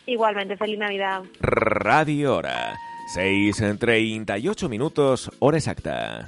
Igualmente, 0.07 0.57
feliz 0.57 0.79
Navidad. 0.79 1.23
Radio 1.41 2.37
Hora, 2.37 2.75
6.38 3.17 4.69
minutos, 4.69 5.31
hora 5.39 5.57
exacta. 5.57 6.27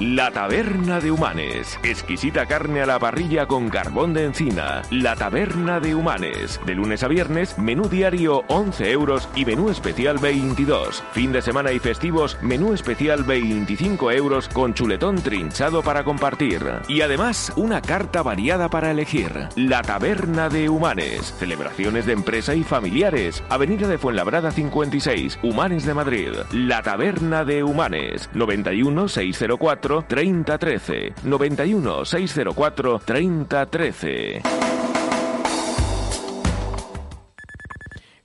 La 0.00 0.30
Taberna 0.30 1.00
de 1.00 1.10
Humanes. 1.10 1.76
Exquisita 1.82 2.46
carne 2.46 2.82
a 2.82 2.86
la 2.86 3.00
parrilla 3.00 3.46
con 3.46 3.68
carbón 3.68 4.14
de 4.14 4.26
encina. 4.26 4.82
La 4.92 5.16
Taberna 5.16 5.80
de 5.80 5.96
Humanes. 5.96 6.60
De 6.64 6.76
lunes 6.76 7.02
a 7.02 7.08
viernes, 7.08 7.58
menú 7.58 7.88
diario 7.88 8.44
11 8.46 8.92
euros 8.92 9.28
y 9.34 9.44
menú 9.44 9.70
especial 9.70 10.18
22. 10.18 11.02
Fin 11.10 11.32
de 11.32 11.42
semana 11.42 11.72
y 11.72 11.80
festivos, 11.80 12.38
menú 12.42 12.74
especial 12.74 13.24
25 13.24 14.12
euros 14.12 14.48
con 14.48 14.72
chuletón 14.72 15.16
trinchado 15.16 15.82
para 15.82 16.04
compartir. 16.04 16.62
Y 16.86 17.00
además, 17.00 17.52
una 17.56 17.82
carta 17.82 18.22
variada 18.22 18.68
para 18.68 18.92
elegir. 18.92 19.48
La 19.56 19.82
Taberna 19.82 20.48
de 20.48 20.68
Humanes. 20.68 21.34
Celebraciones 21.40 22.06
de 22.06 22.12
empresa 22.12 22.54
y 22.54 22.62
familiares. 22.62 23.42
Avenida 23.48 23.88
de 23.88 23.98
Fuenlabrada 23.98 24.52
56, 24.52 25.40
Humanes 25.42 25.84
de 25.84 25.94
Madrid. 25.94 26.30
La 26.52 26.82
Taberna 26.82 27.44
de 27.44 27.64
Humanes. 27.64 28.30
91 28.32 29.08
604 29.08 29.87
3013 29.88 31.14
91 31.24 32.04
604 32.04 33.00
3013. 33.04 34.42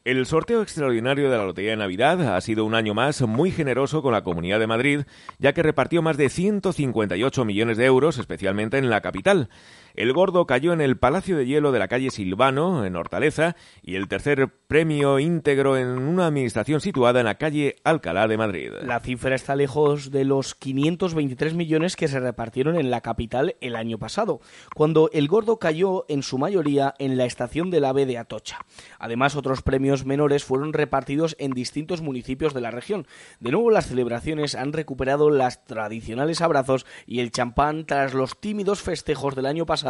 El 0.04 0.26
sorteo 0.26 0.62
extraordinario 0.62 1.32
de 1.32 1.38
la 1.38 1.46
Lotería 1.46 1.72
de 1.72 1.78
Navidad 1.78 2.36
ha 2.36 2.42
sido 2.42 2.66
un 2.66 2.76
año 2.76 2.94
más 2.94 3.22
muy 3.22 3.52
generoso 3.52 4.02
con 4.02 4.12
la 4.12 4.22
Comunidad 4.22 4.60
de 4.60 4.68
Madrid, 4.68 5.04
ya 5.40 5.54
que 5.54 5.64
repartió 5.64 6.02
más 6.02 6.18
de 6.18 6.28
158 6.28 7.46
millones 7.46 7.78
de 7.78 7.86
euros, 7.86 8.18
especialmente 8.18 8.78
en 8.78 8.90
la 8.90 9.00
capital. 9.00 9.48
El 9.96 10.12
gordo 10.12 10.48
cayó 10.48 10.74
en 10.74 10.82
el 10.82 10.98
Palacio 10.98 11.38
de 11.38 11.46
Hielo 11.46 11.72
de 11.72 11.78
la 11.78 11.88
calle 11.88 12.10
Silvano, 12.10 12.84
en 12.84 12.96
Hortaleza, 12.96 13.56
y 13.84 13.94
el 13.94 14.08
tercer 14.08 14.50
premio 14.66 15.20
íntegro 15.20 15.78
en 15.78 15.88
una 16.00 16.26
administración 16.26 16.82
situada 16.82 17.20
en 17.20 17.28
la 17.28 17.38
calle 17.38 17.76
Alcalá 17.84 18.28
de 18.28 18.38
Madrid. 18.38 18.72
La 18.82 19.02
cifra 19.02 19.36
está 19.36 19.56
lejos 19.56 20.10
de 20.10 20.26
los 20.26 20.56
523 20.56 21.54
millones 21.54 21.96
que 21.96 22.08
se 22.08 22.20
repartieron 22.20 22.76
en 22.76 22.90
la 22.90 23.02
capital 23.02 23.56
el 23.62 23.76
año 23.76 24.00
pasado, 24.00 24.42
cuando 24.74 25.12
el 25.14 25.28
gordo 25.28 25.60
cayó 25.60 26.06
en 26.10 26.24
su 26.24 26.40
mayoría 26.40 26.96
en 26.98 27.16
la 27.16 27.26
estación 27.26 27.70
del 27.70 27.86
AVE 27.86 28.08
de 28.08 28.18
Atocha. 28.18 28.66
Además, 28.98 29.36
otros 29.36 29.62
premios 29.62 30.06
menores 30.06 30.44
fueron 30.44 30.74
repartidos 30.74 31.36
en 31.38 31.52
distintos 31.52 32.02
municipios 32.02 32.56
de 32.56 32.62
la 32.62 32.72
región. 32.72 33.06
De 33.40 33.52
nuevo, 33.52 33.70
las 33.70 33.90
celebraciones 33.90 34.56
han 34.56 34.74
recuperado 34.74 35.30
las 35.30 35.66
tradicionales 35.66 36.42
abrazos 36.42 36.88
y 37.06 37.20
el 37.20 37.32
champán 37.32 37.86
tras 37.86 38.16
los 38.16 38.40
tímidos 38.40 38.82
festejos 38.82 39.36
del 39.36 39.46
año 39.46 39.68
pasado 39.68 39.83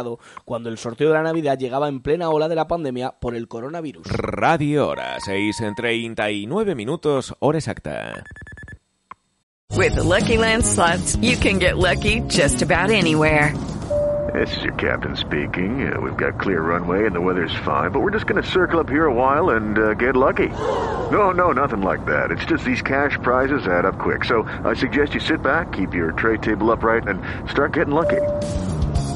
cuando 0.44 0.68
el 0.68 0.78
sorteo 0.78 1.08
de 1.08 1.14
la 1.14 1.22
Navidad 1.22 1.58
llegaba 1.58 1.88
en 1.88 2.00
plena 2.00 2.30
ola 2.30 2.48
de 2.48 2.56
la 2.56 2.66
pandemia 2.66 3.12
por 3.20 3.34
el 3.34 3.48
coronavirus. 3.48 4.06
Radio 4.06 4.88
Hora, 4.88 5.18
6 5.20 5.60
en 5.60 5.74
39 5.74 6.74
minutos, 6.74 7.34
hora 7.38 7.58
exacta. 7.58 8.24
With 9.76 9.96
the 9.96 10.04
Lucky 10.04 10.36
Land 10.36 10.64
slots, 10.64 11.16
you 11.16 11.36
can 11.36 11.58
get 11.58 11.76
lucky 11.76 12.20
just 12.28 12.62
about 12.62 12.90
anywhere. 12.90 13.52
This 14.34 14.56
is 14.56 14.64
your 14.64 14.74
captain 14.74 15.16
speaking. 15.16 15.92
Uh, 15.92 16.00
we've 16.00 16.16
got 16.16 16.40
clear 16.40 16.60
runway 16.60 17.06
and 17.06 17.14
the 17.14 17.20
weather's 17.20 17.54
fine, 17.64 17.90
but 17.92 18.00
we're 18.00 18.10
just 18.10 18.26
going 18.26 18.42
to 18.42 18.48
circle 18.48 18.80
up 18.80 18.88
here 18.88 19.06
a 19.06 19.12
while 19.12 19.50
and 19.50 19.78
uh, 19.78 19.94
get 19.94 20.16
lucky. 20.16 20.48
No, 20.48 21.30
no, 21.30 21.52
nothing 21.52 21.82
like 21.82 22.04
that. 22.06 22.30
It's 22.30 22.44
just 22.44 22.64
these 22.64 22.82
cash 22.82 23.18
prizes 23.22 23.66
add 23.66 23.84
up 23.84 23.98
quick. 23.98 24.24
So 24.24 24.42
I 24.64 24.74
suggest 24.74 25.14
you 25.14 25.20
sit 25.20 25.42
back, 25.42 25.72
keep 25.72 25.94
your 25.94 26.12
tray 26.12 26.38
table 26.38 26.70
upright, 26.72 27.06
and 27.06 27.20
start 27.48 27.74
getting 27.74 27.94
lucky. 27.94 28.22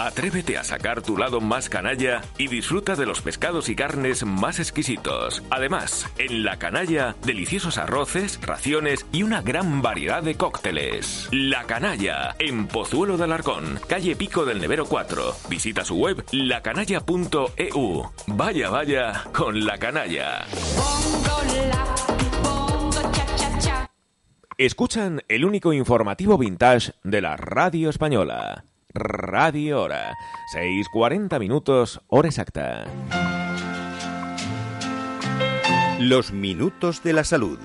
Atrévete 0.00 0.56
a 0.56 0.64
sacar 0.64 1.02
tu 1.02 1.18
lado 1.18 1.42
más 1.42 1.68
canalla 1.68 2.22
y 2.38 2.48
disfruta 2.48 2.96
de 2.96 3.04
los 3.04 3.20
pescados 3.20 3.68
y 3.68 3.76
carnes 3.76 4.24
más 4.24 4.58
exquisitos. 4.58 5.42
Además, 5.50 6.08
en 6.16 6.42
La 6.42 6.58
Canalla, 6.58 7.16
deliciosos 7.22 7.76
arroces, 7.76 8.40
raciones 8.40 9.04
y 9.12 9.24
una 9.24 9.42
gran 9.42 9.82
variedad 9.82 10.22
de 10.22 10.36
cócteles. 10.36 11.28
La 11.32 11.64
Canalla, 11.64 12.34
en 12.38 12.66
Pozuelo 12.66 13.18
de 13.18 13.24
Alarcón, 13.24 13.78
calle 13.88 14.16
Pico 14.16 14.46
del 14.46 14.62
Nevero 14.62 14.86
4. 14.86 15.34
Visita 15.50 15.84
su 15.84 15.96
web 15.96 16.24
lacanalla.eu. 16.32 18.10
Vaya, 18.26 18.70
vaya, 18.70 19.24
con 19.34 19.66
La 19.66 19.76
Canalla. 19.76 20.46
Escuchan 24.56 25.20
el 25.28 25.44
único 25.44 25.74
informativo 25.74 26.38
vintage 26.38 26.92
de 27.04 27.20
la 27.20 27.36
radio 27.36 27.90
española. 27.90 28.64
Radio 28.92 29.82
Hora. 29.82 30.16
6.40 30.54 31.38
minutos, 31.38 32.00
hora 32.08 32.28
exacta. 32.28 32.86
Los 36.00 36.32
minutos 36.32 37.02
de 37.02 37.12
la 37.12 37.24
salud. 37.24 37.58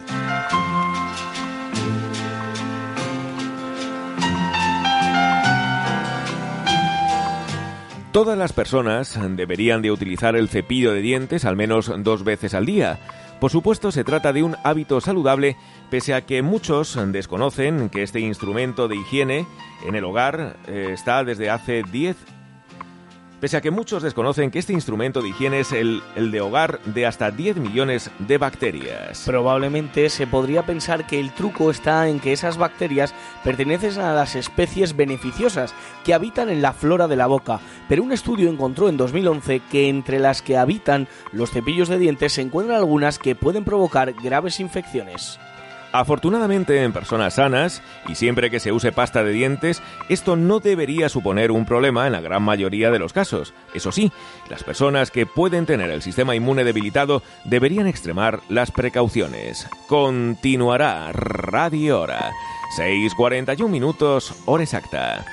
Todas 8.12 8.38
las 8.38 8.54
personas 8.54 9.20
deberían 9.36 9.82
de 9.82 9.92
utilizar 9.92 10.38
el 10.38 10.48
cepillo 10.48 10.94
de 10.94 11.02
dientes 11.02 11.44
al 11.44 11.58
menos 11.58 11.92
dos 11.98 12.24
veces 12.24 12.54
al 12.54 12.66
día. 12.66 13.00
Por 13.40 13.52
supuesto, 13.52 13.92
se 13.92 14.04
trata 14.04 14.32
de 14.34 14.44
un 14.44 14.56
hábito 14.64 15.02
saludable, 15.02 15.58
pese 15.90 16.14
a 16.14 16.26
que 16.26 16.42
muchos 16.42 16.98
desconocen 17.12 17.90
que 17.90 18.02
este 18.02 18.20
instrumento 18.20 18.88
de 18.88 18.96
higiene 18.96 19.46
en 19.86 19.96
el 19.96 20.06
hogar 20.06 20.58
eh, 20.68 20.92
está 20.94 21.24
desde 21.24 21.50
hace 21.50 21.84
10 21.84 22.35
Pese 23.40 23.58
a 23.58 23.62
que 23.62 23.72
muchos 23.72 24.02
desconocen 24.02 24.50
que 24.50 24.60
este 24.60 24.74
instrumento 24.74 25.22
de 25.22 25.30
higiene 25.30 25.60
es 25.60 25.72
el, 25.72 26.02
el, 26.16 26.32
de 26.32 26.42
hogar 26.42 26.80
de 26.86 27.06
hasta 27.06 27.32
10 27.32 27.58
millones 27.58 28.10
de 28.20 28.38
bacterias. 28.38 29.24
Probablemente 29.26 30.10
se 30.10 30.26
podría 30.26 30.66
pensar 30.66 31.06
que 31.06 31.20
el 31.20 31.32
truco 31.32 31.70
está 31.70 32.08
en 32.08 32.20
que 32.20 32.32
esas 32.32 32.58
bacterias 32.58 33.14
pertenecen 33.44 34.00
a 34.00 34.14
las 34.14 34.36
especies 34.36 34.96
beneficiosas 34.96 35.74
que 36.06 36.14
habitan 36.14 36.50
en 36.50 36.62
la 36.62 36.74
flora 36.74 37.08
de 37.08 37.18
la 37.18 37.28
boca, 37.28 37.60
pero 37.90 38.04
un 38.04 38.14
estudio 38.14 38.50
encontró 38.50 38.90
en 38.90 38.98
2011 38.98 39.62
que 39.70 39.90
entre 39.90 40.20
las 40.20 40.42
que 40.42 40.58
habitan 40.58 41.08
los 41.32 41.52
cepillos 41.52 41.90
de 41.90 42.00
dientes 42.00 42.34
se 42.34 42.42
encuentran 42.42 42.78
algunas 42.78 43.20
que 43.20 43.36
pueden 43.36 43.66
provocar 43.66 44.14
graves 44.14 44.60
infecciones. 44.60 45.40
Afortunadamente 45.96 46.84
en 46.84 46.92
personas 46.92 47.36
sanas 47.36 47.82
y 48.10 48.16
siempre 48.16 48.52
que 48.52 48.60
se 48.60 48.74
use 48.74 48.92
pasta 48.92 49.24
de 49.24 49.32
dientes, 49.32 49.82
esto 50.10 50.36
no 50.36 50.60
debería 50.60 51.08
suponer 51.08 51.52
un 51.52 51.66
problema 51.66 52.06
en 52.06 52.12
la 52.12 52.20
gran 52.20 52.44
mayoría 52.44 52.92
de 52.92 53.00
los 53.00 53.14
casos. 53.14 53.54
Eso 53.74 53.94
sí, 53.94 54.12
las 54.50 54.66
personas 54.66 55.10
que 55.10 55.26
pueden 55.26 55.66
tener 55.66 55.90
el 55.90 56.02
sistema 56.02 56.36
inmune 56.36 56.66
debilitado 56.66 57.24
deberían 57.46 57.88
extremar 57.88 58.42
las 58.50 58.72
precauciones. 58.72 59.70
Continuará 59.88 61.14
Radio 61.14 62.02
Hora. 62.02 62.30
6.41 62.78 63.70
minutos, 63.70 64.36
hora 64.44 64.64
exacta. 64.64 65.24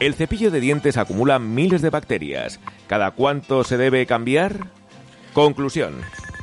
El 0.00 0.14
cepillo 0.14 0.50
de 0.50 0.60
dientes 0.60 0.96
acumula 0.96 1.38
miles 1.38 1.82
de 1.82 1.90
bacterias. 1.90 2.58
¿Cada 2.86 3.10
cuánto 3.10 3.64
se 3.64 3.76
debe 3.76 4.06
cambiar? 4.06 4.68
Conclusión. 5.34 5.96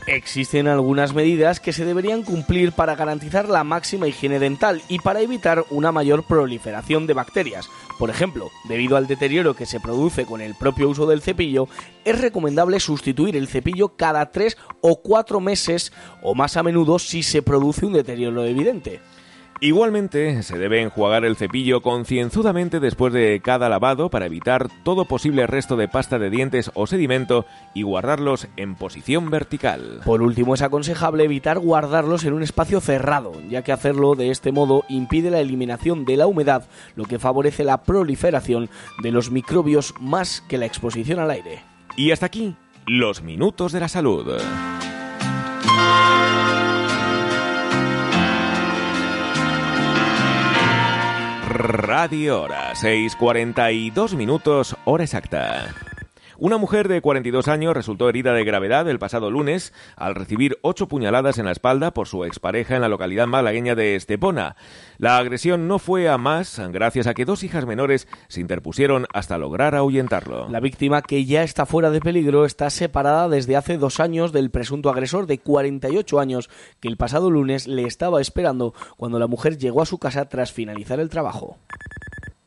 Existen 0.07 0.67
algunas 0.67 1.13
medidas 1.13 1.59
que 1.59 1.71
se 1.71 1.85
deberían 1.85 2.23
cumplir 2.23 2.73
para 2.73 2.95
garantizar 2.95 3.47
la 3.47 3.63
máxima 3.63 4.07
higiene 4.07 4.37
dental 4.37 4.81
y 4.89 4.99
para 4.99 5.21
evitar 5.21 5.63
una 5.69 5.91
mayor 5.93 6.23
proliferación 6.23 7.07
de 7.07 7.13
bacterias. 7.13 7.69
Por 7.97 8.09
ejemplo, 8.09 8.51
debido 8.67 8.97
al 8.97 9.07
deterioro 9.07 9.53
que 9.53 9.65
se 9.65 9.79
produce 9.79 10.25
con 10.25 10.41
el 10.41 10.55
propio 10.55 10.89
uso 10.89 11.05
del 11.05 11.21
cepillo, 11.21 11.67
es 12.03 12.19
recomendable 12.19 12.79
sustituir 12.79 13.37
el 13.37 13.47
cepillo 13.47 13.95
cada 13.95 14.29
3 14.29 14.57
o 14.81 15.01
4 15.01 15.39
meses 15.39 15.93
o 16.21 16.35
más 16.35 16.57
a 16.57 16.63
menudo 16.63 16.99
si 16.99 17.23
se 17.23 17.41
produce 17.41 17.85
un 17.85 17.93
deterioro 17.93 18.43
evidente. 18.43 18.99
Igualmente, 19.63 20.43
se 20.43 20.57
debe 20.57 20.81
enjuagar 20.81 21.23
el 21.23 21.37
cepillo 21.37 21.81
concienzudamente 21.81 22.81
después 22.81 23.13
de 23.13 23.39
cada 23.41 23.69
lavado 23.69 24.09
para 24.09 24.25
evitar 24.25 24.67
todo 24.83 25.05
posible 25.05 25.47
resto 25.47 25.77
de 25.77 25.87
pasta 25.87 26.19
de 26.19 26.29
dientes 26.29 26.69
o 26.73 26.85
sedimento 26.85 27.45
y 27.73 27.83
guardarlos 27.83 28.49
en 28.57 28.75
posición 28.75 29.29
vertical. 29.29 30.01
Por 30.03 30.21
último, 30.21 30.53
es 30.53 30.61
aconsejable 30.61 31.23
evitar 31.23 31.59
guardarlos 31.59 32.25
en 32.25 32.33
un 32.33 32.43
espacio 32.43 32.81
cerrado, 32.81 33.31
ya 33.49 33.61
que 33.61 33.71
hacerlo 33.71 34.15
de 34.15 34.31
este 34.31 34.51
modo 34.51 34.83
impide 34.89 35.31
la 35.31 35.39
eliminación 35.39 36.03
de 36.03 36.17
la 36.17 36.27
humedad, 36.27 36.67
lo 36.97 37.05
que 37.05 37.17
favorece 37.17 37.63
la 37.63 37.83
proliferación 37.83 38.69
de 39.01 39.11
los 39.13 39.31
microbios 39.31 39.93
más 39.97 40.41
que 40.49 40.57
la 40.57 40.65
exposición 40.65 41.19
al 41.19 41.31
aire. 41.31 41.61
Y 41.95 42.11
hasta 42.11 42.25
aquí, 42.25 42.57
los 42.85 43.23
minutos 43.23 43.71
de 43.71 43.79
la 43.79 43.87
salud. 43.87 44.27
Radio 51.53 52.41
Hora, 52.41 52.73
6.42 52.73 54.15
minutos, 54.15 54.75
hora 54.85 55.03
exacta. 55.03 55.92
Una 56.43 56.57
mujer 56.57 56.89
de 56.89 56.99
42 56.99 57.47
años 57.47 57.73
resultó 57.73 58.09
herida 58.09 58.33
de 58.33 58.43
gravedad 58.43 58.89
el 58.89 58.99
pasado 58.99 59.31
lunes 59.31 59.71
al 59.95 60.13
recibir 60.13 60.57
ocho 60.61 60.89
puñaladas 60.89 61.37
en 61.37 61.45
la 61.45 61.53
espalda 61.53 61.93
por 61.93 62.09
su 62.09 62.25
expareja 62.25 62.75
en 62.75 62.81
la 62.81 62.89
localidad 62.89 63.27
malagueña 63.27 63.75
de 63.75 63.95
Estepona. 63.95 64.57
La 64.97 65.15
agresión 65.15 65.69
no 65.69 65.79
fue 65.79 66.09
a 66.09 66.17
más 66.17 66.59
gracias 66.73 67.07
a 67.07 67.13
que 67.13 67.23
dos 67.23 67.45
hijas 67.45 67.65
menores 67.65 68.09
se 68.27 68.41
interpusieron 68.41 69.05
hasta 69.13 69.37
lograr 69.37 69.73
ahuyentarlo. 69.73 70.49
La 70.49 70.59
víctima, 70.59 71.01
que 71.01 71.23
ya 71.23 71.43
está 71.43 71.65
fuera 71.65 71.91
de 71.91 72.01
peligro, 72.01 72.43
está 72.43 72.69
separada 72.69 73.29
desde 73.29 73.55
hace 73.55 73.77
dos 73.77 74.01
años 74.01 74.33
del 74.33 74.51
presunto 74.51 74.89
agresor 74.89 75.27
de 75.27 75.37
48 75.37 76.19
años 76.19 76.49
que 76.81 76.89
el 76.89 76.97
pasado 76.97 77.31
lunes 77.31 77.67
le 77.67 77.83
estaba 77.83 78.19
esperando 78.19 78.73
cuando 78.97 79.17
la 79.17 79.27
mujer 79.27 79.57
llegó 79.57 79.81
a 79.81 79.85
su 79.85 79.97
casa 79.97 80.27
tras 80.27 80.51
finalizar 80.51 80.99
el 80.99 81.07
trabajo. 81.07 81.57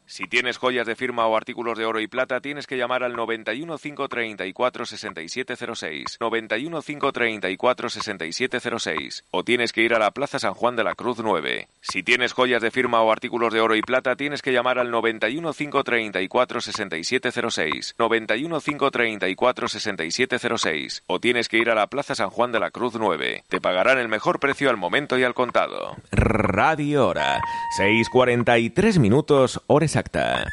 Si 0.09 0.29
tienes 0.29 0.57
joyas 0.57 0.87
de 0.87 0.95
firma 0.95 1.27
o 1.27 1.37
artículos 1.37 1.77
de 1.77 1.85
oro 1.85 2.01
y 2.01 2.07
plata, 2.07 2.41
tienes 2.41 2.69
que 2.69 2.77
llamar 2.77 3.03
al 3.03 3.17
91 3.17 3.77
534 3.77 4.87
6706. 4.87 6.19
91 6.21 6.81
534 6.81 7.89
6706. 7.91 9.25
O 9.33 9.43
tienes 9.43 9.73
que 9.73 9.83
ir 9.83 9.95
a 9.95 9.99
la 9.99 10.13
Plaza 10.13 10.39
San 10.39 10.55
Juan 10.55 10.77
de 10.77 10.85
la 10.85 10.95
Cruz 10.95 11.19
9. 11.19 11.67
Si 11.81 12.05
tienes 12.05 12.35
joyas 12.35 12.63
de 12.63 12.71
firma 12.71 13.03
o 13.03 13.11
artículos 13.11 13.53
de 13.53 13.61
oro 13.61 13.75
y 13.75 13.83
plata, 13.83 14.15
tienes 14.15 14.43
que 14.43 14.53
llamar 14.53 14.79
al 14.79 14.93
91 14.93 15.53
534 15.53 16.61
6706. 16.61 17.95
91 17.99 18.61
534 18.61 19.69
6706. 19.69 21.03
O 21.09 21.19
tienes 21.19 21.49
que 21.49 21.59
ir 21.59 21.69
a 21.69 21.75
la 21.75 21.89
Plaza 21.89 22.15
San 22.15 22.31
Juan 22.31 22.53
de 22.53 22.61
la 22.61 22.71
Cruz 22.71 22.95
9. 22.97 23.43
Te 23.49 23.61
pagarán 23.61 23.99
el 23.99 24.09
mejor 24.09 24.39
precio 24.39 24.71
al 24.71 24.77
momento 24.77 25.19
y 25.19 25.25
al 25.25 25.35
contado. 25.35 25.97
Radio 26.13 27.09
Hora. 27.09 27.41
6.43 27.77 29.01
minutos, 29.01 29.61
hora 29.67 29.96
exacta. 29.97 30.47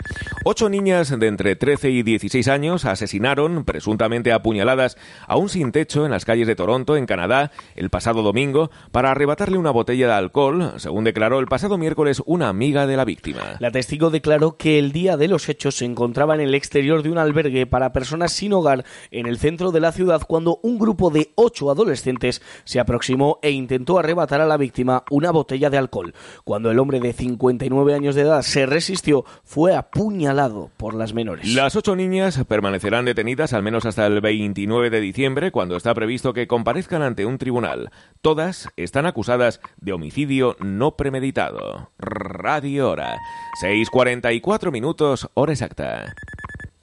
Ocho 0.45 0.69
niñas 0.69 1.17
de 1.17 1.27
entre 1.27 1.55
13 1.55 1.89
y 1.89 2.03
16 2.03 2.47
años 2.47 2.85
asesinaron, 2.85 3.65
presuntamente 3.65 4.31
apuñaladas, 4.31 4.97
a 5.27 5.37
un 5.37 5.49
sin 5.49 5.71
techo 5.71 6.05
en 6.05 6.11
las 6.11 6.25
calles 6.25 6.47
de 6.47 6.55
Toronto, 6.55 6.95
en 6.95 7.05
Canadá, 7.05 7.51
el 7.75 7.89
pasado 7.89 8.23
domingo, 8.23 8.71
para 8.91 9.11
arrebatarle 9.11 9.57
una 9.57 9.71
botella 9.71 10.07
de 10.07 10.13
alcohol, 10.13 10.73
según 10.77 11.03
declaró 11.03 11.39
el 11.39 11.47
pasado 11.47 11.77
miércoles 11.77 12.21
una 12.25 12.49
amiga 12.49 12.87
de 12.87 12.97
la 12.97 13.05
víctima. 13.05 13.57
La 13.59 13.71
testigo 13.71 14.09
declaró 14.09 14.55
que 14.57 14.79
el 14.79 14.91
día 14.91 15.17
de 15.17 15.27
los 15.27 15.49
hechos 15.49 15.75
se 15.77 15.85
encontraba 15.85 16.35
en 16.35 16.41
el 16.41 16.55
exterior 16.55 17.03
de 17.03 17.09
un 17.09 17.17
albergue 17.17 17.65
para 17.65 17.91
personas 17.91 18.31
sin 18.31 18.53
hogar 18.53 18.85
en 19.11 19.27
el 19.27 19.37
centro 19.37 19.71
de 19.71 19.79
la 19.79 19.91
ciudad 19.91 20.23
cuando 20.27 20.59
un 20.63 20.77
grupo 20.77 21.09
de 21.09 21.31
ocho 21.35 21.69
adolescentes 21.69 22.41
se 22.63 22.79
aproximó 22.79 23.39
e 23.41 23.51
intentó 23.51 23.99
arrebatar 23.99 24.41
a 24.41 24.45
la 24.45 24.57
víctima 24.57 25.03
una 25.09 25.31
botella 25.31 25.69
de 25.69 25.77
alcohol. 25.77 26.13
Cuando 26.43 26.71
el 26.71 26.79
hombre 26.79 26.99
de 26.99 27.13
59 27.13 27.93
años 27.93 28.15
de 28.15 28.21
edad 28.21 28.41
se 28.41 28.65
resistió, 28.65 29.25
fue 29.43 29.75
apuñalado 29.75 30.71
por 30.77 30.93
las 30.93 31.13
menores. 31.13 31.53
Las 31.53 31.75
ocho 31.75 31.95
niñas 31.95 32.43
permanecerán 32.47 33.05
detenidas 33.05 33.53
al 33.53 33.63
menos 33.63 33.85
hasta 33.85 34.05
el 34.05 34.21
29 34.21 34.89
de 34.89 35.01
diciembre, 35.01 35.51
cuando 35.51 35.75
está 35.77 35.93
previsto 35.93 36.33
que 36.33 36.47
comparezcan 36.47 37.01
ante 37.01 37.25
un 37.25 37.37
tribunal. 37.37 37.91
Todas 38.21 38.69
están 38.77 39.05
acusadas 39.05 39.61
de 39.77 39.93
homicidio 39.93 40.55
no 40.59 40.95
premeditado. 40.95 41.91
Radio 41.97 42.89
Hora. 42.89 43.17
6.44 43.61 44.71
minutos, 44.71 45.29
hora 45.33 45.53
exacta. 45.53 46.13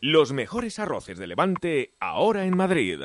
Los 0.00 0.32
mejores 0.32 0.78
arroces 0.78 1.18
de 1.18 1.26
Levante 1.26 1.94
ahora 2.00 2.44
en 2.44 2.56
Madrid. 2.56 3.00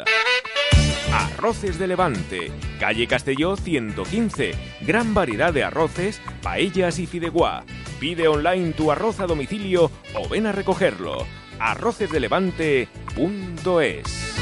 Arroces 1.16 1.80
de 1.80 1.88
Levante, 1.88 2.52
calle 2.78 3.08
Castelló 3.08 3.56
115. 3.56 4.52
Gran 4.82 5.14
variedad 5.14 5.54
de 5.54 5.64
arroces, 5.64 6.22
paellas 6.42 7.00
y 7.00 7.08
fideuá. 7.08 7.64
Pide 8.02 8.28
online 8.28 8.74
tu 8.74 8.92
arroz 8.92 9.22
a 9.22 9.26
domicilio 9.26 9.90
o 10.14 10.28
ven 10.28 10.46
a 10.46 10.52
recogerlo. 10.52 11.26
arrocesdelevante.es 11.58 14.36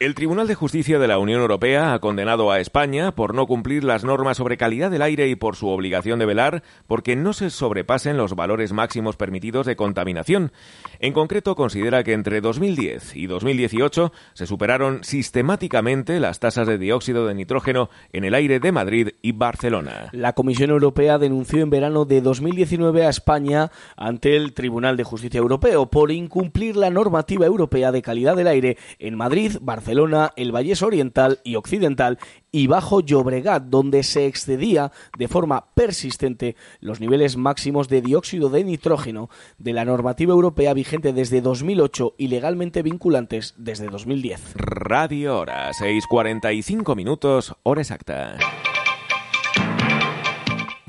El 0.00 0.14
Tribunal 0.14 0.46
de 0.46 0.54
Justicia 0.54 1.00
de 1.00 1.08
la 1.08 1.18
Unión 1.18 1.40
Europea 1.40 1.92
ha 1.92 1.98
condenado 1.98 2.52
a 2.52 2.60
España 2.60 3.16
por 3.16 3.34
no 3.34 3.48
cumplir 3.48 3.82
las 3.82 4.04
normas 4.04 4.36
sobre 4.36 4.56
calidad 4.56 4.92
del 4.92 5.02
aire 5.02 5.26
y 5.26 5.34
por 5.34 5.56
su 5.56 5.66
obligación 5.66 6.20
de 6.20 6.24
velar 6.24 6.62
porque 6.86 7.16
no 7.16 7.32
se 7.32 7.50
sobrepasen 7.50 8.16
los 8.16 8.36
valores 8.36 8.72
máximos 8.72 9.16
permitidos 9.16 9.66
de 9.66 9.74
contaminación. 9.74 10.52
En 11.00 11.12
concreto, 11.12 11.56
considera 11.56 12.04
que 12.04 12.12
entre 12.12 12.40
2010 12.40 13.16
y 13.16 13.26
2018 13.26 14.12
se 14.34 14.46
superaron 14.46 15.02
sistemáticamente 15.02 16.20
las 16.20 16.38
tasas 16.38 16.68
de 16.68 16.78
dióxido 16.78 17.26
de 17.26 17.34
nitrógeno 17.34 17.90
en 18.12 18.22
el 18.22 18.34
aire 18.34 18.60
de 18.60 18.70
Madrid 18.70 19.08
y 19.20 19.32
Barcelona. 19.32 20.10
La 20.12 20.34
Comisión 20.34 20.70
Europea 20.70 21.18
denunció 21.18 21.60
en 21.60 21.70
verano 21.70 22.04
de 22.04 22.20
2019 22.20 23.04
a 23.04 23.08
España 23.08 23.72
ante 23.96 24.36
el 24.36 24.52
Tribunal 24.52 24.96
de 24.96 25.02
Justicia 25.02 25.38
Europeo 25.38 25.86
por 25.86 26.12
incumplir 26.12 26.76
la 26.76 26.88
normativa 26.90 27.46
europea 27.46 27.90
de 27.90 28.02
calidad 28.02 28.36
del 28.36 28.46
aire 28.46 28.78
en 29.00 29.16
Madrid, 29.16 29.56
Barcelona, 29.60 29.87
Barcelona, 29.88 30.34
el 30.36 30.52
Vallés 30.52 30.82
Oriental 30.82 31.40
y 31.44 31.56
Occidental 31.56 32.18
y 32.52 32.66
Bajo 32.66 33.00
Llobregat, 33.00 33.62
donde 33.64 34.02
se 34.02 34.26
excedía 34.26 34.92
de 35.16 35.28
forma 35.28 35.72
persistente 35.72 36.56
los 36.80 37.00
niveles 37.00 37.38
máximos 37.38 37.88
de 37.88 38.02
dióxido 38.02 38.50
de 38.50 38.64
nitrógeno 38.64 39.30
de 39.56 39.72
la 39.72 39.86
normativa 39.86 40.34
europea 40.34 40.74
vigente 40.74 41.14
desde 41.14 41.40
2008 41.40 42.16
y 42.18 42.28
legalmente 42.28 42.82
vinculantes 42.82 43.54
desde 43.56 43.86
2010. 43.86 44.52
Radio 44.56 45.38
Hora, 45.38 45.70
6.45 45.70 46.94
minutos, 46.94 47.54
hora 47.62 47.80
exacta. 47.80 48.36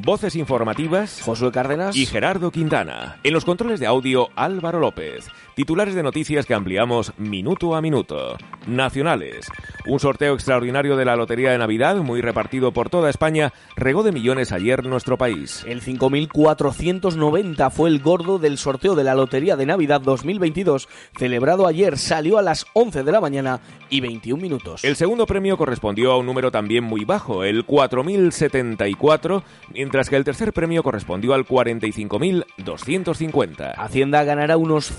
Voces 0.10 0.36
informativas, 0.36 1.22
Josué 1.22 1.52
Cárdenas 1.52 1.96
y 1.96 2.06
Gerardo 2.06 2.52
Quintana. 2.52 3.20
En 3.24 3.34
los 3.34 3.46
controles 3.46 3.80
de 3.80 3.86
audio, 3.86 4.30
Álvaro 4.36 4.80
López. 4.80 5.28
Titulares 5.60 5.94
de 5.94 6.04
noticias 6.04 6.46
que 6.46 6.54
ampliamos 6.54 7.12
minuto 7.18 7.76
a 7.76 7.82
minuto. 7.82 8.38
Nacionales. 8.66 9.46
Un 9.88 10.00
sorteo 10.00 10.34
extraordinario 10.34 10.96
de 10.96 11.04
la 11.04 11.18
Lotería 11.18 11.52
de 11.52 11.58
Navidad, 11.58 11.98
muy 11.98 12.22
repartido 12.22 12.72
por 12.72 12.90
toda 12.90 13.10
España, 13.10 13.52
regó 13.76 14.04
de 14.04 14.14
millones 14.14 14.54
ayer 14.54 14.86
nuestro 14.86 15.18
país. 15.18 15.66
El 15.68 15.82
5.490 15.82 17.72
fue 17.72 17.90
el 17.90 18.00
gordo 18.00 18.40
del 18.40 18.58
sorteo 18.58 18.96
de 18.96 19.04
la 19.04 19.16
Lotería 19.16 19.58
de 19.58 19.66
Navidad 19.66 20.00
2022, 20.00 20.88
celebrado 21.18 21.68
ayer. 21.68 21.98
Salió 21.98 22.38
a 22.38 22.42
las 22.42 22.66
11 22.72 23.04
de 23.04 23.12
la 23.12 23.20
mañana 23.20 23.60
y 23.90 24.00
21 24.00 24.42
minutos. 24.42 24.86
El 24.86 24.96
segundo 24.96 25.26
premio 25.26 25.58
correspondió 25.58 26.14
a 26.14 26.18
un 26.18 26.26
número 26.26 26.52
también 26.52 26.86
muy 26.86 27.04
bajo, 27.04 27.44
el 27.44 27.66
4.074, 27.66 29.44
mientras 29.74 30.10
que 30.10 30.16
el 30.16 30.24
tercer 30.24 30.54
premio 30.54 30.84
correspondió 30.84 31.34
al 31.34 31.46
45.250. 31.46 33.74
Hacienda 33.76 34.24
ganará 34.24 34.56
unos 34.56 34.90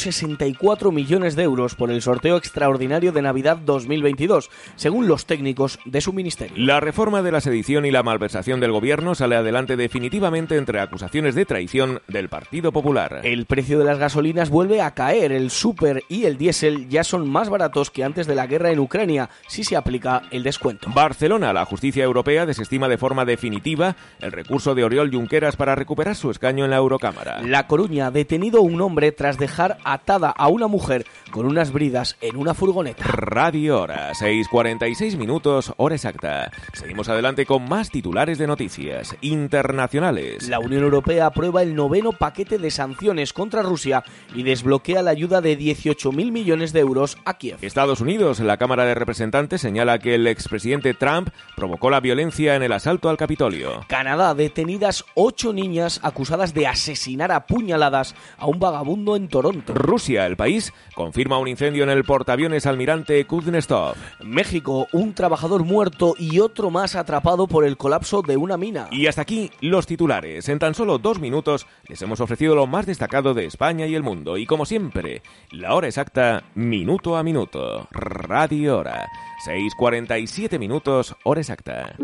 164 0.00 0.92
millones 0.92 1.36
de 1.36 1.42
euros 1.42 1.74
por 1.74 1.90
el 1.90 2.00
sorteo 2.00 2.38
extraordinario 2.38 3.12
de 3.12 3.20
Navidad 3.20 3.58
2022, 3.58 4.50
según 4.76 5.06
los 5.06 5.26
técnicos 5.26 5.78
de 5.84 6.00
su 6.00 6.14
ministerio. 6.14 6.56
La 6.56 6.80
reforma 6.80 7.22
de 7.22 7.32
la 7.32 7.42
sedición 7.42 7.84
y 7.84 7.90
la 7.90 8.02
malversación 8.02 8.60
del 8.60 8.72
gobierno 8.72 9.14
sale 9.14 9.36
adelante 9.36 9.76
definitivamente 9.76 10.56
entre 10.56 10.80
acusaciones 10.80 11.34
de 11.34 11.44
traición 11.44 12.00
del 12.08 12.30
Partido 12.30 12.72
Popular. 12.72 13.20
El 13.24 13.44
precio 13.44 13.78
de 13.78 13.84
las 13.84 13.98
gasolinas 13.98 14.48
vuelve 14.48 14.80
a 14.80 14.92
caer, 14.92 15.32
el 15.32 15.50
super 15.50 16.02
y 16.08 16.24
el 16.24 16.38
diésel 16.38 16.88
ya 16.88 17.04
son 17.04 17.28
más 17.28 17.50
baratos 17.50 17.90
que 17.90 18.02
antes 18.02 18.26
de 18.26 18.34
la 18.34 18.46
guerra 18.46 18.70
en 18.70 18.78
Ucrania, 18.78 19.28
si 19.48 19.64
se 19.64 19.76
aplica 19.76 20.22
el 20.30 20.42
descuento. 20.42 20.88
Barcelona, 20.94 21.52
la 21.52 21.66
justicia 21.66 22.04
europea 22.04 22.46
desestima 22.46 22.88
de 22.88 22.96
forma 22.96 23.26
definitiva 23.26 23.96
el 24.20 24.32
recurso 24.32 24.74
de 24.74 24.84
Oriol 24.84 25.10
Junqueras 25.10 25.56
para 25.56 25.74
recuperar 25.74 26.16
su 26.16 26.30
escaño 26.30 26.64
en 26.64 26.70
la 26.70 26.78
Eurocámara. 26.78 27.42
La 27.42 27.66
Coruña, 27.66 28.10
detenido 28.10 28.62
un 28.62 28.80
hombre 28.80 29.12
tras 29.12 29.36
dejar 29.36 29.76
atada 29.92 30.30
a 30.30 30.48
una 30.48 30.66
mujer 30.66 31.06
con 31.30 31.46
unas 31.46 31.72
bridas 31.72 32.16
en 32.20 32.36
una 32.36 32.54
furgoneta. 32.54 33.04
Radio 33.04 33.80
Hora, 33.80 34.12
6.46 34.12 35.16
minutos, 35.16 35.72
hora 35.76 35.94
exacta. 35.94 36.50
Seguimos 36.72 37.08
adelante 37.08 37.46
con 37.46 37.68
más 37.68 37.90
titulares 37.90 38.38
de 38.38 38.46
noticias 38.46 39.16
internacionales. 39.20 40.48
La 40.48 40.60
Unión 40.60 40.82
Europea 40.82 41.26
aprueba 41.26 41.62
el 41.62 41.74
noveno 41.74 42.12
paquete 42.12 42.58
de 42.58 42.70
sanciones 42.70 43.32
contra 43.32 43.62
Rusia 43.62 44.04
y 44.34 44.42
desbloquea 44.42 45.02
la 45.02 45.10
ayuda 45.10 45.40
de 45.40 45.58
18.000 45.58 46.30
millones 46.30 46.72
de 46.72 46.80
euros 46.80 47.18
a 47.24 47.34
Kiev. 47.34 47.58
Estados 47.62 48.00
Unidos, 48.00 48.40
la 48.40 48.56
Cámara 48.56 48.84
de 48.84 48.94
Representantes 48.94 49.60
señala 49.60 49.98
que 49.98 50.14
el 50.14 50.26
expresidente 50.26 50.94
Trump 50.94 51.30
provocó 51.56 51.90
la 51.90 52.00
violencia 52.00 52.54
en 52.54 52.62
el 52.62 52.72
asalto 52.72 53.08
al 53.08 53.16
Capitolio. 53.16 53.84
Canadá, 53.88 54.34
detenidas 54.34 55.04
ocho 55.14 55.52
niñas 55.52 56.00
acusadas 56.02 56.54
de 56.54 56.66
asesinar 56.66 57.32
a 57.32 57.46
puñaladas 57.46 58.14
a 58.38 58.46
un 58.46 58.58
vagabundo 58.58 59.16
en 59.16 59.28
Toronto. 59.28 59.69
Rusia, 59.74 60.26
el 60.26 60.36
país, 60.36 60.72
confirma 60.94 61.38
un 61.38 61.48
incendio 61.48 61.84
en 61.84 61.90
el 61.90 62.04
portaaviones 62.04 62.66
almirante 62.66 63.24
Kuznetsov. 63.26 63.94
México, 64.20 64.88
un 64.92 65.14
trabajador 65.14 65.64
muerto 65.64 66.14
y 66.18 66.40
otro 66.40 66.70
más 66.70 66.96
atrapado 66.96 67.46
por 67.46 67.64
el 67.64 67.76
colapso 67.76 68.22
de 68.22 68.36
una 68.36 68.56
mina. 68.56 68.88
Y 68.90 69.06
hasta 69.06 69.22
aquí 69.22 69.50
los 69.60 69.86
titulares. 69.86 70.48
En 70.48 70.58
tan 70.58 70.74
solo 70.74 70.98
dos 70.98 71.20
minutos 71.20 71.66
les 71.88 72.00
hemos 72.02 72.20
ofrecido 72.20 72.54
lo 72.54 72.66
más 72.66 72.86
destacado 72.86 73.34
de 73.34 73.46
España 73.46 73.86
y 73.86 73.94
el 73.94 74.02
mundo. 74.02 74.36
Y 74.36 74.46
como 74.46 74.66
siempre, 74.66 75.22
la 75.50 75.74
hora 75.74 75.88
exacta, 75.88 76.44
minuto 76.54 77.16
a 77.16 77.22
minuto. 77.22 77.88
Radio 77.90 78.78
Hora. 78.78 79.08
6.47 79.46 80.58
minutos, 80.58 81.16
hora 81.24 81.40
exacta. 81.40 81.96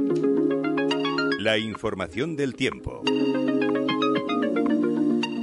La 1.39 1.59
información 1.59 2.35
del 2.35 2.55
tiempo. 2.55 3.03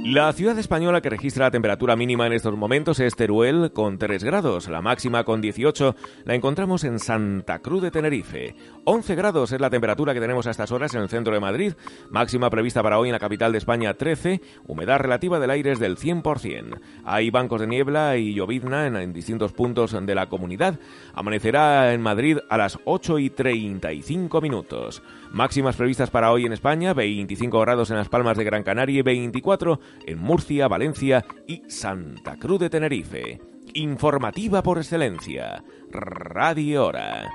La 0.04 0.30
ciudad 0.34 0.58
española 0.58 1.00
que 1.00 1.08
registra 1.08 1.46
la 1.46 1.50
temperatura 1.50 1.96
mínima 1.96 2.26
en 2.26 2.34
estos 2.34 2.54
momentos 2.54 3.00
es 3.00 3.16
Teruel 3.16 3.72
con 3.72 3.96
3 3.96 4.22
grados, 4.22 4.68
la 4.68 4.82
máxima 4.82 5.24
con 5.24 5.40
18 5.40 5.96
la 6.26 6.34
encontramos 6.34 6.84
en 6.84 6.98
Santa 6.98 7.60
Cruz 7.60 7.80
de 7.80 7.90
Tenerife. 7.90 8.54
11 8.84 9.14
grados 9.14 9.52
es 9.52 9.60
la 9.62 9.70
temperatura 9.70 10.12
que 10.12 10.20
tenemos 10.20 10.46
a 10.46 10.50
estas 10.50 10.72
horas 10.72 10.94
en 10.94 11.00
el 11.00 11.08
centro 11.08 11.32
de 11.32 11.40
Madrid, 11.40 11.72
máxima 12.10 12.50
prevista 12.50 12.82
para 12.82 12.98
hoy 12.98 13.08
en 13.08 13.14
la 13.14 13.18
capital 13.18 13.52
de 13.52 13.56
España 13.56 13.94
13, 13.94 14.42
humedad 14.66 14.98
relativa 14.98 15.40
del 15.40 15.48
aire 15.48 15.72
es 15.72 15.78
del 15.78 15.96
100%. 15.96 16.80
Hay 17.06 17.30
bancos 17.30 17.62
de 17.62 17.66
niebla 17.66 18.18
y 18.18 18.34
llovizna 18.34 18.86
en, 18.86 19.14
distintos 19.14 19.54
puntos 19.54 19.96
de 19.98 20.14
la 20.14 20.28
comunidad. 20.28 20.78
Amanecerá 21.14 21.94
en 21.94 22.02
Madrid 22.02 22.40
a 22.50 22.58
las 22.58 22.78
8 22.84 23.20
y 23.20 23.30
35 23.30 24.42
minutos. 24.42 25.02
Máximas 25.34 25.74
previstas 25.74 26.10
para 26.10 26.30
hoy 26.30 26.46
en 26.46 26.52
España, 26.52 26.94
25 26.94 27.58
grados 27.58 27.90
en 27.90 27.96
las 27.96 28.08
Palmas 28.08 28.36
de 28.36 28.44
Gran 28.44 28.62
Canaria 28.62 29.00
y 29.00 29.02
24 29.02 29.80
en 30.06 30.20
Murcia, 30.20 30.68
Valencia 30.68 31.24
y 31.48 31.64
Santa 31.66 32.36
Cruz 32.36 32.60
de 32.60 32.70
Tenerife. 32.70 33.40
Informativa 33.72 34.62
por 34.62 34.78
excelencia. 34.78 35.64
Radio 35.90 36.86
Hora. 36.86 37.28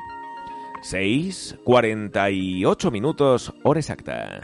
6, 0.81 1.57
48 1.65 2.89
minutos, 2.89 3.53
hora 3.63 3.81
exacta. 3.81 4.43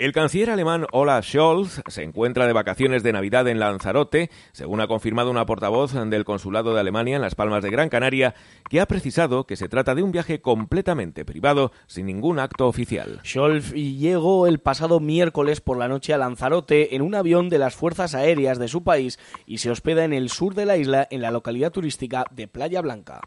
El 0.00 0.12
canciller 0.12 0.48
alemán 0.48 0.86
Olaf 0.92 1.26
Scholz 1.26 1.82
se 1.86 2.02
encuentra 2.02 2.46
de 2.46 2.54
vacaciones 2.54 3.02
de 3.02 3.12
Navidad 3.12 3.46
en 3.48 3.58
Lanzarote, 3.60 4.30
según 4.52 4.80
ha 4.80 4.86
confirmado 4.86 5.30
una 5.30 5.44
portavoz 5.44 5.92
del 5.92 6.24
Consulado 6.24 6.72
de 6.72 6.80
Alemania 6.80 7.16
en 7.16 7.20
Las 7.20 7.34
Palmas 7.34 7.62
de 7.62 7.68
Gran 7.68 7.90
Canaria, 7.90 8.34
que 8.70 8.80
ha 8.80 8.86
precisado 8.86 9.44
que 9.44 9.56
se 9.56 9.68
trata 9.68 9.94
de 9.94 10.02
un 10.02 10.10
viaje 10.10 10.40
completamente 10.40 11.26
privado, 11.26 11.70
sin 11.86 12.06
ningún 12.06 12.38
acto 12.38 12.66
oficial. 12.66 13.20
Scholz 13.26 13.74
llegó 13.74 14.46
el 14.46 14.58
pasado 14.58 15.00
miércoles 15.00 15.60
por 15.60 15.76
la 15.76 15.88
noche 15.88 16.14
a 16.14 16.16
Lanzarote 16.16 16.96
en 16.96 17.02
un 17.02 17.14
avión 17.14 17.50
de 17.50 17.58
las 17.58 17.74
Fuerzas 17.74 18.14
Aéreas 18.14 18.58
de 18.58 18.68
su 18.68 18.82
país 18.82 19.18
y 19.44 19.58
se 19.58 19.70
hospeda 19.70 20.06
en 20.06 20.14
el 20.14 20.30
sur 20.30 20.54
de 20.54 20.64
la 20.64 20.78
isla, 20.78 21.06
en 21.10 21.20
la 21.20 21.30
localidad 21.30 21.72
turística 21.72 22.24
de 22.30 22.48
Playa 22.48 22.80
Blanca. 22.80 23.20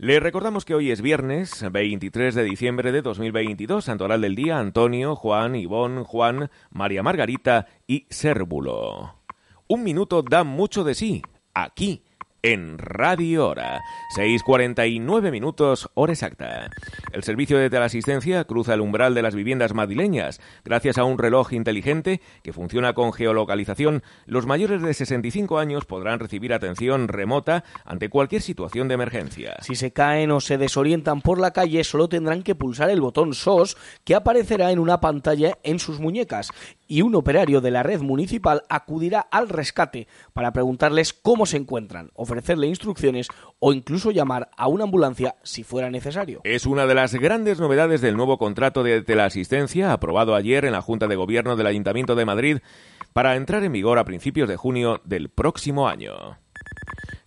Le 0.00 0.20
recordamos 0.20 0.64
que 0.64 0.76
hoy 0.76 0.92
es 0.92 1.02
viernes 1.02 1.64
23 1.72 2.32
de 2.32 2.44
diciembre 2.44 2.92
de 2.92 3.02
2022, 3.02 3.84
santoral 3.84 4.20
del 4.20 4.36
día 4.36 4.60
Antonio, 4.60 5.16
Juan, 5.16 5.56
Ivón, 5.56 6.04
Juan, 6.04 6.52
María 6.70 7.02
Margarita 7.02 7.66
y 7.88 8.06
Cérvulo. 8.08 9.16
Un 9.66 9.82
minuto 9.82 10.22
da 10.22 10.44
mucho 10.44 10.84
de 10.84 10.94
sí, 10.94 11.22
aquí, 11.52 12.04
en 12.42 12.78
Radio 12.78 13.48
Hora. 13.48 13.80
6.49 14.16 15.30
minutos, 15.30 15.90
hora 15.94 16.12
exacta. 16.12 16.70
El 17.12 17.22
servicio 17.22 17.58
de 17.58 17.70
teleasistencia 17.70 18.44
cruza 18.44 18.74
el 18.74 18.80
umbral 18.80 19.14
de 19.14 19.22
las 19.22 19.34
viviendas 19.34 19.74
madrileñas. 19.74 20.40
Gracias 20.64 20.98
a 20.98 21.04
un 21.04 21.18
reloj 21.18 21.52
inteligente 21.52 22.20
que 22.42 22.52
funciona 22.52 22.94
con 22.94 23.12
geolocalización, 23.12 24.02
los 24.26 24.46
mayores 24.46 24.82
de 24.82 24.94
65 24.94 25.58
años 25.58 25.84
podrán 25.84 26.20
recibir 26.20 26.52
atención 26.52 27.08
remota 27.08 27.64
ante 27.84 28.08
cualquier 28.08 28.42
situación 28.42 28.88
de 28.88 28.94
emergencia. 28.94 29.56
Si 29.60 29.74
se 29.74 29.92
caen 29.92 30.30
o 30.30 30.40
se 30.40 30.58
desorientan 30.58 31.20
por 31.20 31.40
la 31.40 31.52
calle, 31.52 31.84
solo 31.84 32.08
tendrán 32.08 32.42
que 32.42 32.54
pulsar 32.54 32.90
el 32.90 33.00
botón 33.00 33.34
SOS 33.34 33.76
que 34.04 34.14
aparecerá 34.14 34.70
en 34.70 34.78
una 34.78 35.00
pantalla 35.00 35.58
en 35.62 35.78
sus 35.78 36.00
muñecas 36.00 36.50
y 36.88 37.02
un 37.02 37.14
operario 37.14 37.60
de 37.60 37.70
la 37.70 37.82
red 37.84 38.00
municipal 38.00 38.62
acudirá 38.68 39.20
al 39.20 39.48
rescate 39.48 40.08
para 40.32 40.52
preguntarles 40.52 41.12
cómo 41.12 41.46
se 41.46 41.58
encuentran, 41.58 42.10
ofrecerle 42.14 42.66
instrucciones 42.66 43.28
o 43.60 43.72
incluso 43.72 44.10
llamar 44.10 44.50
a 44.56 44.66
una 44.66 44.84
ambulancia 44.84 45.36
si 45.42 45.62
fuera 45.62 45.90
necesario. 45.90 46.40
Es 46.44 46.66
una 46.66 46.86
de 46.86 46.94
las 46.94 47.14
grandes 47.14 47.60
novedades 47.60 48.00
del 48.00 48.16
nuevo 48.16 48.38
contrato 48.38 48.82
de 48.82 49.02
teleasistencia 49.02 49.92
aprobado 49.92 50.34
ayer 50.34 50.64
en 50.64 50.72
la 50.72 50.82
Junta 50.82 51.06
de 51.06 51.16
Gobierno 51.16 51.54
del 51.54 51.66
Ayuntamiento 51.66 52.16
de 52.16 52.24
Madrid 52.24 52.58
para 53.12 53.36
entrar 53.36 53.62
en 53.62 53.72
vigor 53.72 53.98
a 53.98 54.04
principios 54.04 54.48
de 54.48 54.56
junio 54.56 55.00
del 55.04 55.28
próximo 55.28 55.88
año. 55.88 56.38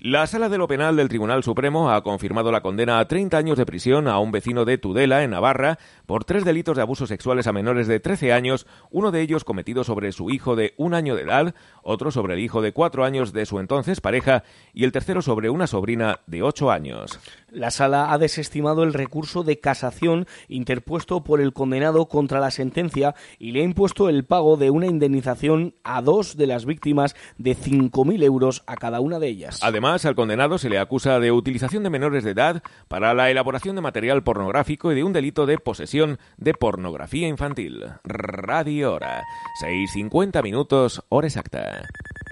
La 0.03 0.25
Sala 0.25 0.49
de 0.49 0.57
lo 0.57 0.67
Penal 0.67 0.95
del 0.95 1.09
Tribunal 1.09 1.43
Supremo 1.43 1.91
ha 1.91 2.01
confirmado 2.01 2.51
la 2.51 2.61
condena 2.61 2.97
a 2.97 3.07
30 3.07 3.37
años 3.37 3.59
de 3.59 3.67
prisión 3.67 4.07
a 4.07 4.17
un 4.17 4.31
vecino 4.31 4.65
de 4.65 4.79
Tudela, 4.79 5.23
en 5.23 5.29
Navarra, 5.29 5.77
por 6.07 6.25
tres 6.25 6.43
delitos 6.43 6.75
de 6.75 6.81
abusos 6.81 7.07
sexuales 7.07 7.45
a 7.45 7.53
menores 7.53 7.85
de 7.85 7.99
13 7.99 8.33
años, 8.33 8.65
uno 8.89 9.11
de 9.11 9.21
ellos 9.21 9.43
cometido 9.43 9.83
sobre 9.83 10.11
su 10.11 10.31
hijo 10.31 10.55
de 10.55 10.73
un 10.77 10.95
año 10.95 11.15
de 11.15 11.21
edad, 11.21 11.53
otro 11.83 12.09
sobre 12.09 12.33
el 12.33 12.39
hijo 12.39 12.63
de 12.63 12.73
cuatro 12.73 13.05
años 13.05 13.31
de 13.31 13.45
su 13.45 13.59
entonces 13.59 14.01
pareja 14.01 14.43
y 14.73 14.85
el 14.85 14.91
tercero 14.91 15.21
sobre 15.21 15.51
una 15.51 15.67
sobrina 15.67 16.21
de 16.25 16.41
ocho 16.41 16.71
años. 16.71 17.19
La 17.51 17.69
sala 17.69 18.13
ha 18.13 18.17
desestimado 18.17 18.83
el 18.83 18.93
recurso 18.93 19.43
de 19.43 19.59
casación 19.59 20.25
interpuesto 20.47 21.21
por 21.21 21.41
el 21.41 21.51
condenado 21.51 22.07
contra 22.07 22.39
la 22.39 22.49
sentencia 22.49 23.13
y 23.39 23.51
le 23.51 23.59
ha 23.59 23.65
impuesto 23.65 24.07
el 24.07 24.23
pago 24.23 24.55
de 24.55 24.69
una 24.69 24.87
indemnización 24.87 25.75
a 25.83 26.01
dos 26.01 26.37
de 26.37 26.47
las 26.47 26.65
víctimas 26.65 27.13
de 27.37 27.57
5.000 27.57 28.23
euros 28.23 28.63
a 28.67 28.77
cada 28.77 29.01
una 29.01 29.19
de 29.19 29.27
ellas. 29.27 29.59
Además, 29.61 30.05
al 30.05 30.15
condenado 30.15 30.57
se 30.57 30.69
le 30.69 30.79
acusa 30.79 31.19
de 31.19 31.33
utilización 31.33 31.83
de 31.83 31.89
menores 31.89 32.23
de 32.23 32.31
edad 32.31 32.63
para 32.87 33.13
la 33.13 33.29
elaboración 33.29 33.75
de 33.75 33.81
material 33.81 34.23
pornográfico 34.23 34.93
y 34.93 34.95
de 34.95 35.03
un 35.03 35.11
delito 35.11 35.45
de 35.45 35.57
posesión 35.57 36.19
de 36.37 36.53
pornografía 36.53 37.27
infantil. 37.27 37.83
Radio 38.05 38.93
Hora. 38.93 39.23
6.50 39.61 40.41
minutos, 40.41 41.03
hora 41.09 41.27
exacta. 41.27 41.89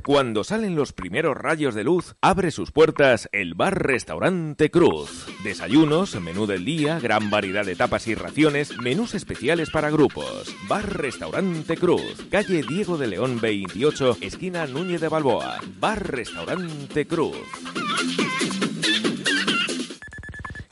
Cuando 0.10 0.44
salen 0.44 0.76
los 0.76 0.92
primeros 0.92 1.38
rayos 1.38 1.76
de 1.76 1.84
luz, 1.84 2.16
abre 2.20 2.50
sus 2.50 2.72
puertas 2.72 3.30
el 3.32 3.54
bar-restaurante 3.54 4.72
Cruz. 4.72 5.28
Desayunos, 5.44 6.20
menú 6.20 6.48
del 6.48 6.66
día, 6.66 7.00
gran 7.00 7.30
variedad 7.30 7.64
de 7.64 7.76
tapas 7.76 8.08
y 8.08 8.16
raciones, 8.16 8.76
menús 8.80 9.14
especiales 9.14 9.70
para 9.70 9.92
grupos. 9.92 10.56
Bar-restaurante 10.68 11.78
Cruz, 11.78 12.26
calle 12.32 12.64
Diego 12.68 12.98
de 12.98 13.06
León 13.06 13.40
28, 13.40 14.18
esquina 14.22 14.66
Núñez 14.66 15.00
de 15.00 15.10
Balboa. 15.10 15.60
Bar-restaurante 15.80 17.06
Cruz. 17.06 17.38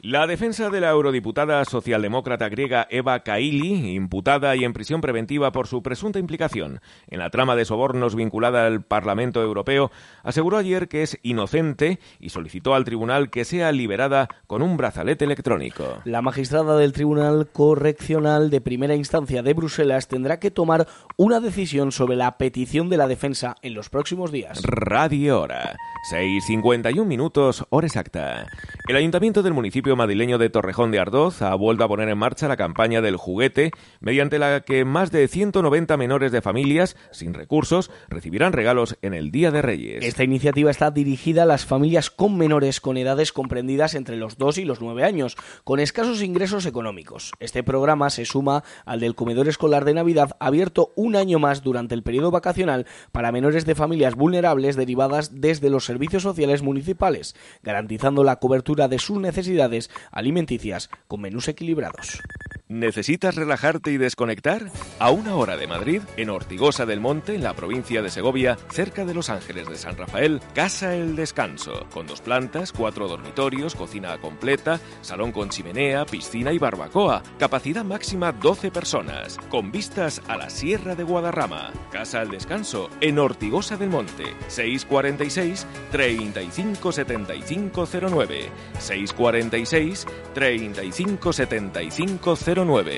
La 0.10 0.26
defensa 0.26 0.70
de 0.70 0.80
la 0.80 0.92
eurodiputada 0.92 1.66
socialdemócrata 1.66 2.48
griega 2.48 2.88
Eva 2.90 3.24
Kaili, 3.24 3.94
imputada 3.94 4.56
y 4.56 4.64
en 4.64 4.72
prisión 4.72 5.02
preventiva 5.02 5.52
por 5.52 5.68
su 5.68 5.84
presunta 5.84 6.18
implicación 6.18 6.80
en 7.10 7.20
la 7.20 7.30
trama 7.30 7.58
de 7.58 7.66
sobornos 7.66 8.16
vinculada 8.16 8.68
al 8.68 8.84
Parlamento 8.84 9.42
Europeo, 9.42 9.92
aseguró 10.24 10.56
ayer 10.56 10.88
que 10.88 11.04
es 11.04 11.20
inocente 11.24 12.00
y 12.22 12.30
solicitó 12.30 12.74
al 12.74 12.86
tribunal 12.86 13.30
que 13.30 13.44
sea 13.44 13.74
liberada 13.74 14.30
con 14.48 14.62
un 14.62 14.78
brazalete 14.78 15.26
electrónico. 15.26 15.98
La 16.06 16.22
magistrada 16.22 16.78
del 16.78 16.94
Tribunal 16.94 17.50
Correccional 17.52 18.50
de 18.50 18.62
Primera 18.62 18.96
Instancia 18.96 19.44
de 19.44 19.54
Bruselas 19.54 20.08
tendrá 20.08 20.40
que 20.40 20.52
tomar 20.52 20.88
una 21.18 21.42
decisión 21.42 21.92
sobre 21.92 22.16
la 22.16 22.38
petición 22.38 22.88
de 22.88 22.96
la 22.96 23.10
defensa 23.10 23.58
en 23.62 23.74
los 23.74 23.90
próximos 23.90 24.32
días. 24.32 24.62
Radio 24.64 25.42
Hora. 25.42 25.76
6.51 26.10 27.04
minutos, 27.04 27.66
hora 27.70 27.88
exacta. 27.88 28.46
El 28.88 28.96
Ayuntamiento 28.96 29.44
del 29.44 29.54
municipio 29.54 29.97
madrileño 29.98 30.38
de 30.38 30.50
Torrejón 30.50 30.92
de 30.92 31.00
Ardoz 31.00 31.42
ha 31.42 31.54
vuelto 31.56 31.84
a 31.84 31.88
poner 31.90 32.08
en 32.08 32.18
marcha 32.18 32.48
la 32.48 32.56
campaña 32.56 33.02
del 33.02 33.18
juguete, 33.18 33.72
mediante 34.00 34.40
la 34.40 34.62
que 34.62 34.86
más 34.86 35.12
de 35.12 35.28
190 35.28 35.98
menores 35.98 36.32
de 36.32 36.42
familias 36.42 36.96
sin 37.12 37.34
recursos 37.34 37.92
recibirán 38.08 38.54
regalos 38.54 38.98
en 39.02 39.14
el 39.14 39.32
Día 39.32 39.52
de 39.52 39.62
Reyes. 39.62 40.06
Esta 40.06 40.24
iniciativa 40.24 40.72
está 40.72 40.92
dirigida 40.92 41.44
a 41.44 41.46
las 41.46 41.66
familias 41.66 42.10
con 42.10 42.38
menores 42.38 42.80
con 42.80 42.96
edades 42.96 43.34
comprendidas 43.34 43.96
entre 43.96 44.16
los 44.16 44.38
2 44.38 44.60
y 44.60 44.66
los 44.66 44.80
9 44.80 45.04
años, 45.04 45.36
con 45.64 45.80
escasos 45.80 46.22
ingresos 46.22 46.66
económicos. 46.66 47.34
Este 47.40 47.64
programa 47.64 48.10
se 48.10 48.26
suma 48.26 48.64
al 48.86 49.00
del 49.00 49.16
comedor 49.16 49.48
escolar 49.48 49.84
de 49.84 49.94
Navidad, 49.94 50.38
abierto 50.40 50.94
un 50.96 51.16
año 51.16 51.40
más 51.40 51.64
durante 51.64 51.96
el 51.96 52.04
periodo 52.04 52.32
vacacional 52.32 52.86
para 53.12 53.32
menores 53.32 53.66
de 53.66 53.76
familias 53.76 54.16
vulnerables 54.16 54.76
derivadas 54.76 55.42
desde 55.42 55.70
los 55.70 55.86
servicios 55.86 56.24
sociales 56.24 56.62
municipales, 56.62 57.36
garantizando 57.64 58.24
la 58.24 58.38
cobertura 58.38 58.88
de 58.88 59.00
sus 59.00 59.20
necesidades 59.20 59.87
alimenticias 60.12 60.90
con 61.08 61.22
menús 61.22 61.48
equilibrados. 61.48 62.22
¿Necesitas 62.70 63.36
relajarte 63.36 63.92
y 63.92 63.98
desconectar? 63.98 64.70
A 65.00 65.10
una 65.10 65.36
hora 65.36 65.56
de 65.56 65.68
Madrid, 65.68 66.02
en 66.18 66.30
Ortigosa 66.30 66.86
del 66.86 67.00
Monte, 67.00 67.34
en 67.34 67.42
la 67.42 67.54
provincia 67.54 68.02
de 68.02 68.10
Segovia, 68.10 68.58
cerca 68.70 69.06
de 69.06 69.14
Los 69.14 69.30
Ángeles 69.30 69.70
de 69.70 69.78
San 69.78 69.96
Rafael, 69.96 70.42
Casa 70.54 70.94
El 70.94 71.16
Descanso, 71.16 71.88
con 71.94 72.08
dos 72.08 72.20
plantas, 72.20 72.74
cuatro 72.74 73.08
dormitorios, 73.08 73.74
cocina 73.74 74.18
completa, 74.18 74.82
salón 75.00 75.32
con 75.32 75.48
chimenea, 75.48 76.06
piscina 76.06 76.52
y 76.52 76.58
barbacoa. 76.58 77.24
Capacidad 77.40 77.86
máxima 77.86 78.34
12 78.34 78.70
personas, 78.70 79.38
con 79.50 79.72
vistas 79.72 80.22
a 80.28 80.36
la 80.36 80.50
Sierra 80.50 80.94
de 80.96 81.04
Guadarrama. 81.04 81.72
Casa 81.90 82.22
El 82.22 82.32
Descanso, 82.32 82.90
en 83.00 83.18
Ortigosa 83.18 83.78
del 83.78 83.92
Monte, 83.92 84.26
646 84.50 85.66
35 85.92 86.92
75 86.92 87.88
09. 88.10 88.50
646 88.78 90.06
35 90.34 91.32
75 91.32 92.36
09. 92.66 92.98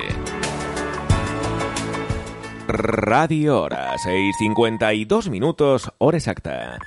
Radio 2.68 3.60
Hora, 3.62 3.96
6.52 3.98 5.30
minutos, 5.30 5.92
hora 5.98 6.18
exacta. 6.18 6.78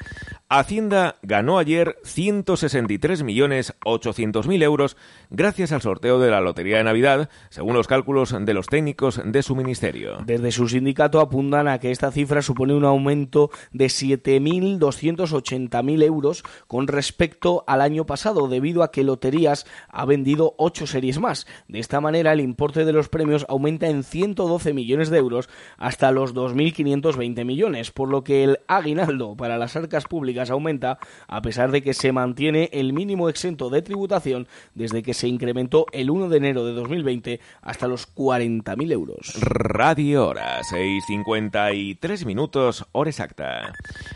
Hacienda 0.55 1.17
ganó 1.23 1.57
ayer 1.57 1.97
163.800.000 2.05 4.63
euros 4.63 4.99
gracias 5.31 5.73
al 5.73 5.81
sorteo 5.81 6.21
de 6.21 6.31
la 6.31 6.43
Lotería 6.43 6.77
de 6.77 6.85
Navidad, 6.85 7.31
según 7.49 7.73
los 7.73 7.87
cálculos 7.87 8.37
de 8.39 8.53
los 8.53 8.67
técnicos 8.67 9.19
de 9.25 9.43
su 9.43 9.57
ministerio. 9.57 10.19
Desde 10.27 10.53
su 10.53 10.69
sindicato 10.69 11.21
apuntan 11.21 11.69
a 11.69 11.79
que 11.79 11.91
esta 11.91 12.13
cifra 12.13 12.43
supone 12.43 12.75
un 12.75 12.85
aumento 12.85 13.51
de 13.73 13.87
7.280.000 13.87 16.03
euros 16.03 16.43
con 16.67 16.87
respecto 16.87 17.65
al 17.67 17.81
año 17.81 18.05
pasado, 18.05 18.47
debido 18.47 18.83
a 18.83 18.91
que 18.91 19.05
Loterías 19.05 19.65
ha 19.89 20.05
vendido 20.05 20.55
ocho 20.59 20.87
series 20.87 21.19
más. 21.19 21.47
De 21.67 21.79
esta 21.79 22.03
manera, 22.03 22.35
el 22.35 22.41
importe 22.41 22.85
de 22.85 22.93
los 22.93 23.09
premios 23.09 23.47
aumenta 23.49 23.87
en 23.87 24.05
112 24.05 24.75
millones 24.75 25.09
de 25.09 25.17
euros 25.17 25.49
hasta 25.79 26.11
los 26.11 26.35
2.520 26.35 27.43
millones, 27.47 27.91
por 27.91 28.11
lo 28.11 28.23
que 28.23 28.45
el 28.45 28.59
aguinaldo 28.67 29.35
para 29.35 29.57
las 29.57 29.77
arcas 29.77 30.05
públicas 30.05 30.42
aumenta 30.51 30.99
a 31.29 31.43
pesar 31.43 31.71
de 31.71 31.83
que 31.83 31.95
se 31.95 32.13
mantiene 32.13 32.71
el 32.73 32.93
mínimo 32.93 33.29
exento 33.29 33.71
de 33.71 33.83
tributación 33.83 34.47
desde 34.75 35.03
que 35.03 35.15
se 35.15 35.29
incrementó 35.29 35.87
el 35.93 36.11
1 36.11 36.29
de 36.29 36.37
enero 36.37 36.65
de 36.65 36.73
2020 36.73 37.41
hasta 37.61 37.89
los 37.89 38.15
40.000 38.15 38.93
euros. 38.93 39.35
Radio 39.41 40.29
Hora, 40.29 40.61
6.53 40.63 42.27
minutos, 42.27 42.87
hora 42.93 43.11
exacta. 43.11 43.73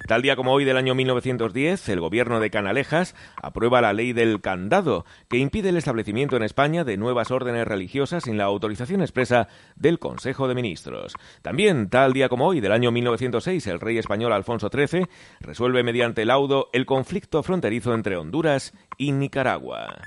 Tal 0.06 0.22
día 0.22 0.36
como 0.36 0.52
hoy 0.52 0.64
del 0.64 0.76
año 0.76 0.94
1910, 0.94 1.88
el 1.88 2.00
gobierno 2.00 2.40
de 2.40 2.50
Canalejas 2.50 3.14
aprueba 3.40 3.80
la 3.80 3.92
ley 3.92 4.12
del 4.12 4.40
candado, 4.40 5.04
que 5.28 5.38
impide 5.38 5.70
el 5.70 5.76
establecimiento 5.76 6.36
en 6.36 6.42
España 6.42 6.84
de 6.84 6.96
nuevas 6.96 7.30
órdenes 7.30 7.66
religiosas 7.66 8.24
sin 8.24 8.36
la 8.36 8.44
autorización 8.44 9.00
expresa 9.00 9.48
del 9.76 9.98
Consejo 9.98 10.48
de 10.48 10.54
Ministros. 10.54 11.14
También, 11.42 11.88
tal 11.88 12.12
día 12.12 12.28
como 12.28 12.46
hoy 12.46 12.60
del 12.60 12.72
año 12.72 12.90
1906, 12.90 13.66
el 13.66 13.80
rey 13.80 13.98
español 13.98 14.32
Alfonso 14.32 14.70
XIII 14.72 15.06
resuelve 15.40 15.82
mediante 15.82 16.15
laudo 16.24 16.68
el 16.72 16.86
conflicto 16.86 17.42
fronterizo 17.42 17.94
entre 17.94 18.16
Honduras 18.16 18.72
y 18.96 19.12
Nicaragua. 19.12 20.00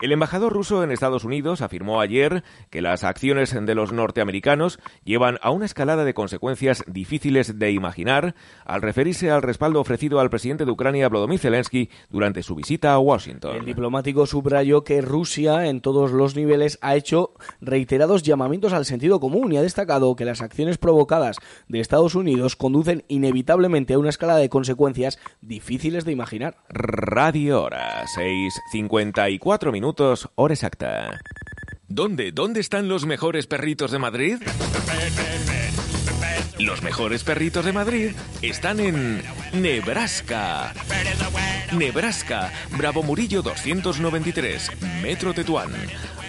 El 0.00 0.12
embajador 0.12 0.54
ruso 0.54 0.82
en 0.82 0.92
Estados 0.92 1.24
Unidos 1.24 1.60
afirmó 1.60 2.00
ayer 2.00 2.42
que 2.70 2.80
las 2.80 3.04
acciones 3.04 3.54
de 3.54 3.74
los 3.74 3.92
norteamericanos 3.92 4.78
llevan 5.04 5.38
a 5.42 5.50
una 5.50 5.66
escalada 5.66 6.06
de 6.06 6.14
consecuencias 6.14 6.82
difíciles 6.86 7.58
de 7.58 7.70
imaginar 7.72 8.34
al 8.64 8.80
referirse 8.80 9.30
al 9.30 9.42
respaldo 9.42 9.78
ofrecido 9.78 10.18
al 10.18 10.30
presidente 10.30 10.64
de 10.64 10.70
Ucrania 10.70 11.10
Volodymyr 11.10 11.38
Zelensky 11.38 11.90
durante 12.08 12.42
su 12.42 12.54
visita 12.54 12.94
a 12.94 12.98
Washington. 12.98 13.56
El 13.56 13.66
diplomático 13.66 14.24
subrayó 14.24 14.84
que 14.84 15.02
Rusia 15.02 15.66
en 15.66 15.82
todos 15.82 16.12
los 16.12 16.34
niveles 16.34 16.78
ha 16.80 16.96
hecho 16.96 17.34
reiterados 17.60 18.22
llamamientos 18.22 18.72
al 18.72 18.86
sentido 18.86 19.20
común 19.20 19.52
y 19.52 19.58
ha 19.58 19.62
destacado 19.62 20.16
que 20.16 20.24
las 20.24 20.40
acciones 20.40 20.78
provocadas 20.78 21.36
de 21.68 21.80
Estados 21.80 22.14
Unidos 22.14 22.56
conducen 22.56 23.04
inevitablemente 23.08 23.92
a 23.92 23.98
una 23.98 24.08
escalada 24.08 24.38
de 24.38 24.48
consecuencias 24.48 25.18
difíciles 25.42 26.06
de 26.06 26.12
imaginar. 26.12 26.56
Radio 26.70 27.64
Hora, 27.64 28.06
6.54 28.16 29.70
minutos 29.70 29.89
hora 30.34 30.54
exacta. 30.54 31.20
¿Dónde? 31.88 32.32
¿Dónde 32.32 32.60
están 32.60 32.88
los 32.88 33.06
mejores 33.06 33.46
perritos 33.46 33.90
de 33.90 33.98
Madrid? 33.98 34.36
Los 36.58 36.82
mejores 36.82 37.24
perritos 37.24 37.64
de 37.64 37.72
Madrid 37.72 38.12
están 38.42 38.80
en 38.80 39.22
Nebraska. 39.52 40.74
Nebraska, 41.72 42.52
Bravo 42.76 43.02
Murillo 43.02 43.42
293, 43.42 44.70
Metro 45.02 45.32
Tetuán. 45.32 45.72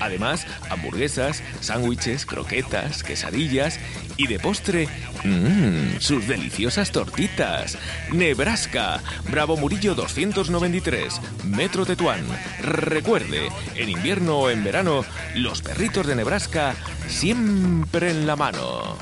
Además, 0.01 0.45
hamburguesas, 0.69 1.43
sándwiches, 1.61 2.25
croquetas, 2.25 3.03
quesadillas 3.03 3.79
y 4.17 4.27
de 4.27 4.39
postre, 4.39 4.87
mmm, 5.23 5.99
sus 5.99 6.27
deliciosas 6.27 6.91
tortitas. 6.91 7.77
Nebraska, 8.11 9.01
Bravo 9.29 9.55
Murillo 9.57 9.95
293, 9.95 11.21
Metro 11.45 11.85
Tetuán. 11.85 12.25
Recuerde, 12.61 13.49
en 13.75 13.89
invierno 13.89 14.39
o 14.39 14.49
en 14.49 14.63
verano, 14.63 15.05
los 15.35 15.61
perritos 15.61 16.07
de 16.07 16.15
Nebraska 16.15 16.75
siempre 17.07 18.11
en 18.11 18.25
la 18.27 18.35
mano. 18.35 18.97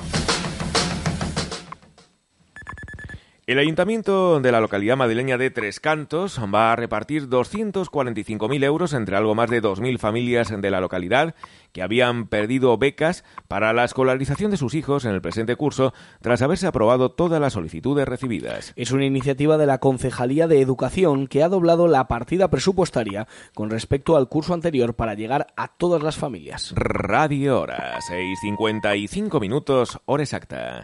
El 3.50 3.58
ayuntamiento 3.58 4.40
de 4.42 4.52
la 4.52 4.62
localidad 4.62 4.96
madrileña 4.96 5.40
de 5.40 5.50
Tres 5.50 5.80
Cantos 5.80 6.40
va 6.54 6.72
a 6.72 6.76
repartir 6.76 7.28
245.000 7.30 8.64
euros 8.64 8.94
entre 8.94 9.16
algo 9.16 9.34
más 9.34 9.50
de 9.50 9.60
2.000 9.60 9.98
familias 9.98 10.54
de 10.56 10.70
la 10.70 10.80
localidad 10.80 11.34
que 11.72 11.82
habían 11.82 12.28
perdido 12.28 12.78
becas 12.78 13.24
para 13.48 13.74
la 13.74 13.86
escolarización 13.86 14.52
de 14.52 14.58
sus 14.58 14.76
hijos 14.76 15.04
en 15.06 15.16
el 15.16 15.22
presente 15.24 15.56
curso 15.56 15.96
tras 16.22 16.44
haberse 16.44 16.68
aprobado 16.68 17.10
todas 17.10 17.42
las 17.42 17.54
solicitudes 17.54 18.08
recibidas. 18.08 18.72
Es 18.76 18.92
una 18.92 19.06
iniciativa 19.06 19.58
de 19.58 19.66
la 19.66 19.80
Concejalía 19.80 20.48
de 20.48 20.62
Educación 20.62 21.26
que 21.26 21.42
ha 21.42 21.50
doblado 21.50 21.88
la 21.88 22.08
partida 22.08 22.52
presupuestaria 22.52 23.28
con 23.56 23.72
respecto 23.72 24.16
al 24.16 24.30
curso 24.30 24.54
anterior 24.54 24.94
para 24.94 25.16
llegar 25.16 25.48
a 25.58 25.70
todas 25.70 26.04
las 26.04 26.18
familias. 26.18 26.72
Radio 26.76 27.62
Hora, 27.62 27.98
6.55 28.12 29.42
minutos, 29.42 30.00
hora 30.06 30.22
exacta. 30.22 30.84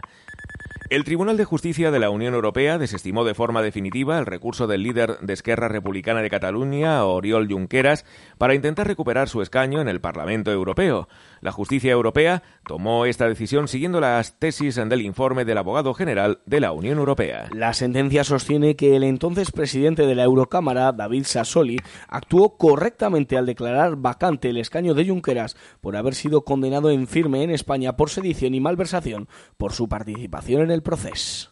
El 0.88 1.02
Tribunal 1.02 1.36
de 1.36 1.44
Justicia 1.44 1.90
de 1.90 1.98
la 1.98 2.10
Unión 2.10 2.34
Europea 2.34 2.78
desestimó 2.78 3.24
de 3.24 3.34
forma 3.34 3.60
definitiva 3.60 4.20
el 4.20 4.26
recurso 4.26 4.68
del 4.68 4.84
líder 4.84 5.18
de 5.18 5.32
Esquerra 5.32 5.66
Republicana 5.66 6.22
de 6.22 6.30
Cataluña, 6.30 7.04
Oriol 7.04 7.48
Junqueras, 7.50 8.04
para 8.38 8.54
intentar 8.54 8.86
recuperar 8.86 9.28
su 9.28 9.42
escaño 9.42 9.80
en 9.80 9.88
el 9.88 10.00
Parlamento 10.00 10.52
Europeo. 10.52 11.08
La 11.40 11.50
justicia 11.50 11.90
europea 11.90 12.44
tomó 12.66 13.04
esta 13.04 13.28
decisión 13.28 13.66
siguiendo 13.66 14.00
las 14.00 14.38
tesis 14.38 14.76
del 14.76 15.00
informe 15.00 15.44
del 15.44 15.58
abogado 15.58 15.92
general 15.92 16.38
de 16.46 16.60
la 16.60 16.70
Unión 16.70 16.98
Europea. 16.98 17.48
La 17.52 17.72
sentencia 17.72 18.22
sostiene 18.22 18.76
que 18.76 18.94
el 18.94 19.02
entonces 19.02 19.50
presidente 19.50 20.06
de 20.06 20.14
la 20.14 20.22
Eurocámara, 20.22 20.92
David 20.92 21.24
Sassoli, 21.24 21.80
actuó 22.08 22.56
correctamente 22.56 23.36
al 23.36 23.46
declarar 23.46 23.96
vacante 23.96 24.50
el 24.50 24.58
escaño 24.58 24.94
de 24.94 25.08
Junqueras 25.08 25.56
por 25.80 25.96
haber 25.96 26.14
sido 26.14 26.42
condenado 26.42 26.90
en 26.90 27.08
firme 27.08 27.42
en 27.42 27.50
España 27.50 27.96
por 27.96 28.08
sedición 28.08 28.54
y 28.54 28.60
malversación 28.60 29.28
por 29.56 29.72
su 29.72 29.88
participación 29.88 30.62
en 30.62 30.70
el 30.70 30.75
proceso. 30.82 31.50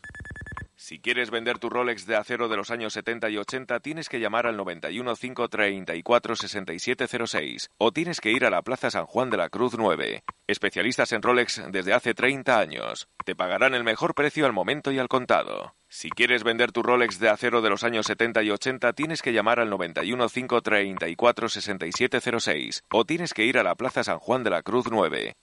Si 0.85 0.99
quieres 0.99 1.31
vender 1.31 1.59
tu 1.59 1.70
Rolex 1.70 2.05
de 2.05 2.14
acero 2.14 2.47
de 2.47 2.59
los 2.59 2.70
años 2.70 2.93
70 2.93 3.31
y 3.31 3.39
80, 3.39 3.81
tienes 3.81 4.11
que 4.11 4.20
llamar 4.20 4.47
al 4.47 4.59
91 4.59 5.16
534 5.16 6.37
6706 6.37 7.70
o 7.79 7.91
tienes 7.91 8.20
que 8.20 8.33
ir 8.33 8.45
a 8.45 8.51
la 8.51 8.61
Plaza 8.61 8.91
San 8.91 9.07
Juan 9.07 9.31
de 9.31 9.39
la 9.39 9.49
Cruz 9.49 9.77
9. 9.79 10.25
Especialistas 10.47 11.12
en 11.12 11.22
Rolex 11.22 11.62
desde 11.70 11.95
hace 11.95 12.12
30 12.12 12.59
años. 12.59 13.09
Te 13.25 13.35
pagarán 13.35 13.75
el 13.75 13.83
mejor 13.83 14.14
precio 14.14 14.45
al 14.45 14.53
momento 14.53 14.93
y 14.93 14.99
al 14.99 15.09
contado. 15.09 15.75
Si 15.89 16.11
quieres 16.11 16.45
vender 16.45 16.70
tu 16.70 16.83
Rolex 16.83 17.18
de 17.18 17.31
acero 17.31 17.62
de 17.62 17.70
los 17.70 17.83
años 17.83 18.05
70 18.05 18.43
y 18.43 18.51
80, 18.51 18.93
tienes 18.93 19.22
que 19.22 19.33
llamar 19.33 19.61
al 19.61 19.70
91 19.70 20.29
534 20.29 21.49
6706 21.49 22.83
o 22.93 23.07
tienes 23.07 23.33
que 23.33 23.47
ir 23.47 23.57
a 23.57 23.62
la 23.62 23.75
Plaza 23.75 24.05
San 24.05 24.18
Juan 24.18 24.45
de 24.45 24.51
la 24.51 24.61
Cruz 24.61 24.85
9. 24.91 25.35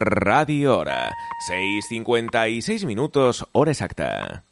Radio 0.00 0.78
Hora, 0.78 1.10
6.56 1.50 2.86
minutos, 2.86 3.44
hora 3.50 3.72
exacta. 3.72 4.44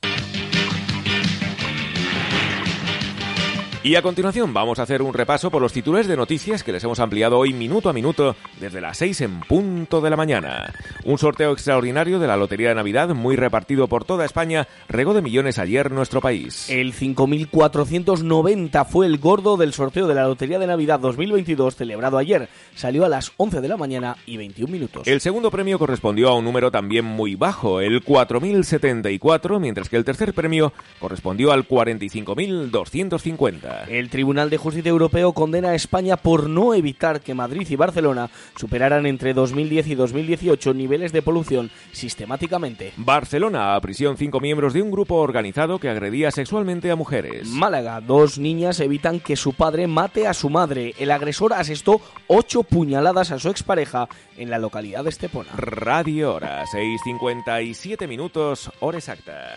Y 3.86 3.94
a 3.94 4.02
continuación 4.02 4.52
vamos 4.52 4.80
a 4.80 4.82
hacer 4.82 5.00
un 5.00 5.14
repaso 5.14 5.48
por 5.48 5.62
los 5.62 5.72
titulares 5.72 6.08
de 6.08 6.16
noticias 6.16 6.64
que 6.64 6.72
les 6.72 6.82
hemos 6.82 6.98
ampliado 6.98 7.38
hoy 7.38 7.52
minuto 7.52 7.88
a 7.88 7.92
minuto 7.92 8.34
desde 8.58 8.80
las 8.80 8.98
6 8.98 9.20
en 9.20 9.38
punto 9.42 10.00
de 10.00 10.10
la 10.10 10.16
mañana. 10.16 10.74
Un 11.04 11.18
sorteo 11.18 11.52
extraordinario 11.52 12.18
de 12.18 12.26
la 12.26 12.36
Lotería 12.36 12.70
de 12.70 12.74
Navidad 12.74 13.10
muy 13.10 13.36
repartido 13.36 13.86
por 13.86 14.04
toda 14.04 14.24
España 14.24 14.66
regó 14.88 15.14
de 15.14 15.22
millones 15.22 15.60
ayer 15.60 15.92
nuestro 15.92 16.20
país. 16.20 16.68
El 16.68 16.94
5.490 16.94 18.86
fue 18.86 19.06
el 19.06 19.18
gordo 19.18 19.56
del 19.56 19.72
sorteo 19.72 20.08
de 20.08 20.16
la 20.16 20.24
Lotería 20.24 20.58
de 20.58 20.66
Navidad 20.66 20.98
2022 20.98 21.76
celebrado 21.76 22.18
ayer. 22.18 22.48
Salió 22.74 23.04
a 23.04 23.08
las 23.08 23.30
11 23.36 23.60
de 23.60 23.68
la 23.68 23.76
mañana 23.76 24.16
y 24.26 24.36
21 24.36 24.68
minutos. 24.68 25.06
El 25.06 25.20
segundo 25.20 25.52
premio 25.52 25.78
correspondió 25.78 26.30
a 26.30 26.34
un 26.34 26.44
número 26.44 26.72
también 26.72 27.04
muy 27.04 27.36
bajo, 27.36 27.80
el 27.80 28.04
4.074, 28.04 29.60
mientras 29.60 29.88
que 29.88 29.96
el 29.96 30.04
tercer 30.04 30.34
premio 30.34 30.72
correspondió 30.98 31.52
al 31.52 31.68
45.250. 31.68 33.75
El 33.88 34.10
Tribunal 34.10 34.50
de 34.50 34.56
Justicia 34.56 34.90
Europeo 34.90 35.32
condena 35.32 35.70
a 35.70 35.74
España 35.74 36.16
por 36.16 36.48
no 36.48 36.74
evitar 36.74 37.20
que 37.20 37.34
Madrid 37.34 37.66
y 37.68 37.76
Barcelona 37.76 38.30
superaran 38.56 39.06
entre 39.06 39.34
2010 39.34 39.88
y 39.88 39.94
2018 39.94 40.74
niveles 40.74 41.12
de 41.12 41.22
polución 41.22 41.70
sistemáticamente. 41.92 42.92
Barcelona 42.96 43.74
a 43.74 43.80
prisión 43.80 44.16
cinco 44.16 44.40
miembros 44.40 44.72
de 44.72 44.82
un 44.82 44.90
grupo 44.90 45.16
organizado 45.16 45.78
que 45.78 45.88
agredía 45.88 46.30
sexualmente 46.30 46.90
a 46.90 46.96
mujeres. 46.96 47.48
Málaga, 47.48 48.00
dos 48.00 48.38
niñas 48.38 48.80
evitan 48.80 49.20
que 49.20 49.36
su 49.36 49.52
padre 49.52 49.86
mate 49.86 50.26
a 50.26 50.34
su 50.34 50.50
madre. 50.50 50.94
El 50.98 51.10
agresor 51.10 51.52
asestó 51.52 52.00
ocho 52.26 52.62
puñaladas 52.62 53.30
a 53.30 53.38
su 53.38 53.48
expareja 53.48 54.08
en 54.36 54.50
la 54.50 54.58
localidad 54.58 55.04
de 55.04 55.10
Estepona. 55.10 55.50
Radio 55.56 56.34
Hora, 56.34 56.64
6.57 56.66 58.08
minutos, 58.08 58.70
hora 58.80 58.98
exacta. 58.98 59.54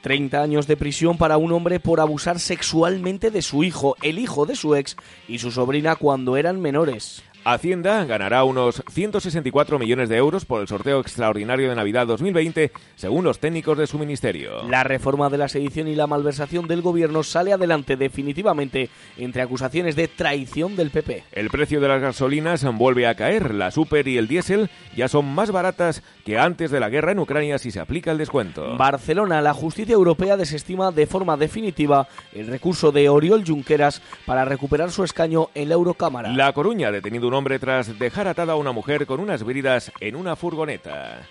30 0.00 0.40
años 0.42 0.66
de 0.66 0.76
prisión 0.76 1.18
para 1.18 1.36
un 1.36 1.52
hombre 1.52 1.80
por 1.80 2.00
abusar 2.00 2.38
sexualmente 2.40 3.30
de 3.30 3.42
su 3.42 3.64
hijo, 3.64 3.96
el 4.02 4.18
hijo 4.18 4.46
de 4.46 4.56
su 4.56 4.74
ex 4.74 4.96
y 5.26 5.38
su 5.38 5.50
sobrina 5.50 5.96
cuando 5.96 6.36
eran 6.36 6.60
menores. 6.60 7.22
Hacienda 7.44 8.04
ganará 8.04 8.44
unos 8.44 8.82
164 8.90 9.78
millones 9.78 10.08
de 10.08 10.16
euros 10.16 10.44
por 10.44 10.60
el 10.60 10.68
sorteo 10.68 11.00
extraordinario 11.00 11.68
de 11.68 11.74
Navidad 11.74 12.06
2020, 12.06 12.72
según 12.96 13.24
los 13.24 13.38
técnicos 13.38 13.78
de 13.78 13.86
su 13.86 13.98
ministerio. 13.98 14.62
La 14.68 14.84
reforma 14.84 15.30
de 15.30 15.38
la 15.38 15.48
sedición 15.48 15.88
y 15.88 15.94
la 15.94 16.06
malversación 16.06 16.68
del 16.68 16.82
gobierno 16.82 17.22
sale 17.22 17.52
adelante 17.52 17.96
definitivamente 17.96 18.90
entre 19.16 19.42
acusaciones 19.42 19.96
de 19.96 20.08
traición 20.08 20.76
del 20.76 20.90
PP. 20.90 21.24
El 21.32 21.50
precio 21.50 21.80
de 21.80 21.88
las 21.88 22.02
gasolinas 22.02 22.64
vuelve 22.76 23.06
a 23.06 23.14
caer. 23.14 23.54
La 23.54 23.70
super 23.70 24.06
y 24.08 24.18
el 24.18 24.28
diésel 24.28 24.68
ya 24.96 25.08
son 25.08 25.26
más 25.26 25.50
baratas 25.50 26.02
que 26.24 26.38
antes 26.38 26.70
de 26.70 26.80
la 26.80 26.88
guerra 26.90 27.12
en 27.12 27.18
Ucrania 27.18 27.58
si 27.58 27.70
se 27.70 27.80
aplica 27.80 28.10
el 28.10 28.18
descuento. 28.18 28.76
Barcelona, 28.76 29.40
la 29.40 29.54
justicia 29.54 29.94
europea 29.94 30.36
desestima 30.36 30.92
de 30.92 31.06
forma 31.06 31.36
definitiva 31.36 32.08
el 32.34 32.46
recurso 32.46 32.92
de 32.92 33.08
Oriol 33.08 33.44
Junqueras 33.46 34.02
para 34.26 34.44
recuperar 34.44 34.90
su 34.90 35.04
escaño 35.04 35.48
en 35.54 35.68
la 35.68 35.74
Eurocámara. 35.74 36.30
La 36.32 36.52
Coruña 36.52 36.88
ha 36.88 36.92
un 37.28 37.34
hombre 37.34 37.58
tras 37.58 37.98
dejar 37.98 38.26
atada 38.26 38.54
a 38.54 38.56
una 38.56 38.72
mujer 38.72 39.06
con 39.06 39.20
unas 39.20 39.44
bridas 39.44 39.92
en 40.00 40.16
una 40.16 40.34
furgoneta. 40.34 41.28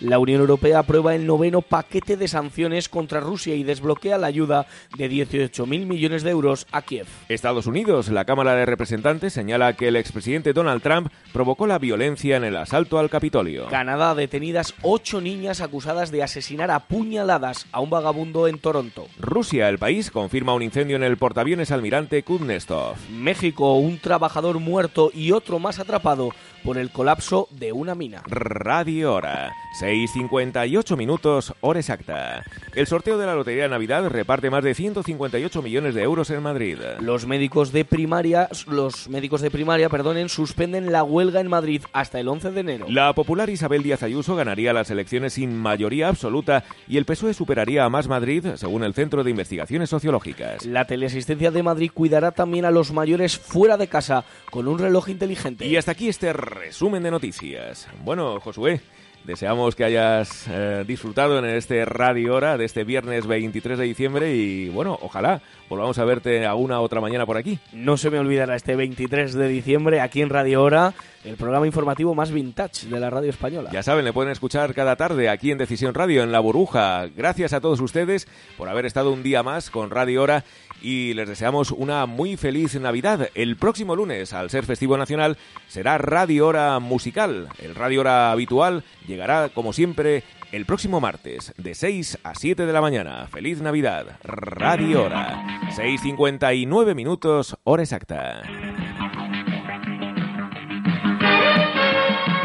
La 0.00 0.18
Unión 0.18 0.40
Europea 0.42 0.80
aprueba 0.80 1.14
el 1.14 1.26
noveno 1.26 1.62
paquete 1.62 2.18
de 2.18 2.28
sanciones 2.28 2.90
contra 2.90 3.20
Rusia 3.20 3.54
y 3.54 3.64
desbloquea 3.64 4.18
la 4.18 4.26
ayuda 4.26 4.66
de 4.96 5.10
18.000 5.10 5.86
millones 5.86 6.22
de 6.22 6.30
euros 6.30 6.66
a 6.70 6.82
Kiev. 6.82 7.06
Estados 7.30 7.66
Unidos, 7.66 8.10
la 8.10 8.26
Cámara 8.26 8.54
de 8.54 8.66
Representantes 8.66 9.32
señala 9.32 9.72
que 9.72 9.88
el 9.88 9.96
expresidente 9.96 10.52
Donald 10.52 10.82
Trump 10.82 11.08
provocó 11.32 11.66
la 11.66 11.78
violencia 11.78 12.36
en 12.36 12.44
el 12.44 12.56
asalto 12.56 12.98
al 12.98 13.08
Capitolio. 13.08 13.68
Canadá, 13.68 14.14
detenidas 14.14 14.74
ocho 14.82 15.22
niñas 15.22 15.62
acusadas 15.62 16.10
de 16.10 16.22
asesinar 16.22 16.70
a 16.70 16.80
puñaladas 16.80 17.66
a 17.72 17.80
un 17.80 17.88
vagabundo 17.88 18.48
en 18.48 18.58
Toronto. 18.58 19.06
Rusia, 19.18 19.70
el 19.70 19.78
país, 19.78 20.10
confirma 20.10 20.52
un 20.52 20.62
incendio 20.62 20.96
en 20.96 21.04
el 21.04 21.16
portaaviones 21.16 21.70
almirante 21.70 22.22
Kuznetsov. 22.22 22.96
México, 23.10 23.78
un 23.78 23.98
trabajador 23.98 24.58
muerto 24.60 25.10
y 25.14 25.32
otro 25.32 25.58
más 25.58 25.78
atrapado 25.78 26.32
por 26.66 26.78
el 26.78 26.90
colapso 26.90 27.46
de 27.52 27.72
una 27.72 27.94
mina. 27.94 28.22
Radio 28.26 29.14
Hora, 29.14 29.52
6.58 29.80 30.96
minutos, 30.96 31.54
hora 31.60 31.78
exacta. 31.78 32.42
El 32.74 32.88
sorteo 32.88 33.18
de 33.18 33.24
la 33.24 33.36
Lotería 33.36 33.62
de 33.62 33.68
Navidad 33.68 34.08
reparte 34.08 34.50
más 34.50 34.64
de 34.64 34.74
158 34.74 35.62
millones 35.62 35.94
de 35.94 36.02
euros 36.02 36.28
en 36.30 36.42
Madrid. 36.42 36.78
Los 36.98 37.24
médicos 37.24 37.70
de 37.70 37.84
primaria, 37.84 38.48
los 38.66 39.08
médicos 39.08 39.42
de 39.42 39.52
primaria, 39.52 39.88
perdonen, 39.88 40.28
suspenden 40.28 40.90
la 40.90 41.04
huelga 41.04 41.40
en 41.40 41.46
Madrid 41.46 41.82
hasta 41.92 42.18
el 42.18 42.26
11 42.26 42.50
de 42.50 42.60
enero. 42.60 42.86
La 42.88 43.12
popular 43.12 43.48
Isabel 43.48 43.84
Díaz 43.84 44.02
Ayuso 44.02 44.34
ganaría 44.34 44.72
las 44.72 44.90
elecciones 44.90 45.34
sin 45.34 45.56
mayoría 45.56 46.08
absoluta 46.08 46.64
y 46.88 46.96
el 46.96 47.04
PSOE 47.04 47.32
superaría 47.32 47.84
a 47.84 47.90
Más 47.90 48.08
Madrid, 48.08 48.44
según 48.56 48.82
el 48.82 48.92
Centro 48.92 49.22
de 49.22 49.30
Investigaciones 49.30 49.88
Sociológicas. 49.88 50.66
La 50.66 50.84
teleasistencia 50.84 51.52
de 51.52 51.62
Madrid 51.62 51.92
cuidará 51.94 52.32
también 52.32 52.64
a 52.64 52.72
los 52.72 52.90
mayores 52.90 53.38
fuera 53.38 53.76
de 53.76 53.86
casa 53.86 54.24
con 54.50 54.66
un 54.66 54.80
reloj 54.80 55.10
inteligente. 55.10 55.64
Y 55.64 55.76
hasta 55.76 55.92
aquí 55.92 56.08
este 56.08 56.32
resumen 56.58 57.02
de 57.02 57.10
noticias. 57.10 57.88
Bueno, 58.04 58.40
Josué, 58.40 58.80
deseamos 59.24 59.74
que 59.74 59.84
hayas 59.84 60.46
eh, 60.48 60.84
disfrutado 60.86 61.38
en 61.38 61.44
este 61.44 61.84
Radio 61.84 62.34
Hora 62.34 62.56
de 62.56 62.64
este 62.64 62.84
viernes 62.84 63.26
23 63.26 63.78
de 63.78 63.84
diciembre 63.84 64.34
y 64.34 64.68
bueno, 64.68 64.98
ojalá 65.02 65.42
volvamos 65.68 65.98
a 65.98 66.04
verte 66.04 66.46
a 66.46 66.54
una 66.54 66.80
otra 66.80 67.00
mañana 67.00 67.26
por 67.26 67.36
aquí. 67.36 67.58
No 67.72 67.96
se 67.96 68.10
me 68.10 68.18
olvidará 68.18 68.54
este 68.56 68.76
23 68.76 69.34
de 69.34 69.48
diciembre 69.48 70.00
aquí 70.00 70.22
en 70.22 70.30
Radio 70.30 70.62
Hora, 70.62 70.94
el 71.24 71.36
programa 71.36 71.66
informativo 71.66 72.14
más 72.14 72.30
vintage 72.30 72.86
de 72.86 73.00
la 73.00 73.10
radio 73.10 73.30
española. 73.30 73.70
Ya 73.72 73.82
saben, 73.82 74.04
le 74.04 74.12
pueden 74.12 74.30
escuchar 74.30 74.74
cada 74.74 74.96
tarde 74.96 75.28
aquí 75.28 75.50
en 75.50 75.58
Decisión 75.58 75.94
Radio, 75.94 76.22
en 76.22 76.32
La 76.32 76.40
Burbuja. 76.40 77.06
Gracias 77.08 77.52
a 77.52 77.60
todos 77.60 77.80
ustedes 77.80 78.28
por 78.56 78.68
haber 78.68 78.86
estado 78.86 79.12
un 79.12 79.22
día 79.22 79.42
más 79.42 79.70
con 79.70 79.90
Radio 79.90 80.22
Hora 80.22 80.44
y 80.82 81.14
les 81.14 81.28
deseamos 81.28 81.70
una 81.70 82.06
muy 82.06 82.36
feliz 82.36 82.78
Navidad. 82.80 83.28
El 83.34 83.56
próximo 83.56 83.96
lunes, 83.96 84.32
al 84.32 84.50
ser 84.50 84.64
festivo 84.64 84.96
nacional, 84.96 85.36
será 85.68 85.98
Radio 85.98 86.46
Hora 86.46 86.78
Musical. 86.78 87.48
El 87.58 87.74
Radio 87.74 88.00
Hora 88.00 88.30
habitual 88.30 88.84
llegará, 89.06 89.48
como 89.48 89.72
siempre, 89.72 90.22
el 90.52 90.64
próximo 90.66 91.00
martes, 91.00 91.52
de 91.56 91.74
6 91.74 92.18
a 92.22 92.34
7 92.34 92.66
de 92.66 92.72
la 92.72 92.80
mañana. 92.80 93.26
¡Feliz 93.26 93.60
Navidad! 93.60 94.18
Radio 94.22 95.04
Hora. 95.04 95.60
6.59 95.76 96.94
minutos, 96.94 97.56
hora 97.64 97.82
exacta. 97.82 98.42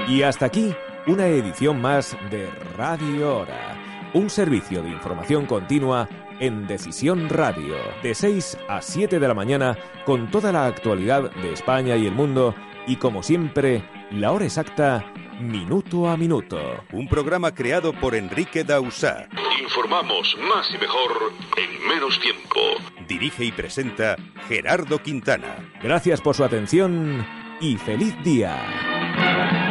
Y 0.07 0.23
hasta 0.23 0.45
aquí, 0.47 0.73
una 1.07 1.27
edición 1.27 1.79
más 1.79 2.17
de 2.29 2.49
Radio 2.75 3.37
Hora. 3.37 3.77
Un 4.13 4.29
servicio 4.29 4.83
de 4.83 4.89
información 4.89 5.45
continua 5.45 6.09
en 6.41 6.65
Decisión 6.65 7.29
Radio, 7.29 7.75
de 8.01 8.15
6 8.15 8.57
a 8.67 8.81
7 8.81 9.19
de 9.19 9.27
la 9.27 9.35
mañana, 9.35 9.77
con 10.05 10.31
toda 10.31 10.51
la 10.51 10.65
actualidad 10.65 11.31
de 11.35 11.53
España 11.53 11.95
y 11.95 12.07
el 12.07 12.13
mundo, 12.13 12.55
y 12.87 12.95
como 12.95 13.21
siempre, 13.21 13.83
la 14.09 14.31
hora 14.31 14.45
exacta, 14.45 15.05
minuto 15.39 16.09
a 16.09 16.17
minuto. 16.17 16.59
Un 16.91 17.07
programa 17.07 17.53
creado 17.53 17.93
por 17.93 18.15
Enrique 18.15 18.63
Dausá. 18.63 19.27
Informamos 19.61 20.35
más 20.49 20.67
y 20.73 20.79
mejor 20.79 21.31
en 21.57 21.87
menos 21.87 22.19
tiempo. 22.19 22.59
Dirige 23.07 23.45
y 23.45 23.51
presenta 23.51 24.15
Gerardo 24.47 24.97
Quintana. 24.97 25.57
Gracias 25.83 26.21
por 26.21 26.35
su 26.35 26.43
atención 26.43 27.23
y 27.61 27.77
feliz 27.77 28.15
día. 28.23 29.70